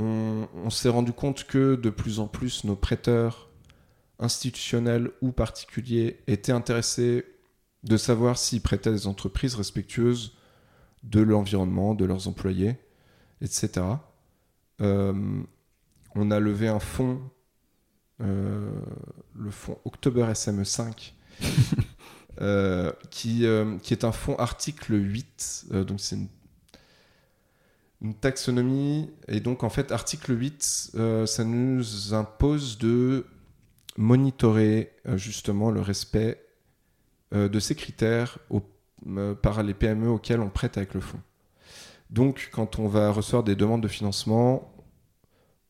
On, 0.00 0.70
s'est 0.70 0.88
rendu 0.88 1.12
compte 1.12 1.44
que 1.44 1.74
de 1.74 1.90
plus 1.90 2.20
en 2.20 2.28
plus 2.28 2.62
nos 2.62 2.76
prêteurs 2.76 3.48
institutionnels 4.20 5.10
ou 5.22 5.32
particuliers 5.32 6.20
étaient 6.28 6.52
intéressés 6.52 7.24
de 7.82 7.96
savoir 7.96 8.38
s'ils 8.38 8.60
prêtaient 8.60 8.92
des 8.92 9.08
entreprises 9.08 9.56
respectueuses 9.56 10.36
de 11.02 11.20
l'environnement, 11.20 11.94
de 11.94 12.04
leurs 12.04 12.28
employés, 12.28 12.76
etc. 13.40 13.86
Euh, 14.80 15.42
on 16.14 16.30
a 16.30 16.38
levé 16.38 16.68
un 16.68 16.80
fonds 16.80 17.20
le 18.20 19.50
fonds 19.50 19.78
October 19.84 20.24
SME5, 20.32 21.12
euh, 22.40 22.92
qui, 23.10 23.46
euh, 23.46 23.78
qui 23.78 23.92
est 23.92 24.04
un 24.04 24.12
fonds 24.12 24.36
article 24.36 24.94
8. 24.94 25.66
donc 25.86 26.00
c'est 26.00 26.16
une, 28.00 28.14
taxonomie. 28.20 29.10
Et 29.26 29.40
donc 29.40 29.64
en 29.64 29.70
fait, 29.70 29.92
article 29.92 30.38
8, 30.38 30.92
ça 31.26 31.44
nous 31.44 32.14
impose 32.14 32.78
de 32.78 33.26
monitorer 33.96 34.92
justement 35.16 35.72
le 35.72 35.80
respect 35.80 36.40
de 37.32 37.60
ces 37.60 37.74
critères 37.74 38.38
par 39.42 39.62
les 39.64 39.74
PME 39.74 40.08
auxquelles 40.08 40.40
on 40.40 40.48
prête 40.48 40.76
avec 40.76 40.94
le 40.94 41.00
fonds. 41.00 41.20
Donc, 42.10 42.48
quand 42.52 42.78
on 42.78 42.88
va 42.88 43.10
recevoir 43.10 43.42
des 43.42 43.54
demandes 43.54 43.82
de 43.82 43.88
financement, 43.88 44.72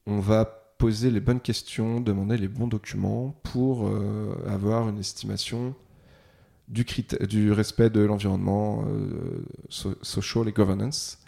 on 0.06 0.20
va 0.20 0.57
poser 0.78 1.10
les 1.10 1.20
bonnes 1.20 1.40
questions, 1.40 2.00
demander 2.00 2.38
les 2.38 2.48
bons 2.48 2.68
documents 2.68 3.34
pour 3.42 3.88
euh, 3.88 4.34
avoir 4.46 4.88
une 4.88 4.98
estimation 4.98 5.74
du, 6.68 6.86
du 7.28 7.52
respect 7.52 7.90
de 7.90 8.00
l'environnement 8.00 8.84
euh, 8.86 9.44
social 10.02 10.48
et 10.48 10.52
governance. 10.52 11.18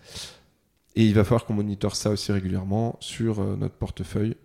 Et 0.94 1.04
il 1.04 1.14
va 1.14 1.24
falloir 1.24 1.44
qu'on 1.44 1.54
monitore 1.54 1.96
ça 1.96 2.10
aussi 2.10 2.30
régulièrement 2.30 2.96
sur 3.00 3.40
euh, 3.40 3.56
notre 3.56 3.74
portefeuille 3.74 4.36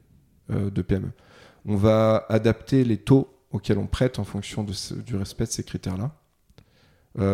de 0.48 0.82
PME. 0.84 1.12
On 1.66 1.76
va 1.76 2.24
adapter 2.30 2.84
les 2.84 2.98
taux 2.98 3.36
auxquels 3.52 3.80
on 3.80 3.88
prête 3.88 4.20
en 4.20 4.24
fonction 4.24 4.64
du 4.64 5.16
respect 5.16 5.46
de 5.46 5.50
ces 5.50 5.64
critères-là. 5.64 6.12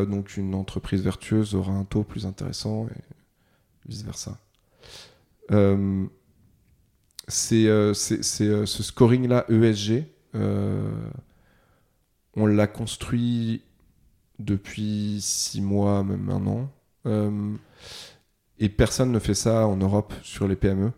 donc 0.06 0.38
une 0.38 0.56
entreprise 0.56 1.02
vertueuse 1.02 1.54
aura 1.54 1.74
un 1.74 1.84
taux 1.84 2.06
plus 2.06 2.26
intéressant 2.26 2.88
et 2.88 3.02
vice-versa 3.86 4.38
euh, 5.52 6.06
euh, 7.54 7.94
ce 7.94 8.84
scoring-là 8.84 9.46
ESG. 9.50 10.06
Euh, 10.36 10.92
on 12.36 12.46
l'a 12.46 12.68
construit 12.68 13.62
depuis 14.40 15.20
six 15.22 15.62
mois, 15.62 16.04
même 16.04 16.30
un 16.30 16.48
an. 16.48 16.70
et 18.60 18.70
personne 18.70 19.12
ne 19.12 19.20
fait 19.20 19.34
ça 19.34 19.68
en 19.68 19.78
Europe 19.78 20.14
sur 20.24 20.48
les 20.48 20.56
PME. 20.56 20.92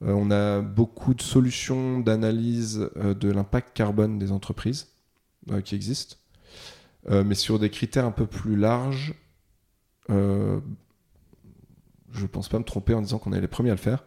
on 0.00 0.30
a 0.30 0.60
beaucoup 0.60 1.14
de 1.14 1.22
solutions 1.22 2.00
d'analyse 2.00 2.88
de 2.96 3.30
l'impact 3.30 3.76
carbone 3.76 4.18
des 4.18 4.32
entreprises 4.32 4.88
qui 5.64 5.74
existent. 5.74 6.16
mais 7.08 7.34
sur 7.34 7.58
des 7.58 7.70
critères 7.70 8.06
un 8.06 8.10
peu 8.10 8.26
plus 8.26 8.56
larges, 8.56 9.14
je 10.08 10.62
ne 12.22 12.26
pense 12.26 12.48
pas 12.48 12.58
me 12.58 12.64
tromper 12.64 12.94
en 12.94 13.02
disant 13.02 13.18
qu'on 13.18 13.32
est 13.32 13.40
les 13.40 13.48
premiers 13.48 13.70
à 13.70 13.74
le 13.74 13.80
faire. 13.80 14.04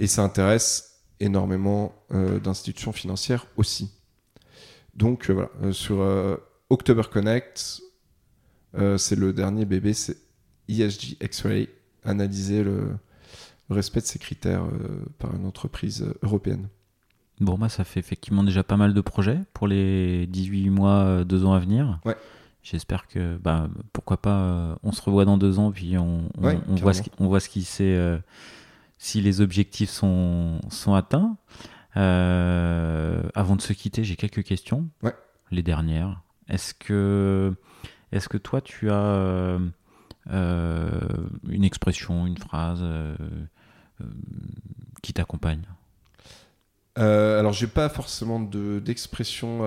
Et 0.00 0.06
ça 0.06 0.22
intéresse 0.24 1.02
énormément 1.20 1.94
euh, 2.10 2.40
d'institutions 2.40 2.90
financières 2.90 3.46
aussi. 3.56 3.92
Donc 4.94 5.28
euh, 5.28 5.34
voilà, 5.34 5.50
euh, 5.62 5.72
sur 5.72 6.00
October 6.70 7.02
Connect, 7.12 7.82
c'est 8.96 9.16
le 9.16 9.32
dernier 9.32 9.64
bébé, 9.66 9.92
c'est 9.92 10.16
ESG 10.68 11.16
X-Ray, 11.20 11.68
analyser 12.04 12.64
le, 12.64 12.96
respect 13.68 14.00
de 14.00 14.06
ces 14.06 14.18
critères 14.18 14.64
par 15.18 15.34
une 15.34 15.46
entreprise 15.46 16.06
européenne. 16.22 16.68
Bon, 17.40 17.56
bah, 17.56 17.68
ça 17.68 17.84
fait 17.84 18.00
effectivement 18.00 18.42
déjà 18.42 18.64
pas 18.64 18.76
mal 18.76 18.94
de 18.94 19.00
projets 19.00 19.38
pour 19.54 19.68
les 19.68 20.26
18 20.26 20.70
mois, 20.70 21.24
2 21.24 21.44
ans 21.44 21.52
à 21.52 21.58
venir. 21.58 22.00
Ouais. 22.04 22.16
J'espère 22.62 23.06
que, 23.08 23.38
bah, 23.38 23.68
pourquoi 23.92 24.18
pas, 24.18 24.78
on 24.82 24.92
se 24.92 25.00
revoit 25.02 25.24
dans 25.24 25.38
deux 25.38 25.58
ans, 25.58 25.72
puis 25.72 25.96
on, 25.96 26.28
on, 26.36 26.44
Ouais, 26.44 26.58
on 26.68 26.74
voit, 26.76 26.92
ce 26.92 27.02
qui, 27.02 27.10
on 27.18 27.26
voit 27.26 27.40
ce 27.40 27.48
qui 27.48 27.64
s'est, 27.64 27.96
euh, 27.96 28.18
si 29.02 29.22
les 29.22 29.40
objectifs 29.40 29.88
sont, 29.88 30.60
sont 30.68 30.94
atteints. 30.94 31.38
Euh, 31.96 33.22
avant 33.34 33.56
de 33.56 33.62
se 33.62 33.72
quitter, 33.72 34.04
j'ai 34.04 34.14
quelques 34.14 34.44
questions. 34.44 34.90
Ouais. 35.02 35.14
Les 35.50 35.62
dernières. 35.62 36.20
Est-ce 36.48 36.74
que, 36.74 37.54
est-ce 38.12 38.28
que 38.28 38.36
toi, 38.36 38.60
tu 38.60 38.90
as 38.90 38.94
euh, 38.94 39.58
euh, 40.30 41.00
une 41.48 41.64
expression, 41.64 42.26
une 42.26 42.36
phrase 42.36 42.80
euh, 42.82 43.16
qui 45.02 45.14
t'accompagne? 45.14 45.62
Alors, 46.96 47.54
j'ai 47.54 47.68
pas 47.68 47.88
forcément 47.88 48.38
de- 48.38 48.78
d'expression 48.78 49.62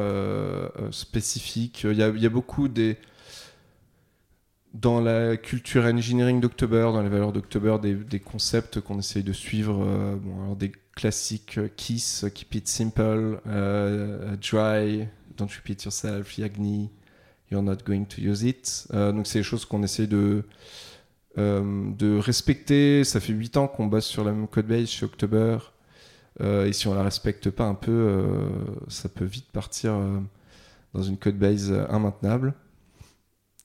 spécifique. 0.91 1.83
Il 1.89 1.97
y, 1.97 2.03
a, 2.03 2.09
il 2.09 2.21
y 2.21 2.27
a 2.27 2.29
beaucoup 2.29 2.67
des. 2.67 2.99
Dans 4.73 5.01
la 5.01 5.37
culture 5.37 5.85
engineering 5.85 6.41
d'October, 6.41 6.89
dans 6.93 7.01
les 7.01 7.09
valeurs 7.09 7.31
d'October, 7.31 7.77
des, 7.79 8.19
concepts 8.19 8.79
qu'on 8.81 8.97
essaye 8.97 9.23
de 9.23 9.33
suivre. 9.33 9.83
euh, 9.85 10.15
bon, 10.15 10.43
alors 10.43 10.55
des 10.55 10.71
classiques 10.95 11.57
euh, 11.59 11.67
Kiss, 11.75 12.25
Keep 12.33 12.55
It 12.55 12.67
Simple, 12.67 13.39
euh, 13.47 14.35
Dry, 14.37 15.07
Don't 15.37 15.47
Repeat 15.47 15.83
Yourself, 15.83 16.37
Yagni, 16.37 16.89
You're 17.51 17.61
Not 17.61 17.77
Going 17.85 18.05
to 18.05 18.21
Use 18.21 18.43
It. 18.43 18.87
Euh, 18.93 19.11
donc, 19.11 19.27
c'est 19.27 19.39
des 19.39 19.43
choses 19.43 19.65
qu'on 19.65 19.83
essaye 19.83 20.07
de, 20.07 20.43
euh, 21.37 22.19
respecter. 22.19 23.03
Ça 23.03 23.19
fait 23.19 23.33
8 23.33 23.57
ans 23.57 23.67
qu'on 23.67 23.87
bosse 23.87 24.05
sur 24.05 24.23
la 24.23 24.31
même 24.31 24.47
code 24.47 24.67
base 24.67 24.89
chez 24.89 25.05
October. 25.05 25.57
Euh, 26.41 26.65
et 26.65 26.73
si 26.73 26.87
on 26.87 26.95
la 26.95 27.03
respecte 27.03 27.49
pas 27.49 27.65
un 27.65 27.75
peu, 27.75 27.91
euh, 27.91 28.49
ça 28.87 29.09
peut 29.09 29.25
vite 29.25 29.51
partir 29.51 29.93
euh, 29.93 30.19
dans 30.93 31.03
une 31.03 31.17
code 31.17 31.37
base 31.37 31.71
euh, 31.71 31.85
immaintenable. 31.91 32.53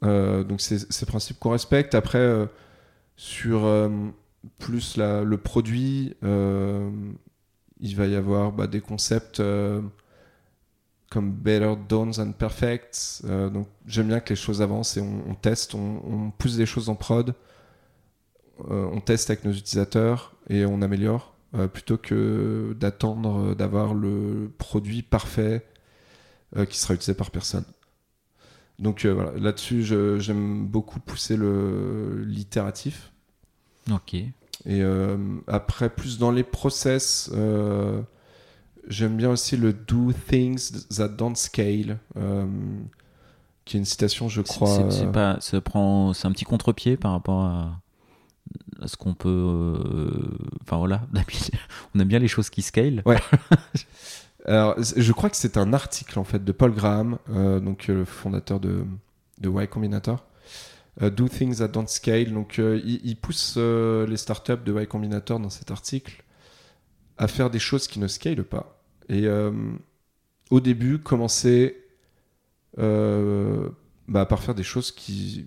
Euh, 0.04 0.44
donc 0.44 0.60
c'est 0.60 0.90
ces 0.92 1.06
principes 1.06 1.38
qu'on 1.38 1.50
respecte. 1.50 1.94
Après, 1.94 2.18
euh, 2.18 2.46
sur 3.16 3.64
euh, 3.66 3.88
plus 4.58 4.96
la- 4.96 5.22
le 5.24 5.38
produit, 5.38 6.14
il 7.80 7.96
va 7.96 8.06
y 8.06 8.14
avoir 8.16 8.52
bah, 8.52 8.66
des 8.66 8.80
concepts 8.80 9.42
comme 11.10 11.32
Better 11.32 11.74
Done 11.88 12.12
Than 12.12 12.32
Perfect. 12.32 13.22
Donc 13.24 13.68
j'aime 13.86 14.08
bien 14.08 14.20
que 14.20 14.30
les 14.30 14.36
choses 14.36 14.62
avancent 14.62 14.96
et 14.96 15.00
on, 15.00 15.34
teste, 15.34 15.74
on, 15.74 16.30
pousse 16.36 16.56
des 16.56 16.66
choses 16.66 16.88
en 16.88 16.94
prod. 16.94 17.34
On 18.68 19.00
teste 19.00 19.30
avec 19.30 19.44
nos 19.44 19.52
utilisateurs 19.52 20.34
et 20.48 20.64
on 20.66 20.82
améliore 20.82 21.34
plutôt 21.72 21.98
que 21.98 22.76
d'attendre 22.78 23.54
d'avoir 23.54 23.94
le 23.94 24.50
produit 24.58 25.02
parfait 25.02 25.64
qui 26.68 26.78
sera 26.78 26.94
utilisé 26.94 27.14
par 27.14 27.30
personne. 27.30 27.64
Donc 28.78 29.04
euh, 29.04 29.12
voilà, 29.12 29.32
là-dessus, 29.32 29.82
j'aime 29.82 30.66
beaucoup 30.66 31.00
pousser 31.00 31.36
le 31.36 32.22
l'itératif. 32.24 33.12
Ok. 33.90 34.14
Et 34.14 34.32
euh, 34.66 35.16
après, 35.46 35.88
plus 35.90 36.18
dans 36.18 36.30
les 36.30 36.44
process, 36.44 37.30
euh, 37.34 38.00
j'aime 38.86 39.16
bien 39.16 39.30
aussi 39.30 39.56
le 39.56 39.72
do 39.72 40.12
things 40.12 40.86
that 40.96 41.08
don't 41.08 41.34
scale, 41.34 41.98
qui 43.64 43.76
est 43.76 43.80
une 43.80 43.84
citation, 43.84 44.28
je 44.28 44.42
crois. 44.42 44.90
C'est 44.90 45.10
pas, 45.10 45.38
ça 45.40 45.60
prend, 45.60 46.12
c'est 46.12 46.26
un 46.26 46.32
petit 46.32 46.44
contre-pied 46.44 46.96
par 46.96 47.12
rapport 47.12 47.44
à, 47.44 47.80
ce 48.86 48.96
qu'on 48.96 49.14
peut. 49.14 49.76
Enfin 50.62 50.76
voilà, 50.76 51.02
on 51.94 52.00
aime 52.00 52.08
bien 52.08 52.20
les 52.20 52.28
choses 52.28 52.50
qui 52.50 52.62
scale. 52.62 53.02
Alors, 54.48 54.74
je 54.78 55.12
crois 55.12 55.28
que 55.28 55.36
c'est 55.36 55.58
un 55.58 55.74
article 55.74 56.18
en 56.18 56.24
fait 56.24 56.42
de 56.42 56.52
Paul 56.52 56.72
Graham, 56.72 57.18
euh, 57.28 57.60
donc 57.60 57.90
euh, 57.90 57.94
le 57.94 58.04
fondateur 58.06 58.60
de, 58.60 58.84
de 59.38 59.50
Y 59.50 59.68
Combinator. 59.68 60.24
Euh, 61.02 61.10
Do 61.10 61.28
things 61.28 61.58
that 61.58 61.68
don't 61.68 61.86
scale. 61.86 62.32
Donc, 62.32 62.58
euh, 62.58 62.80
il, 62.84 63.00
il 63.04 63.16
pousse 63.16 63.54
euh, 63.58 64.06
les 64.06 64.16
startups 64.16 64.64
de 64.64 64.72
Y 64.72 64.86
Combinator 64.88 65.38
dans 65.38 65.50
cet 65.50 65.70
article 65.70 66.24
à 67.18 67.28
faire 67.28 67.50
des 67.50 67.58
choses 67.58 67.86
qui 67.88 67.98
ne 68.00 68.08
scalent 68.08 68.42
pas. 68.44 68.80
Et 69.10 69.26
au 70.50 70.60
début, 70.60 70.98
commencer 70.98 71.76
bah, 72.76 74.26
par 74.26 74.42
faire 74.42 74.54
des 74.54 74.62
choses 74.62 74.92
qui. 74.92 75.46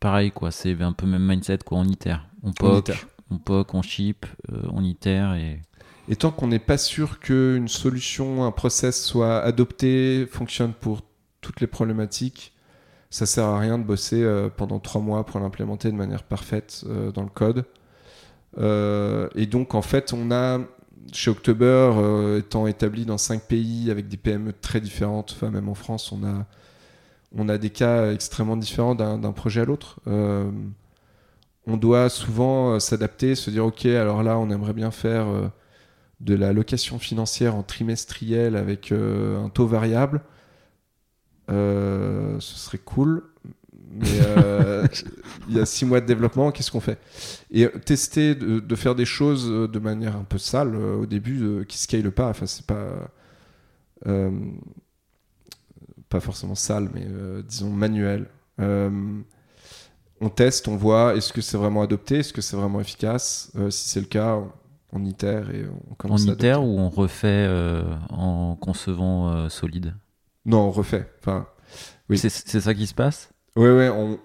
Pareil 0.00 0.30
quoi, 0.30 0.50
c'est 0.50 0.80
un 0.80 0.92
peu 0.92 1.06
même 1.06 1.26
mindset 1.26 1.58
quoi. 1.58 1.78
On 1.78 1.84
itère, 1.84 2.26
on 2.42 2.52
On 2.52 2.52
poke, 2.52 2.90
itère. 2.90 3.06
on 3.30 3.38
poke, 3.38 3.74
on 3.74 3.82
ship, 3.82 4.26
on 4.70 4.84
itère 4.84 5.34
et 5.34 5.60
Et 6.08 6.16
tant 6.16 6.30
qu'on 6.30 6.48
n'est 6.48 6.58
pas 6.58 6.78
sûr 6.78 7.20
qu'une 7.20 7.68
solution, 7.68 8.44
un 8.44 8.50
process 8.50 9.04
soit 9.04 9.40
adopté, 9.40 10.26
fonctionne 10.26 10.72
pour 10.72 11.02
toutes 11.42 11.60
les 11.60 11.66
problématiques, 11.66 12.54
ça 13.10 13.26
sert 13.26 13.44
à 13.44 13.58
rien 13.58 13.78
de 13.78 13.84
bosser 13.84 14.22
euh, 14.22 14.48
pendant 14.54 14.78
trois 14.80 15.00
mois 15.00 15.24
pour 15.24 15.40
l'implémenter 15.40 15.90
de 15.90 15.96
manière 15.96 16.22
parfaite 16.22 16.84
euh, 16.86 17.10
dans 17.12 17.22
le 17.22 17.28
code. 17.28 17.64
Euh, 18.58 19.28
et 19.34 19.46
donc, 19.46 19.74
en 19.74 19.82
fait, 19.82 20.12
on 20.14 20.30
a, 20.30 20.60
chez 21.12 21.30
October, 21.30 22.36
étant 22.38 22.66
établi 22.66 23.04
dans 23.04 23.18
cinq 23.18 23.42
pays 23.42 23.90
avec 23.90 24.08
des 24.08 24.16
PME 24.16 24.52
très 24.52 24.80
différentes, 24.80 25.40
même 25.42 25.68
en 25.68 25.74
France, 25.74 26.12
on 26.12 26.24
a, 26.24 26.46
on 27.34 27.48
a 27.48 27.58
des 27.58 27.70
cas 27.70 28.12
extrêmement 28.12 28.56
différents 28.56 28.94
d'un 28.94 29.32
projet 29.32 29.62
à 29.62 29.64
l'autre. 29.64 30.00
On 30.06 31.76
doit 31.76 32.08
souvent 32.10 32.78
s'adapter, 32.80 33.34
se 33.34 33.50
dire, 33.50 33.64
OK, 33.64 33.86
alors 33.86 34.22
là, 34.22 34.38
on 34.38 34.50
aimerait 34.50 34.74
bien 34.74 34.90
faire 34.90 35.26
de 36.20 36.34
la 36.34 36.52
location 36.52 36.98
financière 36.98 37.54
en 37.54 37.62
trimestriel 37.62 38.56
avec 38.56 38.92
euh, 38.92 39.42
un 39.42 39.48
taux 39.48 39.66
variable. 39.66 40.22
Euh, 41.50 42.38
ce 42.40 42.56
serait 42.56 42.78
cool. 42.78 43.24
Mais 43.90 44.20
euh, 44.36 44.86
il 45.48 45.56
y 45.56 45.60
a 45.60 45.66
six 45.66 45.86
mois 45.86 46.00
de 46.00 46.06
développement, 46.06 46.50
qu'est-ce 46.50 46.70
qu'on 46.70 46.80
fait? 46.80 46.98
Et 47.50 47.68
tester 47.84 48.34
de, 48.34 48.60
de 48.60 48.74
faire 48.74 48.94
des 48.94 49.06
choses 49.06 49.48
de 49.48 49.78
manière 49.78 50.16
un 50.16 50.24
peu 50.24 50.38
sale 50.38 50.76
au 50.76 51.06
début 51.06 51.64
qui 51.66 51.78
scale 51.78 52.10
pas. 52.10 52.28
Enfin, 52.28 52.46
c'est 52.46 52.66
pas 52.66 53.10
pas 56.08 56.20
forcément 56.20 56.54
sale, 56.54 56.90
mais 56.94 57.04
euh, 57.06 57.42
disons 57.42 57.70
manuel. 57.70 58.26
Euh, 58.60 59.20
on 60.20 60.30
teste, 60.30 60.68
on 60.68 60.76
voit 60.76 61.14
est-ce 61.14 61.32
que 61.32 61.40
c'est 61.40 61.56
vraiment 61.56 61.82
adopté, 61.82 62.18
est-ce 62.18 62.32
que 62.32 62.40
c'est 62.40 62.56
vraiment 62.56 62.80
efficace? 62.80 63.52
Euh, 63.56 63.70
si 63.70 63.88
c'est 63.88 64.00
le 64.00 64.06
cas, 64.06 64.36
on, 64.36 64.50
on 64.92 65.04
itère 65.04 65.50
et 65.54 65.66
on 65.66 65.92
on 65.92 65.94
commence 65.94 66.28
à 66.28 66.32
itère 66.32 66.58
adopter. 66.58 66.76
ou 66.76 66.80
on 66.80 66.88
refait 66.88 67.46
euh, 67.48 67.82
en 68.10 68.56
concevant 68.56 69.28
euh, 69.28 69.48
solide? 69.48 69.94
Non, 70.46 70.60
on 70.60 70.70
refait. 70.70 71.10
Enfin, 71.20 71.46
Oui. 72.08 72.16
C'est 72.18 72.30
ça 72.60 72.74
qui 72.74 72.86
se 72.86 72.94
passe? 72.94 73.30
Ouais, 73.56 73.70
ouais, 73.74 73.88
on... 73.88 74.18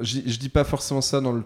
je, 0.00 0.20
dis 0.20 0.48
pas 0.48 0.64
forcément 0.64 1.00
ça 1.00 1.20
dans 1.20 1.32
le. 1.32 1.44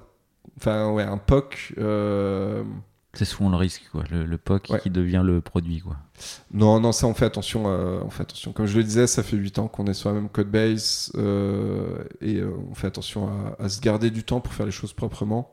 Enfin, 0.56 0.90
ouais, 0.92 1.02
un 1.02 1.18
POC. 1.18 1.74
euh, 1.78 2.64
C'est 3.12 3.24
souvent 3.24 3.50
le 3.50 3.56
risque 3.56 3.88
quoi, 3.92 4.04
le, 4.10 4.24
le 4.24 4.38
POC 4.38 4.70
Ouais. 4.70 4.80
qui 4.80 4.90
devient 4.90 5.22
le 5.24 5.40
produit 5.40 5.80
quoi. 5.80 5.96
Non, 6.52 6.80
non, 6.80 6.92
ça, 6.92 7.06
on 7.06 7.14
fait 7.14 7.24
attention. 7.26 7.66
on 7.66 8.08
fait 8.10 8.22
attention. 8.22 8.52
Comme 8.52 8.66
je 8.66 8.76
le 8.78 8.84
disais, 8.84 9.06
ça 9.06 9.22
fait 9.22 9.36
8 9.36 9.58
ans 9.58 9.68
qu'on 9.68 9.86
est 9.86 9.94
sur 9.94 10.08
la 10.08 10.14
même 10.14 10.28
code 10.28 10.50
base 10.50 11.10
et 12.20 12.42
on 12.42 12.74
fait 12.74 12.86
attention 12.86 13.28
à, 13.28 13.62
à 13.64 13.68
se 13.68 13.80
garder 13.80 14.10
du 14.10 14.24
temps 14.24 14.40
pour 14.40 14.52
faire 14.54 14.66
les 14.66 14.72
choses 14.72 14.92
proprement. 14.92 15.50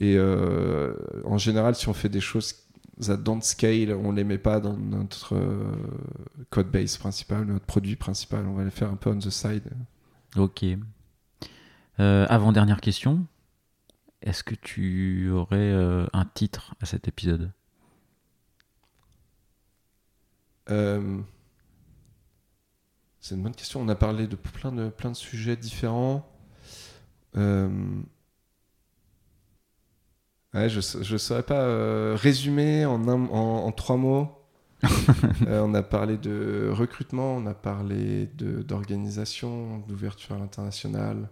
Et 0.00 0.16
euh, 0.16 0.94
en 1.24 1.36
général, 1.36 1.74
si 1.74 1.88
on 1.88 1.92
fait 1.92 2.08
des 2.08 2.20
choses 2.20 2.54
that 3.00 3.18
don't 3.18 3.42
scale, 3.42 3.92
on 3.92 4.12
les 4.12 4.24
met 4.24 4.38
pas 4.38 4.60
dans 4.60 4.76
notre 4.76 5.36
euh, 5.36 5.72
code 6.50 6.70
base 6.70 6.96
principal, 6.96 7.44
notre 7.44 7.66
produit 7.66 7.96
principal. 7.96 8.46
On 8.46 8.54
va 8.54 8.64
les 8.64 8.70
faire 8.70 8.90
un 8.90 8.96
peu 8.96 9.10
on 9.10 9.18
the 9.18 9.30
side. 9.30 9.70
Ok. 10.36 10.64
Euh, 11.98 12.26
avant 12.28 12.52
dernière 12.52 12.80
question, 12.80 13.26
est-ce 14.22 14.42
que 14.42 14.54
tu 14.54 15.30
aurais 15.30 15.58
euh, 15.58 16.06
un 16.12 16.24
titre 16.24 16.74
à 16.80 16.86
cet 16.86 17.08
épisode? 17.08 17.52
C'est 20.66 21.24
une 23.34 23.42
bonne 23.42 23.56
question. 23.56 23.80
On 23.80 23.88
a 23.88 23.96
parlé 23.96 24.28
de 24.28 24.36
plein 24.36 24.70
de, 24.70 24.88
plein 24.88 25.10
de 25.10 25.16
sujets 25.16 25.56
différents. 25.56 26.30
Ouais, 30.54 30.68
je 30.68 30.78
ne 31.12 31.18
saurais 31.18 31.42
pas 31.44 31.60
euh, 31.62 32.16
résumer 32.18 32.84
en, 32.84 33.06
un- 33.08 33.28
en, 33.28 33.66
en 33.66 33.72
trois 33.72 33.96
mots. 33.96 34.28
Euh, 35.46 35.62
on 35.64 35.74
a 35.74 35.82
parlé 35.82 36.16
de 36.18 36.68
recrutement, 36.72 37.34
on 37.36 37.46
a 37.46 37.54
parlé 37.54 38.26
d'organisation, 38.26 39.78
d'ouverture 39.88 40.34
à 40.36 40.38
l'international. 40.38 41.28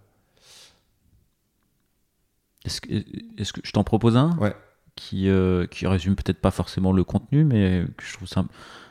Est-ce 2.64 2.80
que, 2.80 3.60
je 3.64 3.72
t'en 3.72 3.84
propose 3.84 4.16
un 4.16 4.40
Ouais. 4.40 4.54
qui, 4.96 5.28
euh, 5.28 5.66
qui 5.66 5.86
résume 5.86 6.16
peut-être 6.16 6.40
pas 6.40 6.50
forcément 6.50 6.92
le 6.92 7.04
contenu, 7.04 7.44
mais 7.44 7.86
que 7.96 8.04
je 8.04 8.14
trouve 8.14 8.28
ça 8.28 8.44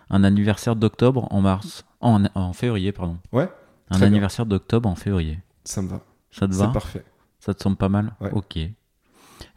un 0.10 0.24
anniversaire 0.24 0.76
d'octobre 0.76 1.28
en 1.32 1.42
mars, 1.42 1.86
en, 2.02 2.26
en 2.36 2.54
février 2.54 2.92
pardon. 2.94 3.20
Ouais, 3.32 3.50
Un 3.90 4.04
anniversaire 4.04 4.46
d'octobre 4.46 4.90
en 4.90 4.96
février. 4.96 5.40
Ça 5.66 5.82
me 5.84 5.88
va. 5.90 6.02
Ça 6.32 6.48
te 6.48 6.54
C'est 6.54 6.56
va? 6.56 6.72
parfait. 6.72 7.06
Ça 7.40 7.54
te 7.54 7.64
semble 7.64 7.78
pas 7.78 7.90
mal? 7.90 8.16
Ouais. 8.22 8.34
Ok. 8.34 8.60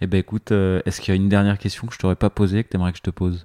Eh 0.00 0.06
ben 0.06 0.18
écoute, 0.18 0.52
euh, 0.52 0.80
est-ce 0.86 1.00
qu'il 1.00 1.12
y 1.14 1.16
a 1.16 1.20
une 1.20 1.28
dernière 1.28 1.58
question 1.58 1.86
que 1.86 1.92
je 1.94 1.98
t'aurais 1.98 2.16
pas 2.16 2.30
posée 2.30 2.64
que 2.64 2.70
t'aimerais 2.70 2.92
que 2.92 2.98
je 2.98 3.02
te 3.02 3.10
pose? 3.10 3.44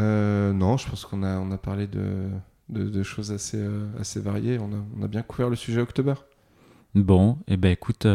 Euh, 0.00 0.52
non, 0.52 0.76
je 0.76 0.88
pense 0.88 1.04
qu'on 1.04 1.22
a, 1.22 1.38
on 1.38 1.50
a 1.52 1.58
parlé 1.58 1.86
de, 1.86 2.30
de, 2.68 3.02
choses 3.02 3.30
assez, 3.30 3.62
assez 3.98 4.20
variées. 4.20 4.58
On 4.58 4.72
a, 4.72 4.84
on 4.98 5.02
a, 5.02 5.08
bien 5.08 5.22
couvert 5.22 5.48
le 5.48 5.56
sujet 5.56 5.80
October. 5.80 6.14
Bon, 6.94 7.38
et 7.46 7.52
eh 7.52 7.56
ben 7.56 7.70
écoute, 7.70 8.06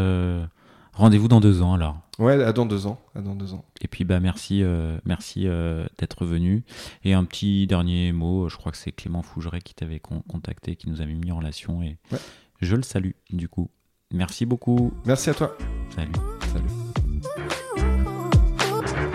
rendez-vous 0.94 1.28
dans 1.30 1.40
deux 1.40 1.62
ans 1.62 1.74
alors. 1.74 2.02
Ouais, 2.20 2.42
à 2.44 2.52
dans 2.52 2.66
deux 2.66 2.88
ans. 2.88 3.00
À 3.14 3.22
dans 3.22 3.36
deux 3.36 3.54
ans. 3.54 3.64
Et 3.82 3.88
puis 3.88 4.04
bah 4.04 4.20
merci, 4.20 4.64
merci 5.06 5.48
d'être 5.98 6.26
venu. 6.26 6.64
Et 7.06 7.14
un 7.14 7.24
petit 7.24 7.68
dernier 7.68 8.12
mot, 8.12 8.50
je 8.50 8.58
crois 8.58 8.74
que 8.74 8.78
c'est 8.78 8.92
Clément 8.92 9.22
Fougeret 9.22 9.62
qui 9.62 9.76
t'avait 9.76 10.02
contacté, 10.02 10.76
qui 10.76 10.90
nous 10.90 11.00
avait 11.00 11.14
mis 11.14 11.32
en 11.32 11.38
relation 11.38 11.82
et 11.82 11.98
je 12.60 12.76
le 12.76 12.84
salue 12.84 13.12
du 13.30 13.48
coup. 13.48 13.70
Merci 14.12 14.46
beaucoup. 14.46 14.92
Merci 15.06 15.30
à 15.30 15.34
toi. 15.34 15.58
Salut. 15.96 16.12
Salut. 16.52 16.85